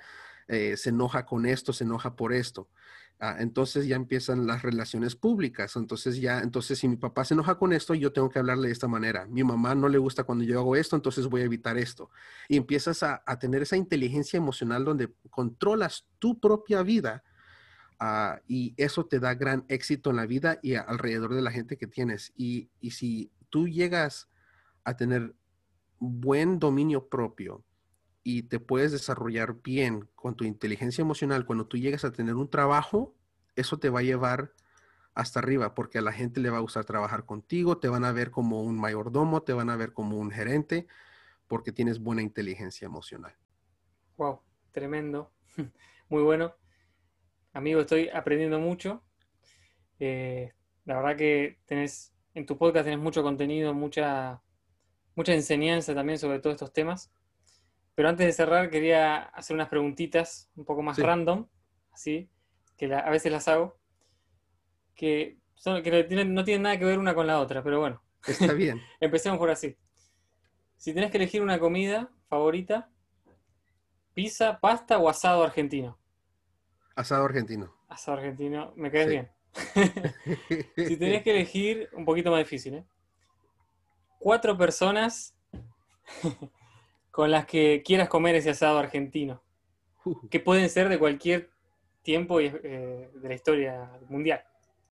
eh, 0.47 0.77
se 0.77 0.89
enoja 0.89 1.25
con 1.25 1.45
esto, 1.45 1.73
se 1.73 1.83
enoja 1.83 2.15
por 2.15 2.33
esto. 2.33 2.69
Ah, 3.25 3.37
entonces 3.39 3.87
ya 3.87 3.95
empiezan 3.95 4.45
las 4.47 4.63
relaciones 4.63 5.15
públicas. 5.15 5.77
Entonces 5.77 6.19
ya, 6.19 6.41
entonces 6.41 6.77
si 6.77 6.89
mi 6.89 6.97
papá 6.97 7.23
se 7.23 7.35
enoja 7.35 7.57
con 7.57 7.71
esto, 7.71 7.93
yo 7.93 8.11
tengo 8.11 8.29
que 8.29 8.37
hablarle 8.39 8.67
de 8.67 8.73
esta 8.73 8.89
manera. 8.89 9.25
Mi 9.27 9.45
mamá 9.45 9.75
no 9.75 9.87
le 9.87 9.97
gusta 9.97 10.25
cuando 10.25 10.43
yo 10.43 10.59
hago 10.59 10.75
esto, 10.75 10.97
entonces 10.97 11.27
voy 11.27 11.39
a 11.39 11.45
evitar 11.45 11.77
esto. 11.77 12.09
Y 12.49 12.57
empiezas 12.57 13.01
a, 13.01 13.23
tener 13.39 13.61
esa 13.61 13.77
inteligencia 13.77 14.35
emocional 14.35 14.83
donde 14.83 15.13
controlas 15.29 16.05
tu 16.19 16.37
propia 16.37 16.83
vida 16.83 17.23
ah, 17.97 18.41
y 18.45 18.73
eso 18.75 19.05
te 19.05 19.21
da 19.21 19.35
gran 19.35 19.63
éxito 19.69 20.09
en 20.09 20.17
la 20.17 20.25
vida 20.25 20.59
y 20.61 20.75
alrededor 20.75 21.33
de 21.33 21.43
la 21.43 21.51
gente 21.51 21.77
que 21.77 21.87
tienes. 21.87 22.33
Y, 22.35 22.71
y 22.81 22.91
si 22.91 23.31
tú 23.49 23.69
llegas 23.69 24.27
a 24.83 24.97
tener 24.97 25.33
buen 25.97 26.59
dominio 26.59 27.07
propio, 27.07 27.63
y 28.23 28.43
te 28.43 28.59
puedes 28.59 28.91
desarrollar 28.91 29.61
bien 29.61 30.09
con 30.15 30.35
tu 30.35 30.45
inteligencia 30.45 31.01
emocional, 31.01 31.45
cuando 31.45 31.67
tú 31.67 31.77
llegas 31.77 32.05
a 32.05 32.11
tener 32.11 32.35
un 32.35 32.49
trabajo, 32.49 33.13
eso 33.55 33.77
te 33.77 33.89
va 33.89 33.99
a 33.99 34.03
llevar 34.03 34.53
hasta 35.13 35.39
arriba, 35.39 35.75
porque 35.75 35.99
a 35.99 36.01
la 36.01 36.11
gente 36.11 36.39
le 36.39 36.49
va 36.49 36.57
a 36.57 36.61
gustar 36.61 36.85
trabajar 36.85 37.25
contigo, 37.25 37.77
te 37.77 37.89
van 37.89 38.05
a 38.05 38.11
ver 38.11 38.31
como 38.31 38.63
un 38.63 38.79
mayordomo, 38.79 39.43
te 39.43 39.53
van 39.53 39.69
a 39.69 39.75
ver 39.75 39.93
como 39.93 40.17
un 40.17 40.31
gerente, 40.31 40.87
porque 41.47 41.71
tienes 41.71 41.99
buena 41.99 42.21
inteligencia 42.21 42.85
emocional. 42.85 43.35
Wow, 44.17 44.41
tremendo, 44.71 45.31
muy 46.09 46.23
bueno. 46.23 46.55
Amigo, 47.51 47.81
estoy 47.81 48.09
aprendiendo 48.09 48.59
mucho. 48.59 49.03
Eh, 49.99 50.53
la 50.85 50.95
verdad 50.95 51.15
que 51.15 51.59
tenés, 51.65 52.15
en 52.33 52.45
tu 52.45 52.57
podcast 52.57 52.85
tenés 52.85 52.99
mucho 52.99 53.21
contenido, 53.21 53.73
mucha, 53.73 54.41
mucha 55.15 55.33
enseñanza 55.33 55.93
también 55.93 56.17
sobre 56.17 56.39
todos 56.39 56.55
estos 56.55 56.73
temas. 56.73 57.11
Pero 57.95 58.09
antes 58.09 58.25
de 58.25 58.33
cerrar, 58.33 58.69
quería 58.69 59.23
hacer 59.23 59.55
unas 59.55 59.69
preguntitas 59.69 60.49
un 60.55 60.65
poco 60.65 60.81
más 60.81 60.97
random, 60.97 61.47
así, 61.91 62.29
que 62.75 62.93
a 62.93 63.09
veces 63.09 63.31
las 63.31 63.47
hago, 63.47 63.77
que, 64.95 65.37
son, 65.53 65.83
que 65.83 65.91
no 66.25 66.43
tienen 66.43 66.63
nada 66.63 66.77
que 66.79 66.85
ver 66.85 66.97
una 66.97 67.13
con 67.13 67.27
la 67.27 67.39
otra, 67.39 67.63
pero 67.63 67.79
bueno. 67.79 68.01
Está 68.25 68.53
bien. 68.53 68.81
Empecemos 68.99 69.37
por 69.37 69.49
así. 69.49 69.77
Si 70.77 70.93
tenés 70.93 71.11
que 71.11 71.17
elegir 71.17 71.41
una 71.41 71.59
comida 71.59 72.09
favorita, 72.27 72.89
pizza, 74.13 74.59
pasta 74.59 74.97
o 74.97 75.07
asado 75.07 75.43
argentino. 75.43 75.97
Asado 76.95 77.25
argentino. 77.25 77.73
Asado 77.87 78.17
argentino, 78.17 78.73
me 78.75 78.91
caes 78.91 79.07
bien. 79.07 79.31
si 80.75 80.97
tenés 80.97 81.23
que 81.23 81.31
elegir, 81.35 81.89
un 81.93 82.05
poquito 82.05 82.31
más 82.31 82.39
difícil, 82.39 82.75
¿eh? 82.75 82.85
Cuatro 84.19 84.57
personas 84.57 85.37
con 87.13 87.29
las 87.29 87.45
que 87.45 87.83
quieras 87.85 88.09
comer 88.09 88.33
ese 88.33 88.49
asado 88.49 88.79
argentino, 88.79 89.43
uh. 90.03 90.27
que 90.29 90.39
pueden 90.39 90.67
ser 90.67 90.89
de 90.89 90.97
cualquier 90.97 91.51
tiempo 92.01 92.39
eh, 92.39 93.11
de 93.13 93.29
la 93.29 93.35
historia 93.35 93.91
mundial. 94.09 94.43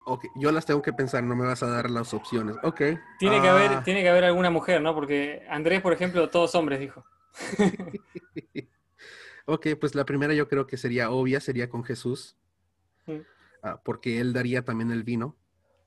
Ok, 0.04 0.26
yo 0.36 0.52
las 0.52 0.66
tengo 0.66 0.82
que 0.82 0.92
pensar, 0.92 1.24
no 1.24 1.38
me 1.38 1.46
vas 1.46 1.64
a 1.64 1.68
dar 1.68 1.90
las 1.90 2.14
opciones. 2.14 2.58
Ok. 2.62 2.82
Tiene, 3.20 3.42
que, 3.42 3.48
haber, 3.48 3.72
ah. 3.72 3.84
tiene 3.86 4.02
que 4.02 4.10
haber 4.10 4.26
alguna 4.26 4.50
mujer, 4.50 4.82
¿no? 4.82 4.94
Porque 4.94 5.46
Andrés, 5.50 5.80
por 5.80 5.94
ejemplo, 5.94 6.30
todos 6.30 6.54
hombres, 6.56 6.82
dijo. 6.82 7.06
ok, 9.46 9.68
pues 9.80 9.96
la 9.96 10.04
primera 10.04 10.34
yo 10.34 10.50
creo 10.50 10.68
que 10.68 10.76
sería 10.76 11.12
obvia, 11.12 11.40
sería 11.40 11.70
con 11.70 11.86
Jesús, 11.86 12.36
mm. 13.06 13.20
ah, 13.64 13.82
porque 13.82 14.20
él 14.20 14.34
daría 14.34 14.66
también 14.66 14.92
el 14.92 15.04
vino. 15.04 15.38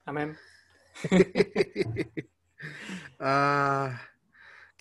Amén. 0.06 0.38
ah 3.20 4.00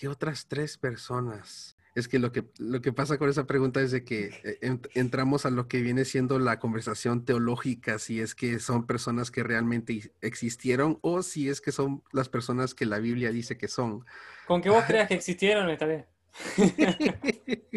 ¿Qué 0.02 0.08
otras 0.08 0.48
tres 0.48 0.80
personas? 0.80 1.78
Es 1.94 2.08
que 2.08 2.18
lo 2.18 2.32
que, 2.32 2.50
lo 2.58 2.82
que 2.82 2.92
pasa 2.92 3.20
con 3.20 3.30
esa 3.30 3.46
pregunta 3.46 3.82
es 3.82 3.92
de 3.92 4.04
que 4.04 4.32
eh, 4.44 4.80
entramos 4.96 5.46
a 5.46 5.52
lo 5.52 5.68
que 5.68 5.84
viene 5.84 6.06
siendo 6.06 6.40
la 6.40 6.58
conversación 6.58 7.24
teológica, 7.24 8.00
si 8.00 8.20
es 8.20 8.34
que 8.34 8.58
son 8.58 8.88
personas 8.88 9.30
que 9.30 9.44
realmente 9.44 10.12
existieron 10.22 10.98
o 11.02 11.22
si 11.22 11.50
es 11.50 11.62
que 11.62 11.72
son 11.72 12.02
las 12.14 12.30
personas 12.30 12.74
que 12.74 12.88
la 12.88 12.98
Biblia 12.98 13.32
dice 13.32 13.60
que 13.60 13.68
son. 13.68 14.04
Con 14.48 14.64
que 14.64 14.72
vos 14.72 14.84
creas 14.86 15.08
que 15.08 15.14
existieron, 15.14 15.70
está 15.70 15.86
bien. 15.86 16.08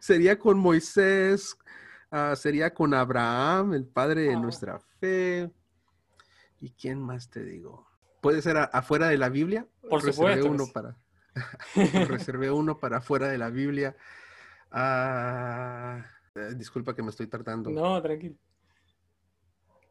sería 0.00 0.38
con 0.38 0.58
Moisés, 0.58 1.56
ah, 2.10 2.36
sería 2.36 2.74
con 2.74 2.92
Abraham, 2.92 3.72
el 3.72 3.86
padre 3.86 4.24
de 4.24 4.34
ah. 4.34 4.40
nuestra 4.40 4.78
fe. 5.00 5.50
¿Y 6.60 6.68
quién 6.72 7.00
más 7.00 7.30
te 7.30 7.42
digo? 7.42 7.88
¿Puede 8.20 8.42
ser 8.42 8.58
afuera 8.58 9.08
de 9.08 9.16
la 9.16 9.30
Biblia? 9.30 9.66
Por 9.88 10.02
supuesto. 10.02 10.50
uno 10.50 10.66
para... 10.66 10.98
Reservé 12.08 12.50
uno 12.50 12.78
para 12.78 13.00
fuera 13.00 13.28
de 13.28 13.38
la 13.38 13.50
Biblia. 13.50 13.96
Ah, 14.70 16.04
eh, 16.34 16.54
disculpa 16.56 16.94
que 16.94 17.02
me 17.02 17.10
estoy 17.10 17.26
tratando. 17.26 17.70
No, 17.70 18.00
tranquilo. 18.02 18.36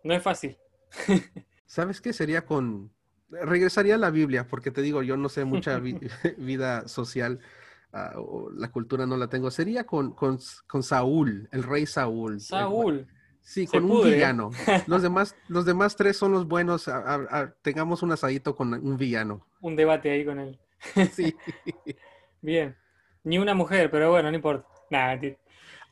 No 0.03 0.13
es 0.13 0.21
fácil. 0.21 0.57
¿Sabes 1.65 2.01
qué? 2.01 2.13
Sería 2.13 2.45
con... 2.45 2.91
Regresaría 3.29 3.95
a 3.95 3.97
la 3.97 4.11
Biblia, 4.11 4.47
porque 4.47 4.69
te 4.69 4.81
digo, 4.81 5.01
yo 5.01 5.17
no 5.17 5.27
sé 5.27 5.43
mucha 5.43 5.79
vida 6.37 6.87
social, 6.87 7.39
ah, 7.91 8.13
o 8.17 8.51
la 8.51 8.71
cultura 8.71 9.07
no 9.07 9.17
la 9.17 9.27
tengo. 9.27 9.49
Sería 9.49 9.85
con, 9.85 10.13
con, 10.13 10.37
Saúl, 10.83 11.49
el 11.51 11.63
rey 11.63 11.85
Saúl. 11.87 12.39
Saúl. 12.41 13.07
Sí, 13.41 13.65
con 13.65 13.89
un 13.89 14.03
villano. 14.03 14.51
Los 14.87 15.01
demás, 15.01 15.35
los 15.49 15.65
demás 15.65 15.95
tres 15.95 16.15
son 16.15 16.31
los 16.31 16.47
buenos. 16.47 16.89
tengamos 17.61 18.03
un 18.03 18.11
asadito 18.11 18.55
con 18.55 18.73
un 18.73 18.97
villano. 18.97 19.47
Un 19.61 19.75
debate 19.75 20.11
ahí 20.11 20.23
con 20.23 20.39
él. 20.39 20.59
Sí. 21.13 21.36
Bien. 22.41 22.75
Ni 23.23 23.38
una 23.38 23.53
mujer, 23.53 23.89
pero 23.89 24.11
bueno, 24.11 24.29
no 24.29 24.36
importa. 24.36 24.67
Nada, 24.89 25.19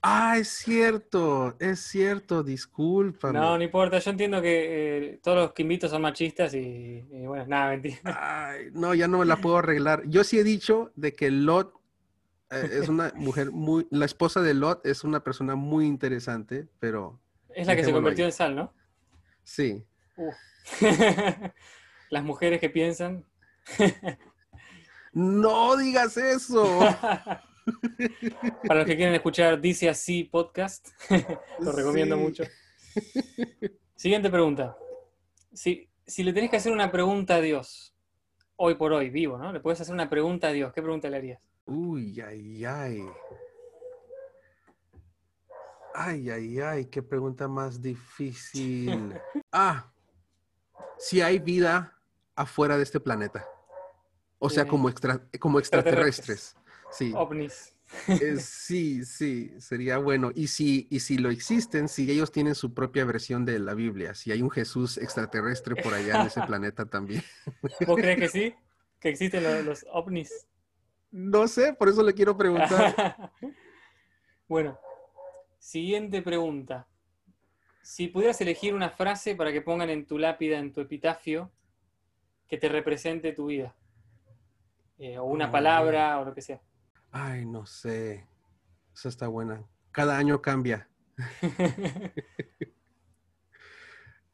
Ah, 0.03 0.37
es 0.37 0.49
cierto, 0.49 1.55
es 1.59 1.79
cierto, 1.79 2.41
disculpa. 2.41 3.31
No, 3.31 3.55
no 3.55 3.63
importa, 3.63 3.99
yo 3.99 4.09
entiendo 4.09 4.41
que 4.41 5.13
eh, 5.13 5.19
todos 5.21 5.37
los 5.37 5.53
que 5.53 5.61
invito 5.61 5.87
son 5.87 6.01
machistas 6.01 6.55
y, 6.55 7.01
bueno, 7.11 7.45
nada, 7.45 7.69
mentira. 7.69 8.55
no, 8.73 8.95
ya 8.95 9.07
no 9.07 9.19
me 9.19 9.25
la 9.25 9.37
puedo 9.37 9.57
arreglar. 9.57 10.01
Yo 10.07 10.23
sí 10.23 10.39
he 10.39 10.43
dicho 10.43 10.91
de 10.95 11.13
que 11.13 11.29
Lot 11.29 11.75
eh, 12.49 12.79
es 12.81 12.89
una 12.89 13.13
mujer 13.15 13.51
muy, 13.51 13.87
la 13.91 14.05
esposa 14.05 14.41
de 14.41 14.55
Lot 14.55 14.83
es 14.87 15.03
una 15.03 15.23
persona 15.23 15.55
muy 15.55 15.85
interesante, 15.85 16.67
pero... 16.79 17.21
Es 17.53 17.67
la 17.67 17.75
que 17.75 17.83
se 17.83 17.91
convirtió 17.91 18.25
en 18.25 18.31
sal, 18.31 18.55
¿no? 18.55 18.73
Sí. 19.43 19.85
Las 22.09 22.23
mujeres 22.23 22.59
que 22.59 22.71
piensan... 22.71 23.23
No 25.13 25.75
digas 25.77 26.17
eso. 26.17 26.79
Para 28.67 28.79
los 28.79 28.85
que 28.85 28.95
quieren 28.95 29.13
escuchar 29.13 29.59
Dice 29.59 29.89
Así 29.89 30.23
podcast, 30.23 30.89
lo 31.59 31.71
recomiendo 31.71 32.17
mucho. 32.17 32.43
Siguiente 33.95 34.29
pregunta. 34.29 34.75
Si, 35.53 35.89
si 36.05 36.23
le 36.23 36.33
tenés 36.33 36.49
que 36.49 36.57
hacer 36.57 36.71
una 36.71 36.91
pregunta 36.91 37.35
a 37.35 37.41
Dios, 37.41 37.95
hoy 38.55 38.75
por 38.75 38.93
hoy, 38.93 39.09
vivo, 39.09 39.37
¿no? 39.37 39.51
Le 39.51 39.59
puedes 39.59 39.81
hacer 39.81 39.93
una 39.93 40.09
pregunta 40.09 40.47
a 40.47 40.51
Dios. 40.51 40.73
¿Qué 40.73 40.81
pregunta 40.81 41.09
le 41.09 41.17
harías? 41.17 41.41
Uy, 41.65 42.19
ay, 42.21 42.65
ay. 42.65 43.05
Ay, 45.93 46.29
ay, 46.29 46.59
ay, 46.59 46.85
qué 46.85 47.03
pregunta 47.03 47.47
más 47.47 47.81
difícil. 47.81 49.13
ah, 49.51 49.91
si 50.97 51.21
hay 51.21 51.39
vida 51.39 51.97
afuera 52.35 52.77
de 52.77 52.83
este 52.83 52.99
planeta. 52.99 53.45
O 54.43 54.49
sea, 54.49 54.65
como, 54.65 54.89
extra, 54.89 55.21
como 55.39 55.59
extraterrestres. 55.59 56.55
Sí. 56.91 57.13
OVNIs. 57.15 57.75
sí, 58.39 59.05
sí, 59.05 59.53
sería 59.59 59.99
bueno. 59.99 60.31
Y 60.33 60.47
si, 60.47 60.87
y 60.89 61.01
si 61.01 61.19
lo 61.19 61.29
existen, 61.29 61.87
si 61.87 62.09
ellos 62.09 62.31
tienen 62.31 62.55
su 62.55 62.73
propia 62.73 63.05
versión 63.05 63.45
de 63.45 63.59
la 63.59 63.75
Biblia, 63.75 64.15
si 64.15 64.31
hay 64.31 64.41
un 64.41 64.49
Jesús 64.49 64.97
extraterrestre 64.97 65.75
por 65.75 65.93
allá 65.93 66.21
en 66.21 66.27
ese 66.27 66.41
planeta 66.47 66.87
también. 66.87 67.21
¿Vos 67.85 67.97
crees 67.97 68.19
que 68.19 68.29
sí? 68.29 68.55
¿Que 68.99 69.09
existen 69.09 69.43
los, 69.43 69.63
los 69.63 69.85
ovnis? 69.91 70.47
No 71.11 71.47
sé, 71.47 71.73
por 71.73 71.89
eso 71.89 72.01
le 72.01 72.15
quiero 72.15 72.35
preguntar. 72.35 73.31
bueno, 74.47 74.79
siguiente 75.59 76.23
pregunta. 76.23 76.87
Si 77.83 78.07
pudieras 78.07 78.41
elegir 78.41 78.73
una 78.73 78.89
frase 78.89 79.35
para 79.35 79.51
que 79.51 79.61
pongan 79.61 79.91
en 79.91 80.07
tu 80.07 80.17
lápida, 80.17 80.57
en 80.57 80.73
tu 80.73 80.81
epitafio, 80.81 81.51
que 82.47 82.57
te 82.57 82.69
represente 82.69 83.33
tu 83.33 83.45
vida. 83.45 83.75
Eh, 85.03 85.17
o 85.17 85.23
una 85.23 85.51
palabra 85.51 86.19
o 86.19 86.25
lo 86.25 86.35
que 86.35 86.43
sea. 86.43 86.61
Ay, 87.11 87.43
no 87.43 87.65
sé. 87.65 88.27
Esa 88.93 89.09
está 89.09 89.27
buena. 89.27 89.65
Cada 89.91 90.15
año 90.15 90.43
cambia. 90.43 90.87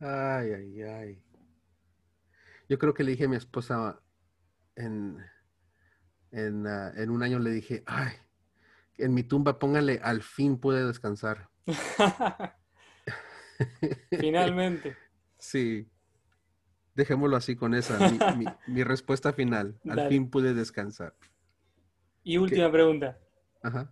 ay, 0.01 0.51
ay, 0.51 0.82
ay. 0.82 1.24
Yo 2.68 2.78
creo 2.78 2.93
que 2.93 3.05
le 3.05 3.11
dije 3.11 3.24
a 3.24 3.30
mi 3.30 3.38
esposa 3.38 4.01
en, 4.76 5.26
en, 6.32 6.68
ah, 6.68 6.91
en 6.97 7.11
un 7.11 7.24
año, 7.24 7.39
le 7.39 7.51
dije, 7.51 7.84
ay, 7.86 8.11
en 8.97 9.13
mi 9.13 9.24
tumba 9.24 9.59
póngale, 9.59 10.01
al 10.03 10.22
fin 10.22 10.59
pude 10.59 10.86
descansar. 10.86 11.49
Finalmente. 14.20 14.97
sí. 15.39 15.89
Dejémoslo 16.98 17.38
así 17.38 17.56
con 17.56 17.76
esa, 17.76 18.00
mi, 18.68 18.84
respuesta 18.84 19.32
final. 19.32 19.80
Al 19.88 20.10
fin 20.10 20.32
pude 20.32 20.56
descansar. 20.56 21.14
Y 22.24 22.38
última 22.38 22.72
pregunta. 22.72 23.20
Ajá. 23.62 23.91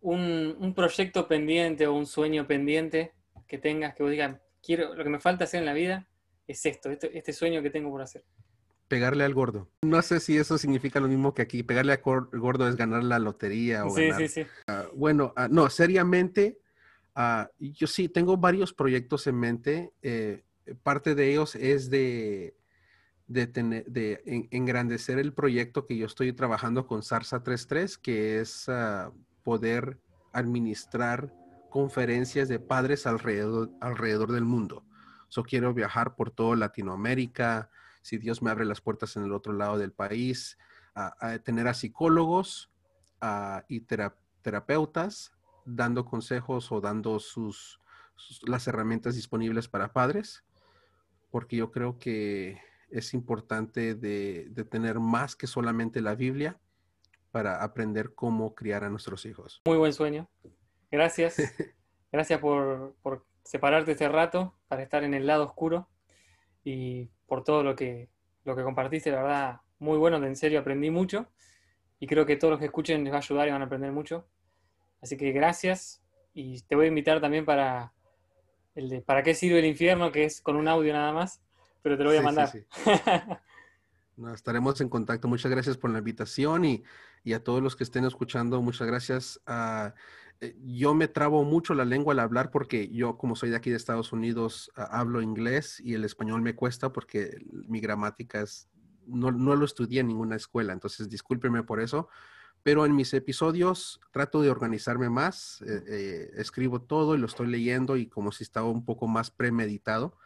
Un, 0.00 0.72
proyecto 0.74 1.28
pendiente 1.28 1.86
o 1.86 1.92
un 1.92 2.06
sueño 2.06 2.46
pendiente 2.46 3.12
que 3.46 3.58
tengas, 3.58 3.94
que 3.94 4.02
vos 4.02 4.10
digas, 4.10 4.40
quiero, 4.62 4.94
lo 4.94 5.04
que 5.04 5.10
me 5.10 5.20
falta 5.20 5.44
hacer 5.44 5.60
en 5.60 5.66
la 5.66 5.74
vida 5.74 6.08
es 6.48 6.64
esto, 6.64 6.90
este, 6.90 7.16
este 7.16 7.34
sueño 7.34 7.60
que 7.60 7.68
tengo 7.68 7.90
por 7.90 8.00
hacer. 8.00 8.24
Pegarle 8.88 9.24
al 9.24 9.34
gordo. 9.34 9.68
No 9.82 10.00
sé 10.00 10.18
si 10.18 10.38
eso 10.38 10.56
significa 10.56 11.00
lo 11.00 11.08
mismo 11.08 11.34
que 11.34 11.42
aquí. 11.42 11.62
Pegarle 11.62 11.92
al 11.92 12.00
gordo 12.02 12.66
es 12.66 12.76
ganar 12.76 13.04
la 13.04 13.18
lotería 13.18 13.84
o 13.84 13.90
Sí, 13.90 14.06
ganar. 14.06 14.20
sí, 14.22 14.28
sí. 14.28 14.46
Ah, 14.68 14.86
bueno, 14.94 15.34
ah, 15.36 15.48
no, 15.48 15.68
seriamente, 15.68 16.58
ah, 17.14 17.50
yo 17.58 17.86
sí 17.86 18.08
tengo 18.08 18.38
varios 18.38 18.72
proyectos 18.72 19.26
en 19.26 19.38
mente. 19.38 19.92
eh, 20.00 20.44
parte 20.82 21.14
de 21.14 21.32
ellos 21.32 21.54
es 21.54 21.90
de, 21.90 22.56
en- 24.26 24.48
engrandecer 24.50 25.18
el 25.18 25.32
proyecto 25.32 25.86
que 25.86 25.96
yo 25.96 26.06
estoy 26.06 26.32
trabajando 26.32 26.86
con 26.86 27.02
Sarsa 27.02 27.42
33, 27.42 27.98
que 27.98 28.40
es 28.40 28.68
ah, 28.68 29.12
poder 29.42 29.98
administrar 30.32 31.32
conferencias 31.70 32.48
de 32.48 32.58
padres 32.58 33.06
alrededor, 33.06 34.32
del 34.32 34.44
mundo. 34.44 34.84
So, 35.28 35.42
quiero 35.42 35.72
viajar 35.72 36.14
por 36.14 36.30
toda 36.30 36.56
Latinoamérica, 36.56 37.70
si 38.02 38.18
Dios 38.18 38.42
me 38.42 38.50
abre 38.50 38.64
las 38.66 38.80
puertas 38.80 39.16
en 39.16 39.24
el 39.24 39.32
otro 39.32 39.52
lado 39.54 39.78
del 39.78 39.92
país, 39.92 40.58
a, 40.94 41.38
tener 41.38 41.68
a 41.68 41.74
psicólogos 41.74 42.70
y 43.68 43.80
tera- 43.80 44.16
terapeutas 44.42 45.32
dando 45.64 46.04
consejos 46.04 46.70
o 46.70 46.80
dando 46.82 47.18
sus, 47.18 47.80
sus- 48.16 48.46
las 48.46 48.66
herramientas 48.66 49.14
disponibles 49.14 49.68
para 49.68 49.92
padres, 49.92 50.44
porque 51.32 51.56
yo 51.56 51.72
creo 51.72 51.98
que 51.98 52.60
es 52.90 53.14
importante 53.14 53.94
de, 53.94 54.48
de 54.50 54.64
tener 54.64 55.00
más 55.00 55.34
que 55.34 55.46
solamente 55.48 56.02
la 56.02 56.14
Biblia 56.14 56.60
para 57.30 57.64
aprender 57.64 58.14
cómo 58.14 58.54
criar 58.54 58.84
a 58.84 58.90
nuestros 58.90 59.24
hijos. 59.24 59.62
Muy 59.64 59.78
buen 59.78 59.94
sueño. 59.94 60.28
Gracias. 60.90 61.36
Gracias 62.12 62.38
por, 62.38 62.94
por 63.02 63.24
separarte 63.42 63.92
este 63.92 64.08
rato 64.08 64.54
para 64.68 64.82
estar 64.82 65.02
en 65.04 65.14
el 65.14 65.26
lado 65.26 65.44
oscuro 65.44 65.88
y 66.62 67.08
por 67.26 67.42
todo 67.42 67.62
lo 67.62 67.74
que, 67.74 68.10
lo 68.44 68.54
que 68.54 68.62
compartiste. 68.62 69.10
La 69.10 69.22
verdad, 69.22 69.60
muy 69.78 69.96
bueno. 69.96 70.22
En 70.24 70.36
serio, 70.36 70.60
aprendí 70.60 70.90
mucho 70.90 71.26
y 71.98 72.06
creo 72.06 72.26
que 72.26 72.36
todos 72.36 72.52
los 72.52 72.60
que 72.60 72.66
escuchen 72.66 73.02
les 73.04 73.12
va 73.12 73.16
a 73.16 73.20
ayudar 73.20 73.48
y 73.48 73.52
van 73.52 73.62
a 73.62 73.64
aprender 73.64 73.90
mucho. 73.90 74.28
Así 75.00 75.16
que 75.16 75.32
gracias 75.32 76.04
y 76.34 76.60
te 76.60 76.76
voy 76.76 76.84
a 76.84 76.88
invitar 76.88 77.22
también 77.22 77.46
para 77.46 77.94
el 78.74 78.88
de 78.88 79.02
¿Para 79.02 79.22
qué 79.22 79.34
sirve 79.34 79.58
el 79.58 79.66
infierno? 79.66 80.12
que 80.12 80.24
es 80.24 80.40
con 80.40 80.56
un 80.56 80.68
audio 80.68 80.92
nada 80.92 81.12
más, 81.12 81.40
pero 81.82 81.96
te 81.96 82.04
lo 82.04 82.10
voy 82.10 82.18
a 82.18 82.20
Sí, 82.20 82.22
sí, 82.22 82.24
mandar. 82.26 82.48
sí. 82.50 82.64
No, 84.14 84.32
estaremos 84.34 84.78
en 84.82 84.90
contacto. 84.90 85.26
Muchas 85.26 85.50
gracias 85.50 85.78
por 85.78 85.90
la 85.90 85.98
invitación 85.98 86.66
y, 86.66 86.84
y 87.24 87.32
a 87.32 87.42
todos 87.42 87.62
los 87.62 87.76
que 87.76 87.82
estén 87.82 88.04
escuchando, 88.04 88.60
muchas 88.60 88.86
gracias. 88.86 89.40
Eh, 90.42 90.54
yo 90.64 90.94
me 90.94 91.08
trabo 91.08 91.44
mucho 91.44 91.72
la 91.72 91.86
lengua 91.86 92.12
al 92.12 92.18
hablar 92.20 92.50
porque 92.50 92.88
yo, 92.90 93.16
como 93.16 93.36
soy 93.36 93.48
de 93.50 93.56
aquí 93.56 93.70
de 93.70 93.76
Estados 93.76 94.12
Unidos, 94.12 94.70
ah, 94.76 94.88
hablo 94.92 95.22
inglés 95.22 95.80
y 95.82 95.94
el 95.94 96.04
español 96.04 96.42
me 96.42 96.54
cuesta 96.54 96.92
porque 96.92 97.38
mi 97.50 97.80
gramática 97.80 98.42
es, 98.42 98.68
no, 99.06 99.32
no 99.32 99.56
lo 99.56 99.64
estudié 99.64 100.00
en 100.00 100.08
ninguna 100.08 100.36
escuela, 100.36 100.74
entonces 100.74 101.08
discúlpeme 101.08 101.62
por 101.62 101.80
eso. 101.80 102.08
Pero 102.62 102.86
en 102.86 102.94
mis 102.94 103.12
episodios 103.14 104.00
trato 104.12 104.40
de 104.42 104.50
organizarme 104.50 105.10
más, 105.10 105.62
eh, 105.62 105.82
eh, 105.88 106.30
escribo 106.36 106.80
todo 106.82 107.14
y 107.14 107.18
lo 107.18 107.26
estoy 107.26 107.48
leyendo 107.48 107.96
y 107.96 108.06
como 108.06 108.30
si 108.32 108.44
estaba 108.44 108.68
un 108.70 108.84
poco 108.84 109.08
más 109.08 109.30
premeditado 109.30 110.16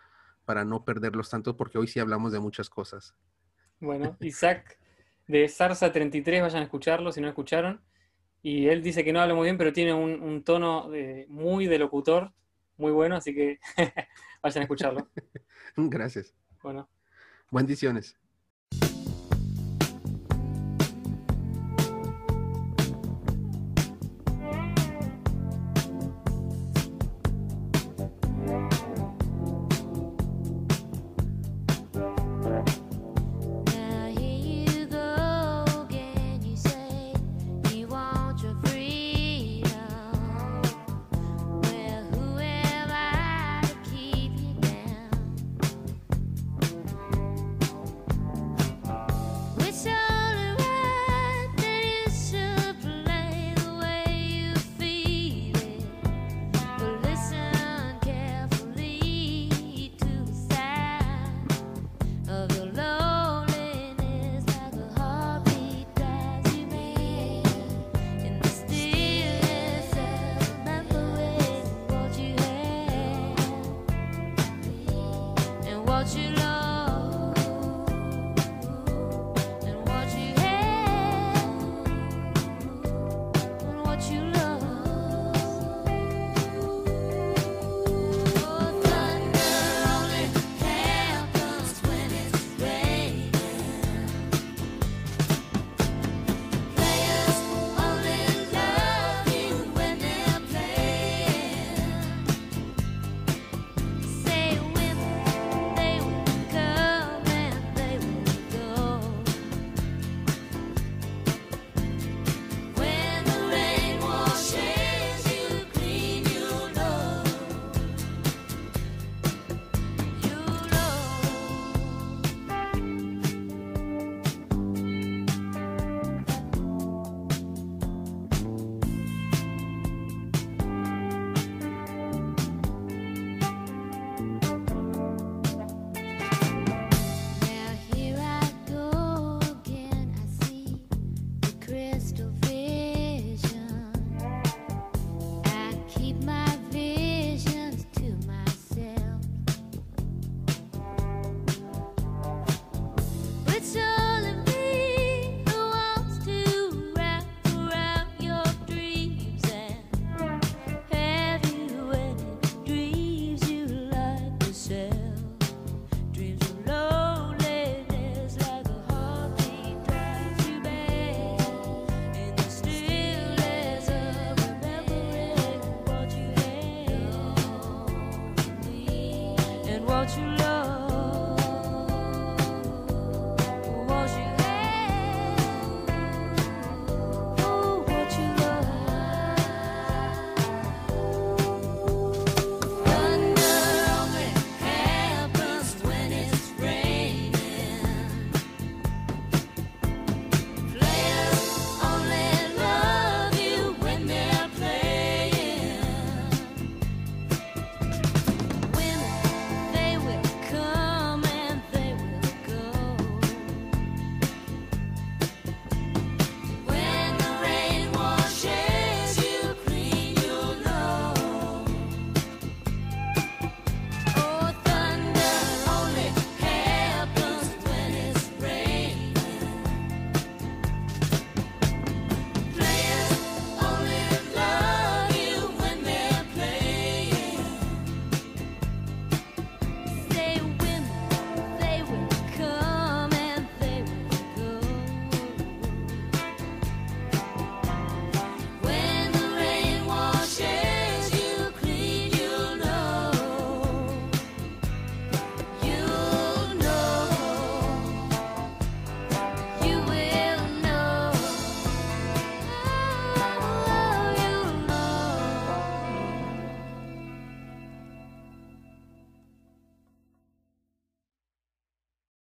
para 0.44 0.64
no 0.64 0.84
perderlos 0.84 1.30
tanto 1.30 1.56
porque 1.56 1.78
hoy 1.78 1.88
sí 1.88 1.98
hablamos 1.98 2.32
de 2.32 2.40
muchas 2.40 2.68
cosas. 2.70 3.14
Bueno, 3.80 4.16
Isaac 4.20 4.78
de 5.26 5.48
Sarsa 5.48 5.90
33, 5.92 6.42
vayan 6.42 6.60
a 6.60 6.64
escucharlo 6.64 7.10
si 7.10 7.20
no 7.20 7.28
escucharon. 7.28 7.80
Y 8.42 8.68
él 8.68 8.82
dice 8.82 9.02
que 9.02 9.12
no 9.12 9.20
habla 9.20 9.34
muy 9.34 9.44
bien, 9.44 9.58
pero 9.58 9.72
tiene 9.72 9.92
un, 9.92 10.22
un 10.22 10.44
tono 10.44 10.88
de- 10.90 11.26
muy 11.28 11.66
de 11.66 11.78
locutor, 11.78 12.32
muy 12.76 12.92
bueno, 12.92 13.16
así 13.16 13.34
que 13.34 13.58
vayan 14.42 14.60
a 14.60 14.64
escucharlo. 14.64 15.08
Gracias. 15.76 16.34
Bueno, 16.62 16.88
Bendiciones. 17.50 18.16